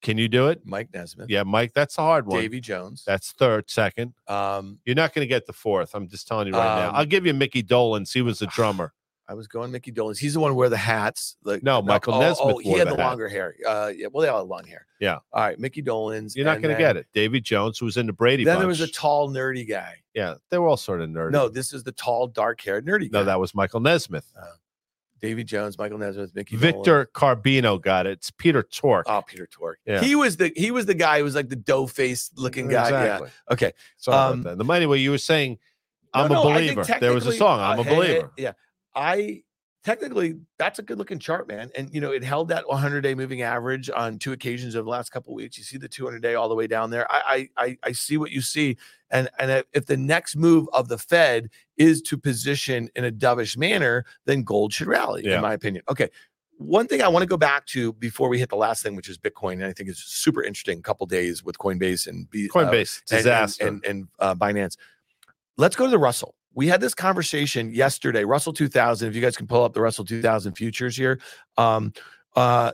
Can 0.01 0.17
you 0.17 0.27
do 0.27 0.47
it? 0.47 0.61
Mike 0.63 0.89
Nesmith, 0.93 1.29
Yeah, 1.29 1.43
Mike, 1.43 1.73
that's 1.73 1.97
a 1.97 2.01
hard 2.01 2.27
one. 2.27 2.39
Davy 2.39 2.61
Jones. 2.61 3.03
That's 3.05 3.31
third, 3.31 3.69
second. 3.69 4.13
Um, 4.27 4.79
You're 4.85 4.95
not 4.95 5.13
going 5.13 5.23
to 5.23 5.27
get 5.27 5.47
the 5.47 5.53
fourth. 5.53 5.95
I'm 5.95 6.07
just 6.07 6.27
telling 6.27 6.47
you 6.47 6.53
right 6.53 6.81
now. 6.81 6.89
Um, 6.89 6.95
I'll 6.95 7.05
give 7.05 7.25
you 7.25 7.33
Mickey 7.33 7.63
Dolenz. 7.63 8.13
He 8.13 8.21
was 8.21 8.39
the 8.39 8.47
drummer. 8.55 8.93
I 9.29 9.33
was 9.33 9.47
going 9.47 9.71
Mickey 9.71 9.91
Dolenz. 9.91 10.17
He's 10.19 10.35
the 10.35 10.39
one 10.39 10.51
who 10.51 10.57
wear 10.57 10.69
the 10.69 10.77
hats. 10.77 11.35
Like 11.43 11.61
No, 11.61 11.81
Michael 11.81 12.13
oh, 12.13 12.19
Nesmith 12.21 12.39
Oh, 12.41 12.57
he 12.59 12.69
wore 12.69 12.77
had 12.77 12.87
the 12.87 12.95
the, 12.95 12.97
longer 13.01 13.27
hair. 13.27 13.55
Uh, 13.67 13.91
yeah. 13.93 14.07
Well, 14.09 14.21
they 14.21 14.29
all 14.29 14.39
had 14.39 14.47
long 14.47 14.65
hair. 14.65 14.85
Yeah. 15.01 15.15
All 15.33 15.43
right, 15.43 15.59
Mickey 15.59 15.81
Dolenz. 15.83 16.33
You're 16.35 16.45
not 16.45 16.61
going 16.61 16.73
to 16.73 16.79
get 16.81 16.95
it. 16.95 17.07
Davy 17.13 17.41
Jones, 17.41 17.77
who 17.77 17.85
was 17.85 17.97
in 17.97 18.05
the 18.05 18.13
Brady 18.13 18.45
Then 18.45 18.55
Bunch. 18.55 18.61
there 18.61 18.67
was 18.67 18.81
a 18.81 18.87
tall, 18.87 19.29
nerdy 19.29 19.67
guy. 19.67 19.95
yeah, 20.13 20.35
they 20.49 20.57
were 20.59 20.67
all 20.67 20.77
sort 20.77 21.01
of 21.01 21.09
nerdy. 21.09 21.31
No, 21.31 21.49
this 21.49 21.73
is 21.73 21.83
the 21.83 21.91
tall, 21.91 22.27
dark-haired, 22.27 22.85
nerdy 22.85 23.11
guy. 23.11 23.19
no, 23.19 23.23
that 23.25 23.39
was 23.39 23.53
Michael 23.53 23.81
Nesmith. 23.81 24.31
Davy 25.21 25.43
Jones, 25.43 25.77
Michael 25.77 25.97
Nesmith, 25.97 26.35
Mickey. 26.35 26.55
Victor 26.55 27.09
Carbino 27.13 27.81
got 27.81 28.05
it. 28.05 28.11
It's 28.13 28.31
Peter 28.31 28.63
Tork. 28.63 29.05
Oh, 29.09 29.21
Peter 29.25 29.47
Tork. 29.47 29.79
Yeah. 29.85 30.01
He 30.01 30.15
was 30.15 30.37
the 30.37 30.51
he 30.55 30.71
was 30.71 30.85
the 30.85 30.93
guy 30.93 31.17
who 31.19 31.23
was 31.23 31.35
like 31.35 31.49
the 31.49 31.55
dough 31.55 31.87
faced 31.87 32.37
looking 32.37 32.67
guy. 32.67 32.83
Exactly. 32.83 33.29
Yeah. 33.29 33.53
Okay. 33.53 33.73
Sorry 33.97 34.17
Um, 34.17 34.41
about 34.41 34.57
that. 34.57 34.63
The 34.65 34.73
anyway, 34.73 34.99
you 34.99 35.11
were 35.11 35.17
saying, 35.17 35.57
I'm 36.13 36.31
no, 36.31 36.41
a 36.41 36.53
think 36.55 36.75
believer. 36.75 36.99
There 36.99 37.13
was 37.13 37.25
a 37.25 37.33
song, 37.33 37.59
uh, 37.59 37.63
I'm 37.63 37.79
a 37.79 37.83
hey, 37.83 37.89
hey, 37.89 37.95
believer. 37.95 38.31
yeah. 38.37 38.51
I 38.95 39.43
technically 39.87 40.35
that's 40.57 40.79
a 40.79 40.81
good 40.81 40.97
looking 40.97 41.17
chart, 41.17 41.47
man. 41.47 41.71
And 41.73 41.89
you 41.93 42.01
know, 42.01 42.11
it 42.11 42.21
held 42.21 42.49
that 42.49 42.67
100 42.67 42.99
day 42.99 43.15
moving 43.15 43.41
average 43.41 43.89
on 43.89 44.19
two 44.19 44.33
occasions 44.33 44.75
over 44.75 44.83
the 44.83 44.89
last 44.89 45.11
couple 45.13 45.31
of 45.31 45.37
weeks. 45.37 45.57
You 45.57 45.63
see 45.63 45.77
the 45.77 45.87
200 45.87 46.21
day 46.21 46.35
all 46.35 46.49
the 46.49 46.55
way 46.55 46.67
down 46.67 46.89
there. 46.89 47.09
I 47.09 47.49
I 47.55 47.65
I, 47.65 47.77
I 47.83 47.91
see 47.93 48.17
what 48.17 48.31
you 48.31 48.41
see. 48.41 48.75
And 49.09 49.29
and 49.39 49.63
if- 49.71 49.85
the 49.85 49.95
next 49.95 50.35
move 50.35 50.67
of 50.73 50.89
the 50.89 50.97
Fed 50.97 51.49
is 51.77 52.01
to 52.01 52.17
position 52.17 52.89
in 52.97 53.05
a 53.05 53.11
dovish 53.11 53.55
manner, 53.55 54.03
then 54.25 54.43
gold 54.43 54.73
should 54.73 54.87
rally, 54.87 55.23
Yeah. 55.23 55.37
in 55.37 55.41
my 55.41 55.53
opinion. 55.53 55.85
Okay. 55.89 56.09
One 56.57 56.87
thing 56.87 57.01
I 57.01 57.07
want 57.07 57.23
to 57.23 57.27
go 57.27 57.37
back 57.37 57.65
to 57.67 57.93
before 57.93 58.27
we 58.27 58.39
hit 58.39 58.49
the 58.49 58.57
last 58.57 58.83
thing, 58.83 58.95
which 58.97 59.07
is 59.07 59.17
Bitcoin, 59.17 59.53
and 59.53 59.65
I 59.65 59.71
think 59.73 59.89
it's 59.89 60.03
super 60.03 60.43
interesting. 60.43 60.79
A 60.79 60.81
couple 60.81 61.05
days 61.05 61.43
with 61.45 61.57
Coinbase 61.59 62.07
and 62.07 62.29
B, 62.29 62.49
uh, 62.49 62.53
Coinbase 62.53 62.99
and- 63.03 63.11
and- 63.11 63.17
disaster. 63.23 63.67
and, 63.67 63.85
and, 63.85 64.07
uh, 64.19 64.35
Binance. 64.35 64.75
Let's 65.55 65.75
go 65.77 65.85
to 65.85 65.91
the 65.91 65.97
Russell. 65.99 66.35
We 66.57 66.67
had 66.67 66.81
this 66.81 66.95
conversation 66.95 67.71
yesterday. 67.71 68.23
Russell 68.23 68.51
2000. 68.51 69.07
If 69.07 69.15
you 69.15 69.21
guys 69.21 69.37
can 69.37 69.45
pull 69.45 69.63
up 69.63 69.73
the 69.75 69.81
Russell 69.81 70.03
2000 70.03 70.53
futures 70.53 70.97
here, 70.97 71.19
um, 71.55 71.93
uh, 72.35 72.71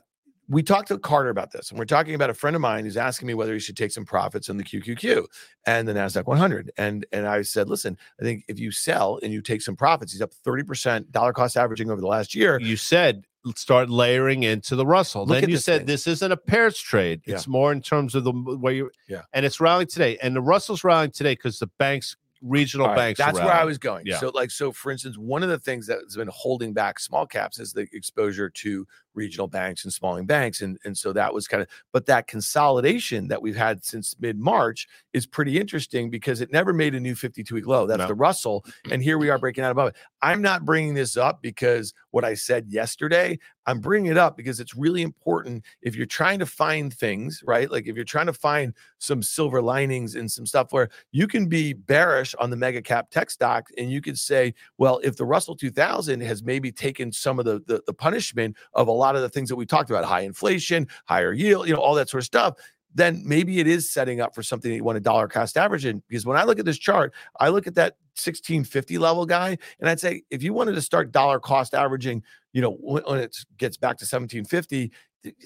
we 0.48 0.64
talked 0.64 0.88
to 0.88 0.98
Carter 0.98 1.30
about 1.30 1.52
this, 1.52 1.70
and 1.70 1.78
we're 1.78 1.84
talking 1.86 2.16
about 2.16 2.30
a 2.30 2.34
friend 2.34 2.56
of 2.56 2.62
mine 2.62 2.86
who's 2.86 2.96
asking 2.96 3.28
me 3.28 3.34
whether 3.34 3.54
he 3.54 3.60
should 3.60 3.76
take 3.76 3.92
some 3.92 4.06
profits 4.06 4.50
on 4.50 4.56
the 4.56 4.64
QQQ 4.64 5.26
and 5.66 5.86
the 5.86 5.94
Nasdaq 5.94 6.26
100. 6.26 6.72
And 6.78 7.06
and 7.12 7.28
I 7.28 7.42
said, 7.42 7.68
listen, 7.70 7.98
I 8.22 8.24
think 8.24 8.46
if 8.48 8.58
you 8.58 8.72
sell 8.72 9.20
and 9.22 9.34
you 9.34 9.42
take 9.42 9.62
some 9.62 9.76
profits, 9.76 10.14
he's 10.14 10.22
up 10.22 10.34
30 10.34 10.64
percent 10.64 11.12
dollar 11.12 11.34
cost 11.34 11.58
averaging 11.58 11.92
over 11.92 12.00
the 12.00 12.08
last 12.08 12.34
year. 12.34 12.60
you 12.62 12.78
said 12.78 13.26
start 13.58 13.90
layering 13.90 14.44
into 14.44 14.78
the 14.78 14.86
Russell. 14.86 15.26
Look 15.26 15.42
then 15.42 15.50
you 15.50 15.56
this 15.58 15.66
said 15.66 15.80
thing. 15.80 15.88
this 15.88 16.08
isn't 16.08 16.32
a 16.32 16.38
pairs 16.38 16.80
trade. 16.80 17.22
Yeah. 17.26 17.36
It's 17.36 17.48
more 17.48 17.74
in 17.74 17.82
terms 17.82 18.16
of 18.16 18.24
the 18.24 18.32
way 18.34 18.78
you 18.78 18.90
Yeah. 19.10 19.24
and 19.34 19.46
it's 19.46 19.60
rallying 19.60 19.88
today. 19.88 20.18
And 20.22 20.34
the 20.34 20.42
Russell's 20.42 20.86
rallying 20.86 21.12
today 21.12 21.34
because 21.34 21.60
the 21.60 21.68
banks, 21.78 22.16
regional 22.44 22.88
right, 22.88 22.96
banks, 22.96 23.18
That's 23.18 23.40
where 23.40 23.54
I 23.54 23.64
was 23.64 23.78
going. 23.78 24.06
Yeah. 24.06 24.20
So, 24.20 24.32
like, 24.34 24.52
so 24.52 24.72
for 24.72 24.92
instance, 24.92 25.18
one 25.18 25.42
of 25.44 25.50
the 25.50 25.58
things 25.58 25.88
that's 25.88 26.16
been 26.16 26.30
holding 26.32 26.74
back 26.74 27.00
small 27.00 27.26
caps 27.26 27.60
is 27.60 27.74
the 27.74 27.88
exposure 27.94 28.50
to 28.50 28.86
regional 29.14 29.48
banks 29.48 29.84
and 29.84 29.94
smalling 29.94 30.26
banks, 30.26 30.62
and 30.62 30.78
and 30.86 30.98
so 30.98 31.14
that 31.14 31.34
was 31.34 31.48
kind 31.48 31.62
of. 31.64 31.70
But 31.92 32.06
that 32.08 32.28
consolidation 32.28 33.28
that 33.28 33.42
we've 33.42 33.56
had 33.56 33.84
since 33.84 34.16
mid 34.20 34.40
March 34.40 34.88
is 35.14 35.26
pretty 35.26 35.60
interesting 35.60 36.10
because 36.10 36.42
it 36.42 36.52
never 36.52 36.74
made 36.74 36.96
a 36.96 37.00
new 37.00 37.16
52 37.16 37.54
week 37.56 37.68
low. 37.68 37.86
That's 37.88 38.00
No. 38.00 38.08
the 38.08 38.16
Russell, 38.16 38.66
and 38.92 39.02
here 39.04 39.18
we 39.18 39.30
are 39.30 39.38
breaking 39.38 39.64
out 39.64 39.72
above 39.72 39.90
it. 39.90 39.96
I'm 40.22 40.42
not 40.42 40.66
bringing 40.66 40.94
this 40.94 41.18
up 41.18 41.42
because 41.42 41.94
what 42.12 42.24
I 42.24 42.34
said 42.34 42.68
yesterday. 42.70 43.40
I'm 43.66 43.80
bringing 43.80 44.12
it 44.12 44.18
up 44.18 44.36
because 44.36 44.60
it's 44.60 44.76
really 44.76 45.04
important 45.04 45.64
if 45.82 45.96
you're 45.96 46.06
trying 46.06 46.38
to 46.40 46.46
find 46.46 46.94
things, 46.94 47.42
right? 47.46 47.72
Like 47.72 47.88
if 47.88 47.96
you're 47.96 48.04
trying 48.04 48.26
to 48.26 48.34
find 48.34 48.74
some 48.98 49.24
silver 49.24 49.62
linings 49.62 50.16
and 50.16 50.30
some 50.30 50.46
stuff 50.46 50.74
where 50.74 50.90
you 51.14 51.28
can 51.28 51.48
be 51.48 51.72
bearish 51.72 52.36
on 52.40 52.50
the 52.50 52.58
mega 52.58 52.82
cap 52.82 53.10
tech 53.10 53.30
stock 53.30 53.70
and 53.78 53.90
you 53.90 54.02
could 54.02 54.20
say, 54.20 54.54
well, 54.78 55.00
if 55.02 55.16
the 55.16 55.24
Russell 55.24 55.56
2000 55.56 56.20
has 56.20 56.44
maybe 56.44 56.74
taken 56.74 57.10
some 57.10 57.40
of 57.40 57.46
the, 57.46 57.64
the, 57.66 57.82
the 57.88 57.94
punishment 57.94 58.58
of 58.74 58.90
a 58.90 58.92
lot 59.04 59.16
of 59.16 59.22
the 59.22 59.30
things 59.30 59.50
that 59.50 59.56
we 59.56 59.66
talked 59.66 59.90
about, 59.90 60.06
high 60.06 60.22
inflation, 60.22 60.88
higher 61.06 61.34
yield, 61.34 61.68
you 61.68 61.74
know, 61.74 61.80
all 61.80 61.96
that 61.96 62.10
sort 62.10 62.22
of 62.22 62.26
stuff, 62.26 62.56
then 62.96 63.22
maybe 63.26 63.60
it 63.60 63.68
is 63.68 63.90
setting 63.90 64.22
up 64.22 64.36
for 64.36 64.44
something 64.44 64.70
that 64.70 64.78
you 64.78 64.84
want 64.84 64.98
a 64.98 65.02
dollar 65.02 65.28
cost 65.28 65.58
average 65.58 65.86
in. 65.86 66.04
Because 66.08 66.26
when 66.26 66.38
I 66.38 66.44
look 66.44 66.60
at 66.60 66.66
this 66.66 66.78
chart, 66.78 67.14
I 67.40 67.50
look 67.50 67.68
at 67.68 67.76
that 67.76 67.94
1650 68.16 68.98
level 68.98 69.26
guy, 69.26 69.58
and 69.80 69.90
I'd 69.90 70.00
say 70.00 70.24
if 70.30 70.44
you 70.44 70.54
wanted 70.54 70.76
to 70.76 70.82
start 70.82 71.12
dollar 71.12 71.40
cost 71.40 71.74
averaging, 71.74 72.24
you 72.54 72.62
know, 72.62 72.78
when, 72.80 73.04
when 73.04 73.20
it 73.20 73.36
gets 73.58 73.78
back 73.78 73.98
to 73.98 74.04
1750, 74.04 74.92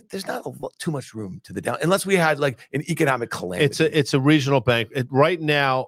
there's 0.09 0.27
not 0.27 0.45
a 0.45 0.49
lot, 0.49 0.73
too 0.79 0.91
much 0.91 1.13
room 1.13 1.39
to 1.43 1.53
the 1.53 1.61
down 1.61 1.77
unless 1.81 2.05
we 2.05 2.15
had 2.15 2.39
like 2.39 2.59
an 2.73 2.81
economic 2.89 3.29
calamity. 3.29 3.65
It's 3.65 3.79
a 3.79 3.97
it's 3.97 4.13
a 4.13 4.19
regional 4.19 4.59
bank. 4.59 4.89
It, 4.95 5.07
right 5.11 5.39
now, 5.39 5.87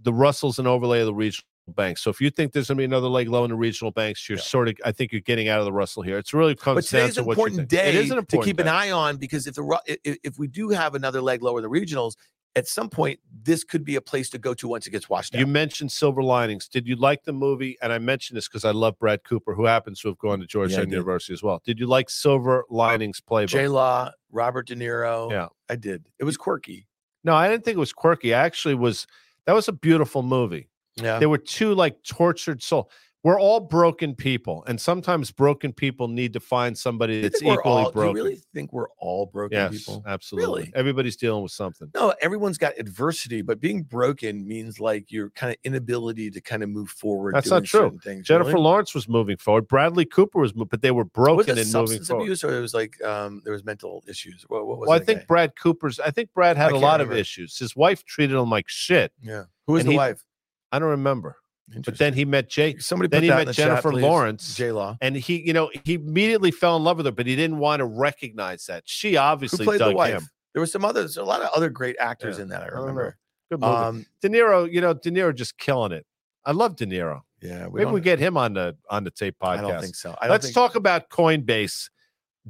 the 0.00 0.12
Russell's 0.12 0.58
an 0.58 0.66
overlay 0.66 1.00
of 1.00 1.06
the 1.06 1.14
regional 1.14 1.46
banks. 1.68 2.02
So 2.02 2.10
if 2.10 2.20
you 2.20 2.30
think 2.30 2.52
there's 2.52 2.68
going 2.68 2.76
to 2.78 2.80
be 2.80 2.84
another 2.84 3.08
leg 3.08 3.28
low 3.28 3.44
in 3.44 3.50
the 3.50 3.56
regional 3.56 3.90
banks, 3.92 4.28
you're 4.28 4.38
Yeah. 4.38 4.42
sort 4.44 4.68
of 4.68 4.74
I 4.84 4.92
think 4.92 5.12
you're 5.12 5.20
getting 5.20 5.48
out 5.48 5.60
of 5.60 5.64
the 5.66 5.72
Russell 5.72 6.02
here. 6.02 6.18
It's 6.18 6.34
really 6.34 6.54
comes 6.54 6.90
but 6.90 6.90
down 6.96 7.00
today's 7.02 7.14
to 7.14 7.20
an 7.20 7.26
what 7.26 7.36
you 7.36 7.42
important 7.42 7.56
think. 7.58 7.68
day 7.68 7.88
It 7.90 7.94
is 7.94 8.10
an 8.10 8.18
important 8.18 8.28
to 8.30 8.36
important 8.36 8.56
keep 8.58 8.60
an 8.60 8.68
eye 8.68 8.90
on 8.90 9.16
because 9.18 9.46
if 9.46 9.54
the 9.54 9.62
Ru- 9.62 9.76
i- 9.88 9.98
i- 10.06 10.18
if 10.24 10.38
we 10.38 10.48
do 10.48 10.70
have 10.70 10.94
another 10.94 11.20
leg 11.20 11.42
lower 11.42 11.58
in 11.58 11.62
the 11.62 11.70
regionals, 11.70 12.14
at 12.56 12.66
some 12.66 12.88
point 12.88 13.20
this 13.44 13.62
could 13.62 13.84
be 13.84 13.94
a 13.94 14.00
place 14.00 14.28
to 14.30 14.38
go 14.38 14.52
to 14.54 14.66
once 14.66 14.84
it 14.86 14.90
gets 14.90 15.08
washed 15.08 15.34
out. 15.36 15.38
You 15.38 15.46
mentioned 15.46 15.92
Silver 15.92 16.22
Linings. 16.24 16.66
Did 16.66 16.88
you 16.88 16.96
like 16.96 17.22
the 17.22 17.32
movie? 17.32 17.76
And 17.80 17.92
I 17.92 17.98
mentioned 17.98 18.36
this 18.36 18.48
because 18.48 18.64
I 18.64 18.72
love 18.72 18.98
Brad 18.98 19.22
Cooper, 19.22 19.54
who 19.54 19.66
happens 19.66 20.00
to 20.00 20.08
have 20.08 20.18
gone 20.18 20.40
to 20.40 20.46
Georgetown 20.46 20.86
did. 20.86 20.92
University 20.94 21.32
as 21.32 21.42
well. 21.44 21.62
Did 21.64 21.78
you 21.78 21.86
like 21.86 22.10
Silver 22.10 22.64
Linings 22.68 23.20
Playbook? 23.20 23.48
J 23.48 23.68
Law, 23.68 24.10
Robert 24.32 24.66
De 24.66 24.74
Niro. 24.74 25.30
Yeah. 25.30 25.48
I 25.68 25.76
did. 25.76 26.08
It 26.18 26.24
was 26.24 26.36
quirky. 26.36 26.88
no, 27.22 27.34
I 27.34 27.48
didn't 27.48 27.64
think 27.64 27.76
it 27.76 27.80
was 27.80 27.92
quirky. 27.92 28.34
I 28.34 28.44
actually 28.44 28.74
was. 28.74 29.06
That 29.46 29.52
was 29.52 29.68
a 29.68 29.72
beautiful 29.72 30.22
movie. 30.22 30.69
Yeah. 31.02 31.18
There 31.18 31.28
were 31.28 31.38
two 31.38 31.74
like 31.74 32.02
tortured 32.02 32.62
soul. 32.62 32.90
We're 33.22 33.38
all 33.38 33.60
broken 33.60 34.14
people, 34.14 34.64
and 34.66 34.80
sometimes 34.80 35.30
broken 35.30 35.74
people 35.74 36.08
need 36.08 36.32
to 36.32 36.40
find 36.40 36.78
somebody 36.78 37.20
that's 37.20 37.42
equally 37.42 37.58
all- 37.64 37.92
broken. 37.92 38.14
Do 38.14 38.18
you 38.18 38.24
really 38.24 38.40
think 38.54 38.72
we're 38.72 38.88
all 38.96 39.26
broken 39.26 39.58
yes, 39.58 39.72
people? 39.76 40.02
absolutely. 40.06 40.62
Really? 40.62 40.72
Everybody's 40.74 41.16
dealing 41.16 41.42
with 41.42 41.52
something. 41.52 41.90
No, 41.94 42.14
everyone's 42.22 42.56
got 42.56 42.78
adversity, 42.78 43.42
but 43.42 43.60
being 43.60 43.82
broken 43.82 44.48
means 44.48 44.80
like 44.80 45.12
your 45.12 45.28
kind 45.32 45.50
of 45.52 45.58
inability 45.64 46.30
to 46.30 46.40
kind 46.40 46.62
of 46.62 46.70
move 46.70 46.88
forward. 46.88 47.34
That's 47.34 47.50
not 47.50 47.64
true. 47.64 48.00
Things, 48.02 48.26
you 48.26 48.34
know 48.34 48.38
what 48.38 48.40
I 48.40 48.44
Jennifer 48.44 48.56
mean? 48.56 48.64
Lawrence 48.64 48.94
was 48.94 49.06
moving 49.06 49.36
forward. 49.36 49.68
Bradley 49.68 50.06
Cooper 50.06 50.38
was, 50.40 50.54
but 50.54 50.80
they 50.80 50.90
were 50.90 51.02
was 51.02 51.10
broken 51.12 51.58
it 51.58 51.66
and 51.66 51.72
moving 51.74 51.88
substance 51.88 52.08
forward. 52.08 52.22
abuse 52.22 52.42
or 52.42 52.56
it 52.56 52.60
was 52.62 52.72
like 52.72 53.04
um 53.04 53.42
there 53.44 53.52
was 53.52 53.66
mental 53.66 54.02
issues? 54.08 54.46
What, 54.48 54.66
what 54.66 54.78
was 54.78 54.88
Well, 54.88 54.96
I 54.96 55.04
think 55.04 55.18
again? 55.18 55.26
Brad 55.28 55.56
Cooper's. 55.56 56.00
I 56.00 56.10
think 56.10 56.32
Brad 56.32 56.56
had 56.56 56.72
a 56.72 56.78
lot 56.78 57.02
of 57.02 57.12
issues. 57.12 57.58
His 57.58 57.76
wife 57.76 58.02
treated 58.06 58.34
him 58.34 58.48
like 58.48 58.66
shit. 58.66 59.12
yeah. 59.22 59.42
Who 59.66 59.74
was 59.74 59.84
the 59.84 59.90
he- 59.90 59.96
wife? 59.98 60.24
I 60.72 60.78
don't 60.78 60.90
remember. 60.90 61.36
But 61.84 61.98
then 61.98 62.14
he 62.14 62.24
met 62.24 62.48
Jake, 62.48 62.80
somebody 62.82 63.08
then 63.08 63.20
put 63.20 63.24
he 63.24 63.28
that 63.30 63.34
met 63.36 63.40
in 63.42 63.46
the 63.48 63.52
Jennifer 63.52 63.90
please. 63.92 64.02
Lawrence. 64.02 64.54
J 64.56 64.72
Law. 64.72 64.96
and 65.00 65.14
he, 65.14 65.40
you 65.46 65.52
know, 65.52 65.70
he 65.84 65.94
immediately 65.94 66.50
fell 66.50 66.76
in 66.76 66.82
love 66.82 66.96
with 66.96 67.06
her, 67.06 67.12
but 67.12 67.26
he 67.26 67.36
didn't 67.36 67.58
want 67.58 67.78
to 67.78 67.84
recognize 67.84 68.66
that. 68.66 68.82
She 68.86 69.16
obviously 69.16 69.64
Who 69.64 69.70
played 69.70 69.80
the 69.80 69.94
wife? 69.94 70.14
him. 70.14 70.28
There 70.52 70.60
was 70.60 70.72
some 70.72 70.84
others, 70.84 71.16
a 71.16 71.22
lot 71.22 71.42
of 71.42 71.50
other 71.54 71.70
great 71.70 71.94
actors 72.00 72.38
Yeah, 72.38 72.42
in 72.42 72.48
that. 72.48 72.62
I 72.62 72.66
I 72.66 72.68
remember. 72.70 73.16
Good 73.52 73.60
movie. 73.60 73.72
Um, 73.72 74.06
De 74.20 74.28
Niro, 74.28 74.70
you 74.70 74.80
know, 74.80 74.94
De 74.94 75.10
Niro 75.12 75.32
just 75.32 75.58
killing 75.58 75.92
it. 75.92 76.04
I 76.44 76.50
love 76.52 76.74
De 76.74 76.86
Niro. 76.86 77.20
Yeah, 77.40 77.68
we 77.68 77.80
Maybe 77.84 77.92
we 77.92 78.00
get 78.00 78.18
him 78.18 78.36
on 78.36 78.54
the 78.54 78.76
on 78.90 79.04
the 79.04 79.10
tape 79.10 79.36
podcast. 79.40 79.58
I 79.58 79.60
don't 79.60 79.80
think 79.80 79.94
so. 79.94 80.10
I 80.20 80.26
don't 80.26 80.32
Let's 80.32 80.46
think, 80.46 80.54
talk 80.54 80.74
about 80.74 81.08
Coinbase 81.08 81.88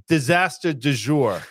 disaster 0.09 0.73
du 0.73 0.93
jour. 0.95 1.43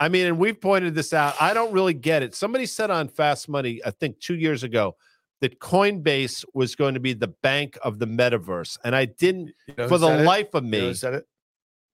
I 0.00 0.08
mean, 0.08 0.26
and 0.26 0.38
we've 0.38 0.60
pointed 0.60 0.94
this 0.94 1.12
out. 1.12 1.34
I 1.40 1.54
don't 1.54 1.72
really 1.72 1.94
get 1.94 2.22
it. 2.22 2.34
Somebody 2.34 2.66
said 2.66 2.90
on 2.90 3.08
Fast 3.08 3.48
Money, 3.48 3.80
I 3.84 3.90
think 3.90 4.18
two 4.20 4.34
years 4.34 4.62
ago, 4.62 4.96
that 5.42 5.60
Coinbase 5.60 6.44
was 6.54 6.74
going 6.76 6.94
to 6.94 7.00
be 7.00 7.12
the 7.12 7.28
bank 7.28 7.76
of 7.84 7.98
the 7.98 8.06
metaverse, 8.06 8.78
and 8.84 8.96
I 8.96 9.04
didn't, 9.04 9.48
you 9.68 9.74
know 9.76 9.88
for 9.88 9.98
the 9.98 10.06
said 10.08 10.20
it? 10.20 10.24
life 10.24 10.54
of 10.54 10.64
You 10.64 10.70
know 10.70 10.86
me, 10.88 10.94
said 10.94 11.14
it. 11.14 11.26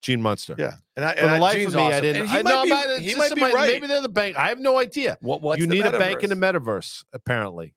Gene 0.01 0.21
Munster. 0.21 0.55
Yeah, 0.57 0.75
and 0.95 1.03
I, 1.03 1.13
For 1.15 1.19
and 1.19 1.29
the 1.31 1.35
I, 1.35 1.39
life 1.39 1.55
Gene's 1.55 1.73
of 1.73 1.79
me, 1.81 1.87
I 1.87 1.99
didn't. 1.99 2.21
And 2.21 2.29
he 2.31 2.37
I 2.37 2.41
might 2.43 2.49
know, 2.51 2.63
be, 2.63 2.69
but 2.69 3.01
he 3.01 3.15
might 3.15 3.23
be 3.23 3.29
somebody- 3.41 3.53
right. 3.53 3.73
Maybe 3.73 3.87
they're 3.87 4.01
the 4.01 4.07
bank. 4.07 4.37
I 4.37 4.47
have 4.47 4.59
no 4.59 4.77
idea. 4.77 5.17
What, 5.19 5.41
what's 5.41 5.59
you 5.59 5.67
need 5.67 5.85
a 5.85 5.91
bank 5.91 6.23
in 6.23 6.29
the 6.29 6.37
metaverse? 6.37 6.61
metaverse, 6.61 7.03
apparently. 7.11 7.73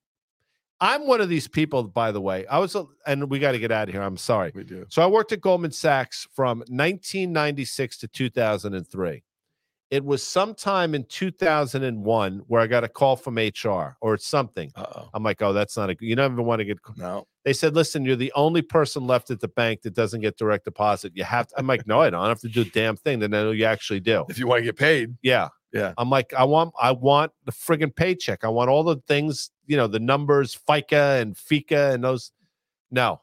I'm 0.80 1.06
one 1.06 1.20
of 1.20 1.28
these 1.28 1.46
people, 1.48 1.84
by 1.84 2.12
the 2.12 2.20
way. 2.20 2.44
I 2.46 2.58
was, 2.58 2.74
a, 2.74 2.84
and 3.06 3.30
we 3.30 3.38
got 3.38 3.52
to 3.52 3.58
get 3.58 3.70
out 3.72 3.88
of 3.88 3.94
here. 3.94 4.02
I'm 4.02 4.16
sorry. 4.16 4.52
We 4.54 4.64
do. 4.64 4.84
So 4.88 5.00
I 5.02 5.06
worked 5.06 5.32
at 5.32 5.40
Goldman 5.40 5.70
Sachs 5.70 6.26
from 6.34 6.58
1996 6.68 7.98
to 7.98 8.08
2003. 8.08 9.22
It 9.92 10.02
was 10.02 10.22
sometime 10.22 10.94
in 10.94 11.04
2001 11.04 12.42
where 12.46 12.62
I 12.62 12.66
got 12.66 12.82
a 12.82 12.88
call 12.88 13.14
from 13.14 13.36
HR 13.36 13.98
or 14.00 14.16
something. 14.16 14.72
Uh 14.74 14.86
oh. 14.96 15.08
I'm 15.12 15.22
like, 15.22 15.42
oh, 15.42 15.52
that's 15.52 15.76
not 15.76 15.90
a. 15.90 15.96
You 16.00 16.16
don't 16.16 16.32
even 16.32 16.46
want 16.46 16.60
to 16.60 16.64
get. 16.64 16.78
No. 16.96 17.26
They 17.44 17.52
said, 17.52 17.74
listen, 17.74 18.02
you're 18.06 18.16
the 18.16 18.32
only 18.34 18.62
person 18.62 19.06
left 19.06 19.30
at 19.30 19.40
the 19.40 19.48
bank 19.48 19.82
that 19.82 19.92
doesn't 19.92 20.22
get 20.22 20.38
direct 20.38 20.64
deposit. 20.64 21.12
You 21.14 21.24
have 21.24 21.48
to. 21.48 21.54
I'm 21.58 21.66
like, 21.66 21.86
no, 21.86 22.00
I 22.00 22.08
don't 22.08 22.26
have 22.26 22.40
to 22.40 22.48
do 22.48 22.62
a 22.62 22.64
damn 22.64 22.96
thing. 22.96 23.18
Then 23.18 23.34
I 23.34 23.42
know 23.42 23.50
you 23.50 23.66
actually 23.66 24.00
do. 24.00 24.24
If 24.30 24.38
you 24.38 24.46
want 24.46 24.60
to 24.60 24.64
get 24.64 24.78
paid, 24.78 25.14
Yeah. 25.22 25.48
Yeah. 25.74 25.92
I'm 25.98 26.08
like, 26.08 26.32
I 26.34 26.44
want, 26.44 26.72
I 26.80 26.92
want 26.92 27.32
the 27.44 27.52
friggin' 27.52 27.94
paycheck. 27.94 28.44
I 28.44 28.48
want 28.48 28.70
all 28.70 28.84
the 28.84 28.96
things, 29.08 29.50
you 29.66 29.76
know, 29.76 29.86
the 29.86 30.00
numbers, 30.00 30.58
FICA 30.68 31.20
and 31.20 31.34
FICA 31.34 31.94
and 31.94 32.04
those. 32.04 32.32
No, 32.90 33.20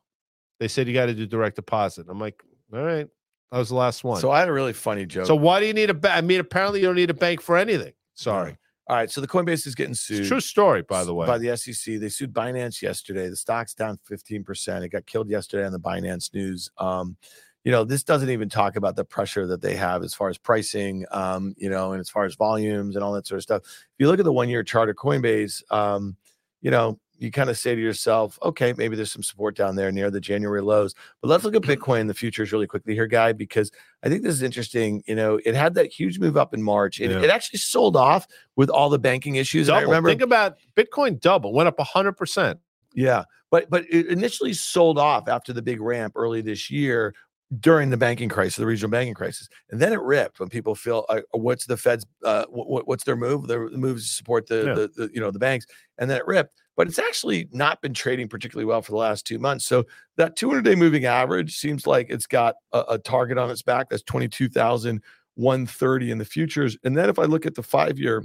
they 0.59 0.67
said 0.67 0.87
you 0.87 0.93
got 0.93 1.07
to 1.07 1.13
do 1.13 1.25
direct 1.25 1.55
deposit. 1.55 2.07
I'm 2.09 2.19
like, 2.19 2.43
all 2.73 2.83
right, 2.83 3.07
that 3.51 3.57
was 3.57 3.69
the 3.69 3.75
last 3.75 4.03
one. 4.03 4.21
so 4.21 4.31
I 4.31 4.39
had 4.39 4.49
a 4.49 4.53
really 4.53 4.73
funny 4.73 5.05
joke. 5.05 5.25
so 5.27 5.35
why 5.35 5.59
do 5.59 5.65
you 5.65 5.73
need 5.73 5.89
a 5.89 5.93
bank? 5.93 6.17
I 6.17 6.21
mean, 6.21 6.39
apparently 6.39 6.79
you 6.81 6.85
don't 6.85 6.95
need 6.95 7.09
a 7.09 7.15
bank 7.15 7.41
for 7.41 7.57
anything. 7.57 7.93
Sorry, 8.15 8.57
all 8.87 8.95
right, 8.95 9.09
so 9.11 9.21
the 9.21 9.27
Coinbase 9.27 9.67
is 9.67 9.75
getting 9.75 9.93
sued. 9.93 10.27
true 10.27 10.39
story, 10.39 10.81
by 10.81 11.03
the 11.03 11.13
way. 11.13 11.27
by 11.27 11.37
the 11.37 11.55
SEC. 11.55 11.99
They 11.99 12.09
sued 12.09 12.33
Binance 12.33 12.81
yesterday. 12.81 13.29
The 13.29 13.35
stock's 13.35 13.73
down 13.75 13.99
15%. 14.09 14.81
It 14.83 14.89
got 14.89 15.05
killed 15.05 15.29
yesterday 15.29 15.65
on 15.65 15.71
the 15.71 15.79
Binance 15.79 16.33
news. 16.33 16.71
Um, 16.79 17.15
you 17.63 17.71
know, 17.71 17.83
this 17.83 18.03
doesn't 18.03 18.29
even 18.29 18.49
talk 18.49 18.77
about 18.77 18.95
the 18.95 19.03
pressure 19.05 19.45
that 19.45 19.61
they 19.61 19.75
have 19.75 20.01
as 20.01 20.13
far 20.13 20.29
as 20.29 20.37
pricing, 20.37 21.05
um, 21.11 21.53
you 21.57 21.69
know, 21.69 21.91
and 21.91 21.99
as 21.99 22.09
far 22.09 22.25
as 22.25 22.33
volumes 22.35 22.95
and 22.95 23.03
all 23.03 23.13
that 23.13 23.27
sort 23.27 23.37
of 23.37 23.43
stuff. 23.43 23.61
If 23.63 23.89
you 23.99 24.07
look 24.07 24.19
at 24.19 24.25
the 24.25 24.33
one 24.33 24.49
year 24.49 24.63
chart 24.63 24.89
of 24.89 24.95
Coinbase, 24.95 25.61
um, 25.71 26.15
you 26.61 26.71
know, 26.71 26.99
you 27.19 27.31
kind 27.31 27.49
of 27.49 27.57
say 27.57 27.75
to 27.75 27.81
yourself, 27.81 28.39
okay, 28.41 28.73
maybe 28.77 28.95
there's 28.95 29.11
some 29.11 29.23
support 29.23 29.55
down 29.55 29.75
there 29.75 29.91
near 29.91 30.09
the 30.09 30.21
January 30.21 30.61
lows. 30.61 30.95
But 31.21 31.27
let's 31.27 31.43
look 31.43 31.53
at 31.53 31.61
mm-hmm. 31.61 31.71
Bitcoin, 31.71 32.07
the 32.07 32.13
futures, 32.13 32.51
really 32.51 32.65
quickly 32.65 32.93
here, 32.93 33.07
guy, 33.07 33.33
because 33.33 33.71
I 34.03 34.09
think 34.09 34.23
this 34.23 34.33
is 34.33 34.41
interesting. 34.41 35.03
You 35.05 35.15
know, 35.15 35.39
it 35.45 35.53
had 35.53 35.73
that 35.75 35.91
huge 35.91 36.17
move 36.17 36.37
up 36.37 36.53
in 36.53 36.63
March. 36.63 36.99
It, 37.01 37.11
Yeah. 37.11 37.21
it 37.21 37.29
actually 37.29 37.59
sold 37.59 37.95
off 37.95 38.25
with 38.55 38.69
all 38.69 38.89
the 38.89 38.99
banking 38.99 39.35
issues. 39.35 39.67
And 39.67 39.77
I 39.77 39.81
remember 39.81 40.09
Think 40.09 40.21
about 40.21 40.57
Bitcoin 40.75 41.19
double, 41.19 41.53
went 41.53 41.67
up 41.67 41.77
100%. 41.77 42.57
yeah, 42.95 43.25
but 43.51 43.69
but 43.69 43.85
it 43.89 44.07
initially 44.07 44.53
sold 44.53 44.97
off 44.97 45.27
after 45.27 45.53
the 45.53 45.61
big 45.61 45.81
ramp 45.81 46.13
early 46.15 46.41
this 46.41 46.69
year 46.71 47.13
during 47.59 47.89
the 47.89 47.97
banking 47.97 48.29
crisis, 48.29 48.57
the 48.57 48.65
regional 48.65 48.91
banking 48.91 49.15
crisis, 49.15 49.49
and 49.71 49.79
then 49.79 49.91
it 49.91 49.99
ripped 50.01 50.39
when 50.39 50.49
people 50.49 50.75
feel 50.75 51.05
uh, 51.09 51.21
what's 51.31 51.65
the 51.65 51.77
Fed's 51.77 52.05
uh, 52.23 52.45
what, 52.49 52.87
what's 52.87 53.03
their 53.03 53.15
move? 53.15 53.47
Their 53.47 53.69
move 53.69 53.97
is 53.97 54.07
to 54.07 54.13
support 54.13 54.47
the, 54.47 54.65
Yeah. 54.67 54.73
the 54.75 54.87
the 54.95 55.09
you 55.13 55.19
know 55.19 55.31
the 55.31 55.39
banks, 55.39 55.65
and 55.97 56.09
then 56.09 56.17
it 56.17 56.27
ripped. 56.27 56.53
But 56.77 56.87
it's 56.87 56.99
actually 56.99 57.49
not 57.51 57.81
been 57.81 57.93
trading 57.93 58.29
particularly 58.29 58.65
well 58.65 58.81
for 58.81 58.91
the 58.91 58.97
last 58.97 59.25
two 59.25 59.39
months. 59.39 59.65
So 59.65 59.83
that 60.15 60.37
200 60.37 60.63
day 60.63 60.75
moving 60.75 61.05
average 61.05 61.57
seems 61.57 61.85
like 61.85 62.07
it's 62.09 62.27
got 62.27 62.55
a, 62.71 62.83
a 62.91 62.97
target 62.99 63.37
on 63.37 63.51
its 63.51 63.61
back. 63.61 63.89
That's 63.89 64.03
22,130 64.03 66.11
in 66.11 66.17
the 66.17 66.25
futures. 66.25 66.77
And 66.83 66.95
then 66.95 67.09
if 67.09 67.19
I 67.19 67.23
look 67.23 67.45
at 67.45 67.55
the 67.55 67.63
five 67.63 67.99
year, 67.99 68.23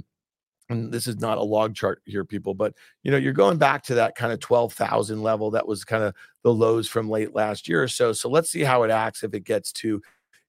and 0.69 0.91
this 0.91 1.07
is 1.07 1.19
not 1.19 1.37
a 1.37 1.43
log 1.43 1.75
chart 1.75 2.01
here, 2.05 2.25
people, 2.25 2.53
but 2.53 2.73
you 3.03 3.11
know, 3.11 3.17
you're 3.17 3.33
going 3.33 3.57
back 3.57 3.83
to 3.83 3.95
that 3.95 4.15
kind 4.15 4.33
of 4.33 4.39
12,000 4.39 5.21
level. 5.21 5.51
That 5.51 5.67
was 5.67 5.83
kind 5.83 6.03
of 6.03 6.13
the 6.43 6.53
lows 6.53 6.87
from 6.87 7.09
late 7.09 7.35
last 7.35 7.67
year 7.69 7.83
or 7.83 7.87
so. 7.87 8.13
So 8.13 8.29
let's 8.29 8.49
see 8.49 8.61
how 8.61 8.83
it 8.83 8.91
acts 8.91 9.23
if 9.23 9.33
it 9.33 9.43
gets 9.43 9.71
to 9.73 10.01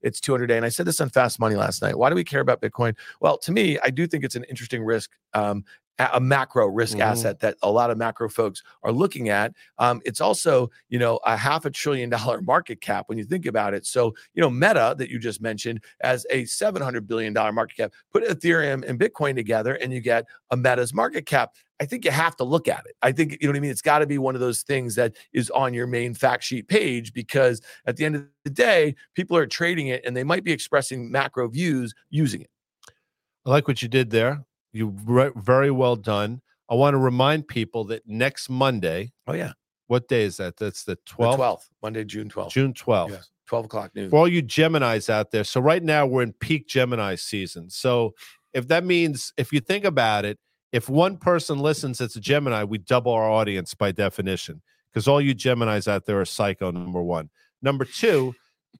its 0.03 0.21
200 0.21 0.47
day. 0.47 0.57
And 0.57 0.65
I 0.65 0.71
said 0.71 0.87
this 0.87 1.01
on 1.01 1.11
Fast 1.11 1.39
Money 1.39 1.57
last 1.57 1.83
night. 1.83 1.99
Why 1.99 2.09
do 2.09 2.15
we 2.15 2.25
care 2.25 2.41
about 2.41 2.61
Bitcoin? 2.61 2.97
Well, 3.21 3.39
to 3.39 3.53
me, 3.53 3.79
I 3.83 3.91
do 3.91 4.07
think 4.07 4.25
it's 4.25 4.37
an 4.37 4.45
interesting 4.45 4.85
risk. 4.85 5.11
Um, 5.35 5.65
a 5.99 6.21
macro 6.21 6.67
risk 6.67 6.99
Mhm. 6.99 7.03
asset 7.03 7.41
that 7.41 7.57
a 7.63 7.71
lot 7.71 7.91
of 7.91 7.97
macro 7.97 8.29
folks 8.29 8.63
are 8.83 8.93
looking 8.93 9.29
at. 9.31 9.55
Um, 9.79 10.03
it's 10.05 10.21
also, 10.21 10.71
you 10.89 10.99
know, 10.99 11.19
a 11.25 11.37
half 11.37 11.65
a 11.65 11.71
trillion 11.71 12.11
dollar 12.11 12.43
market 12.43 12.81
cap 12.81 13.09
when 13.09 13.17
you 13.19 13.25
think 13.25 13.47
about 13.47 13.73
it. 13.75 13.87
So, 13.87 14.15
you 14.35 14.43
know, 14.43 14.51
Meta 14.51 14.95
that 14.99 15.09
you 15.11 15.19
just 15.19 15.41
mentioned 15.41 15.83
as 16.01 16.27
a 16.31 16.45
seven 16.45 16.83
hundred 16.83 17.07
billion 17.07 17.33
dollar 17.33 17.53
market 17.53 17.77
cap. 17.77 17.93
Put 18.13 18.25
Ethereum 18.25 18.85
and 18.87 19.01
Bitcoin 19.01 19.35
together, 19.35 19.75
and 19.75 19.93
you 19.93 20.01
get 20.01 20.27
a 20.51 20.57
Meta's 20.57 20.93
market 20.93 21.25
cap. 21.27 21.55
I 21.81 21.85
think 21.85 22.05
you 22.05 22.11
have 22.11 22.37
to 22.37 22.45
look 22.45 22.69
at 22.69 22.85
it. 22.87 22.97
I 23.03 23.13
think 23.13 23.33
you 23.33 23.39
know 23.43 23.51
what 23.51 23.57
I 23.57 23.61
mean. 23.61 23.71
It's 23.71 23.83
got 23.83 23.99
to 24.01 24.07
be 24.07 24.19
one 24.19 24.35
of 24.35 24.41
those 24.41 24.63
things 24.63 24.95
that 24.95 25.15
is 25.33 25.51
on 25.51 25.75
your 25.75 25.87
main 25.87 26.15
fact 26.15 26.45
sheet 26.45 26.69
page 26.69 27.13
because 27.13 27.61
at 27.87 27.97
the 27.97 28.05
end 28.05 28.17
of 28.17 28.27
the 28.45 28.51
day, 28.51 28.95
people 29.15 29.37
are 29.37 29.47
trading 29.47 29.89
it 29.89 30.05
and 30.05 30.17
they 30.17 30.25
might 30.25 30.45
be 30.45 30.53
expressing 30.53 31.11
macro 31.11 31.49
views 31.49 31.95
using 32.11 32.41
it. 32.43 32.51
I 33.45 33.51
like 33.51 33.69
what 33.69 33.83
you 33.83 33.89
did 33.89 34.11
there. 34.11 34.45
You 34.77 34.95
re- 35.05 35.33
very 35.37 35.71
well 35.71 35.97
done. 35.97 36.43
I 36.69 36.75
want 36.75 36.95
to 36.95 36.99
remind 36.99 37.49
people 37.49 37.85
that 37.85 38.07
next 38.07 38.51
Monday, 38.51 39.13
Oh 39.27 39.33
yeah, 39.33 39.53
what 39.87 40.09
day 40.09 40.25
is 40.25 40.37
that? 40.39 40.57
That's 40.57 40.85
the 40.85 40.97
12th, 41.09 41.39
12th, 41.39 41.69
Monday, 41.83 42.05
June 42.05 42.29
12th. 42.29 42.51
June 42.51 42.75
12th. 42.75 43.11
Yes, 43.11 43.31
12 43.47 43.65
o'clock 43.67 43.91
noon. 43.95 44.11
For 44.11 44.19
all 44.19 44.29
you 44.29 44.43
Geminis 44.43 45.09
out 45.09 45.31
there. 45.31 45.45
So 45.45 45.61
right 45.61 45.83
now 45.83 46.07
we're 46.07 46.23
in 46.23 46.33
peak 46.33 46.67
Gemini 46.69 47.15
season. 47.15 47.71
So 47.71 48.15
if 48.53 48.69
that 48.69 48.85
means 48.85 49.33
if 49.37 49.53
you 49.53 49.61
think 49.61 49.85
about 49.85 50.25
it, 50.25 50.39
if 50.73 50.89
one 50.89 51.17
person 51.17 51.59
listens 51.61 51.99
that's 51.99 52.17
a 52.17 52.21
Gemini, 52.21 52.65
we 52.65 52.79
double 52.79 53.13
our 53.13 53.31
audience 53.31 53.73
by 53.75 53.93
definition. 53.93 54.61
Because 54.93 55.09
all 55.09 55.21
you 55.21 55.35
Geminis 55.35 55.89
out 55.89 56.07
there 56.07 56.21
are 56.21 56.25
psycho, 56.25 56.71
number 56.71 57.03
one. 57.03 57.31
Number 57.63 57.85
two, 57.85 58.35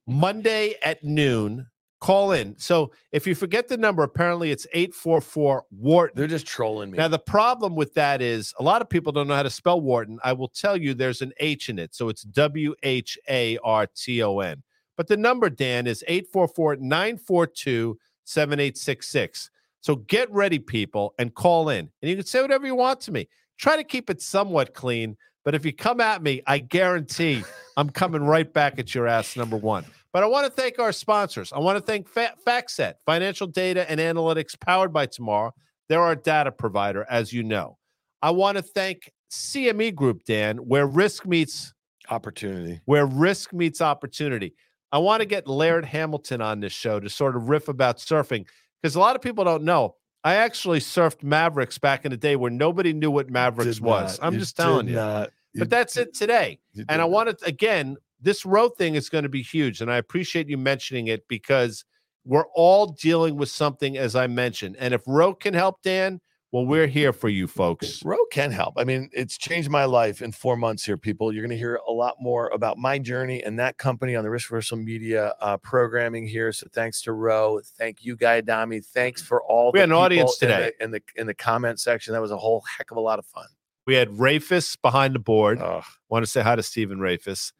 Monday 0.05 0.75
at 0.83 1.03
noon, 1.03 1.67
call 1.99 2.31
in. 2.31 2.55
So 2.57 2.91
if 3.11 3.25
you 3.25 3.35
forget 3.35 3.67
the 3.67 3.77
number, 3.77 4.03
apparently 4.03 4.51
it's 4.51 4.67
844 4.73 5.65
Wharton. 5.71 6.17
They're 6.17 6.27
just 6.27 6.45
trolling 6.45 6.91
me. 6.91 6.97
Now, 6.97 7.07
the 7.07 7.19
problem 7.19 7.75
with 7.75 7.93
that 7.95 8.21
is 8.21 8.53
a 8.59 8.63
lot 8.63 8.81
of 8.81 8.89
people 8.89 9.11
don't 9.11 9.27
know 9.27 9.35
how 9.35 9.43
to 9.43 9.49
spell 9.49 9.81
Wharton. 9.81 10.19
I 10.23 10.33
will 10.33 10.49
tell 10.49 10.77
you 10.77 10.93
there's 10.93 11.21
an 11.21 11.33
H 11.39 11.69
in 11.69 11.79
it. 11.79 11.95
So 11.95 12.09
it's 12.09 12.23
W 12.23 12.75
H 12.83 13.17
A 13.29 13.57
R 13.63 13.87
T 13.87 14.21
O 14.23 14.39
N. 14.39 14.63
But 14.95 15.07
the 15.07 15.17
number, 15.17 15.49
Dan, 15.49 15.87
is 15.87 16.03
844 16.07 16.77
942 16.77 17.97
7866. 18.25 19.49
So 19.81 19.95
get 19.95 20.31
ready, 20.31 20.59
people, 20.59 21.13
and 21.19 21.33
call 21.33 21.69
in. 21.69 21.89
And 22.01 22.09
you 22.09 22.15
can 22.15 22.25
say 22.25 22.41
whatever 22.41 22.65
you 22.65 22.75
want 22.75 22.99
to 23.01 23.11
me. 23.11 23.27
Try 23.57 23.77
to 23.77 23.83
keep 23.83 24.09
it 24.09 24.21
somewhat 24.21 24.73
clean. 24.73 25.17
But 25.45 25.55
if 25.55 25.65
you 25.65 25.71
come 25.71 26.01
at 26.01 26.21
me, 26.21 26.41
I 26.45 26.59
guarantee 26.59 27.43
I'm 27.77 27.89
coming 27.89 28.23
right 28.23 28.51
back 28.51 28.79
at 28.79 28.93
your 28.93 29.07
ass, 29.07 29.37
number 29.37 29.55
one. 29.55 29.85
But 30.17 30.23
I 30.23 30.27
want 30.29 30.47
to 30.47 30.51
thank 30.51 30.79
our 30.79 30.91
sponsors. 30.91 31.53
I 31.53 31.59
want 31.59 31.77
to 31.77 31.83
thank 31.83 32.09
Fa- 32.09 32.33
FactSet, 32.43 32.95
financial 33.05 33.45
data 33.45 33.87
and 33.87 33.99
analytics 33.99 34.59
powered 34.59 34.91
by 34.91 35.05
Tomorrow. 35.05 35.53
They're 35.89 36.01
our 36.01 36.15
data 36.15 36.51
provider, 36.51 37.05
as 37.07 37.31
you 37.31 37.43
know. 37.43 37.77
I 38.23 38.31
want 38.31 38.57
to 38.57 38.63
thank 38.63 39.11
CME 39.31 39.93
Group, 39.93 40.23
Dan, 40.25 40.57
where 40.57 40.87
risk 40.87 41.27
meets 41.27 41.71
opportunity. 42.09 42.81
where 42.85 43.05
risk 43.05 43.53
meets 43.53 43.79
opportunity. 43.79 44.55
I 44.91 44.97
want 44.97 45.21
to 45.21 45.27
get 45.27 45.47
Laird 45.47 45.85
Hamilton 45.85 46.41
on 46.41 46.61
this 46.61 46.73
show 46.73 46.99
to 46.99 47.11
sort 47.11 47.35
of 47.35 47.47
riff 47.47 47.67
about 47.67 47.97
surfing 47.97 48.47
because 48.81 48.95
a 48.95 48.99
lot 48.99 49.15
of 49.15 49.21
people 49.21 49.43
don't 49.43 49.65
know. 49.65 49.97
I 50.23 50.37
actually 50.37 50.79
surfed 50.79 51.21
Mavericks 51.21 51.77
back 51.77 52.05
in 52.05 52.09
the 52.09 52.17
day 52.17 52.35
where 52.35 52.49
nobody 52.49 52.91
knew 52.91 53.11
what 53.11 53.29
Mavericks 53.29 53.79
was. 53.79 54.17
not. 54.17 54.25
I'm 54.25 54.33
You 54.33 54.39
just 54.39 54.57
telling 54.57 54.87
you. 54.87 54.95
not. 54.95 55.29
You 55.53 55.59
But 55.59 55.69
that's 55.69 55.95
it 55.95 56.15
today. 56.15 56.57
And 56.89 56.99
I 57.03 57.05
want 57.05 57.37
to, 57.37 57.45
again, 57.45 57.97
this 58.19 58.45
road 58.45 58.71
thing 58.77 58.95
is 58.95 59.09
going 59.09 59.23
to 59.23 59.29
be 59.29 59.41
huge. 59.41 59.81
And 59.81 59.91
I 59.91 59.97
appreciate 59.97 60.49
you 60.49 60.57
mentioning 60.57 61.07
it 61.07 61.27
because 61.27 61.85
we're 62.25 62.47
all 62.55 62.87
dealing 62.87 63.37
with 63.37 63.49
something, 63.49 63.97
as 63.97 64.15
I 64.15 64.27
mentioned. 64.27 64.75
And 64.79 64.93
if 64.93 65.01
Ro 65.07 65.33
can 65.33 65.53
help, 65.53 65.81
Dan, 65.81 66.19
well, 66.51 66.65
we're 66.65 66.87
here 66.87 67.11
for 67.11 67.27
you 67.27 67.45
folks. 67.45 68.01
Ro 68.05 68.17
can 68.31 68.51
help. 68.51 68.75
I 68.77 68.85
mean, 68.85 69.09
it's 69.11 69.37
changed 69.37 69.69
my 69.69 69.83
life 69.83 70.21
in 70.21 70.31
four 70.31 70.55
months 70.55 70.85
here, 70.85 70.97
people. 70.97 71.31
You're 71.33 71.43
going 71.43 71.51
to 71.51 71.57
hear 71.57 71.79
a 71.87 71.91
lot 71.91 72.15
more 72.21 72.47
about 72.49 72.77
my 72.77 72.97
journey 72.99 73.43
and 73.43 73.59
that 73.59 73.77
company 73.77 74.15
on 74.15 74.23
the 74.23 74.29
Risk 74.29 74.49
Reversal 74.49 74.77
Media 74.77 75.33
uh, 75.41 75.57
programming 75.57 76.25
here. 76.25 76.53
So 76.53 76.67
thanks 76.73 77.01
to 77.01 77.11
Ro. 77.11 77.59
Thank 77.77 78.05
you, 78.05 78.15
Guy 78.15 78.37
Adami. 78.37 78.79
Thanks 78.79 79.21
for 79.21 79.43
all 79.43 79.71
We 79.73 79.79
the 79.79 79.81
had 79.81 79.89
an 79.89 79.95
audience 79.95 80.37
people 80.37 80.49
in 80.49 80.57
today. 80.57 80.71
the, 80.79 80.83
in 80.85 80.91
the 80.91 81.01
in 81.17 81.27
the 81.27 81.33
comment 81.33 81.79
section. 81.81 82.13
That 82.13 82.21
was 82.21 82.31
a 82.31 82.37
whole 82.37 82.63
heck 82.77 82.91
of 82.91 82.97
a 82.97 83.01
lot 83.01 83.19
of 83.19 83.25
fun. 83.25 83.47
We 83.87 83.95
had 83.95 84.09
Rafus 84.09 84.77
behind 84.79 85.15
the 85.15 85.19
board. 85.19 85.59
Ugh. 85.61 85.83
Want 86.09 86.23
to 86.23 86.29
say 86.29 86.41
hi 86.41 86.55
to 86.55 86.61
Stephen 86.61 86.99
Rafus. 86.99 87.53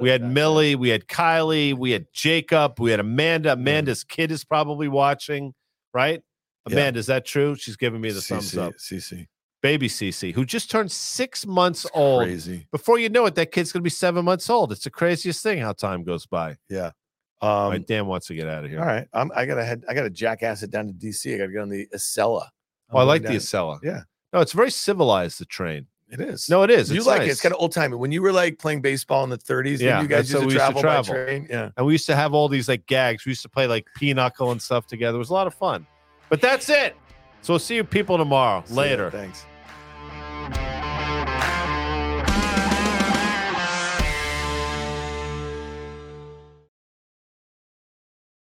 We 0.00 0.08
had 0.08 0.22
Millie, 0.22 0.76
we 0.76 0.88
had 0.88 1.08
Kylie, 1.08 1.74
we 1.74 1.90
had 1.90 2.06
Jacob, 2.14 2.78
we 2.80 2.90
had 2.92 3.00
Amanda. 3.00 3.52
Amanda's 3.52 4.04
kid 4.04 4.30
is 4.30 4.44
probably 4.44 4.88
watching, 4.88 5.52
right? 5.92 6.22
Yeah. 6.68 6.72
Amanda, 6.74 7.00
is 7.00 7.06
that 7.06 7.26
true? 7.26 7.54
She's 7.56 7.76
giving 7.76 8.00
me 8.00 8.10
the 8.10 8.20
thumbs 8.22 8.56
up. 8.56 8.74
CC. 8.78 9.26
baby 9.60 9.88
Cece, 9.88 10.32
who 10.32 10.46
just 10.46 10.70
turned 10.70 10.90
six 10.90 11.44
months 11.44 11.84
old. 11.92 12.22
Crazy. 12.24 12.66
Before 12.70 12.98
you 12.98 13.08
know 13.10 13.26
it, 13.26 13.34
that 13.34 13.50
kid's 13.52 13.72
gonna 13.72 13.82
be 13.82 13.90
seven 13.90 14.24
months 14.24 14.48
old. 14.48 14.72
It's 14.72 14.84
the 14.84 14.90
craziest 14.90 15.42
thing 15.42 15.58
how 15.58 15.72
time 15.72 16.02
goes 16.04 16.24
by. 16.26 16.56
Yeah. 16.70 16.92
All 17.42 17.66
Um, 17.66 17.70
right, 17.72 17.86
Dan 17.86 18.06
wants 18.06 18.26
to 18.28 18.34
get 18.34 18.46
out 18.46 18.64
of 18.64 18.70
here. 18.70 18.80
all 18.80 18.86
right. 18.86 19.06
I'm, 19.12 19.30
I 19.34 19.44
gotta 19.46 19.64
head. 19.64 19.82
I 19.88 19.94
gotta 19.94 20.10
jackass 20.10 20.62
it 20.62 20.70
down 20.70 20.86
to 20.86 20.92
DC. 20.94 21.34
I 21.34 21.38
gotta 21.38 21.52
get 21.52 21.60
on 21.60 21.68
the 21.68 21.86
Acela. 21.94 22.46
Oh, 22.90 22.98
I 22.98 23.02
like 23.02 23.22
going 23.22 23.34
the 23.34 23.38
down- 23.40 23.76
Acela. 23.78 23.78
Yeah. 23.82 24.02
No, 24.32 24.40
it's 24.40 24.52
very 24.52 24.70
civilized. 24.70 25.40
The 25.40 25.44
train. 25.44 25.86
It 26.08 26.20
is. 26.20 26.48
No, 26.48 26.64
it 26.64 26.70
is. 26.70 26.90
you 26.90 26.98
It's 26.98 27.06
like 27.06 27.22
it. 27.22 27.28
It's 27.28 27.40
kind 27.40 27.54
of 27.54 27.60
old 27.60 27.72
timey. 27.72 27.94
When 27.96 28.10
you 28.10 28.20
were 28.20 28.32
like 28.32 28.58
playing 28.58 28.80
baseball 28.82 29.22
in 29.22 29.30
the 29.30 29.38
30s, 29.38 29.78
Yeah, 29.78 30.02
you 30.02 30.08
guys 30.08 30.28
used 30.30 30.40
to 30.42 30.46
we 30.46 30.54
used 30.54 30.66
to 30.66 30.72
travel, 30.72 30.80
travel. 30.82 31.14
by 31.14 31.24
train. 31.24 31.46
Yeah. 31.48 31.70
and 31.76 31.86
we 31.86 31.92
used 31.92 32.06
to 32.06 32.16
have 32.16 32.34
all 32.34 32.48
these 32.48 32.68
like 32.68 32.84
gags. 32.86 33.24
We 33.24 33.30
used 33.30 33.42
to 33.42 33.48
play 33.48 33.66
like 33.68 33.86
pinochle 33.96 34.50
and 34.50 34.60
stuff 34.60 34.86
together. 34.86 35.16
It 35.16 35.20
was 35.20 35.30
a 35.30 35.34
lot 35.34 35.46
of 35.46 35.54
fun. 35.54 35.86
But 36.28 36.40
that's 36.40 36.68
it. 36.68 36.96
So 37.42 37.52
we'll 37.52 37.60
see 37.60 37.76
you 37.76 37.84
people 37.84 38.18
tomorrow. 38.18 38.62
See. 38.66 38.74
Later. 38.74 39.10
Thanks. 39.10 39.44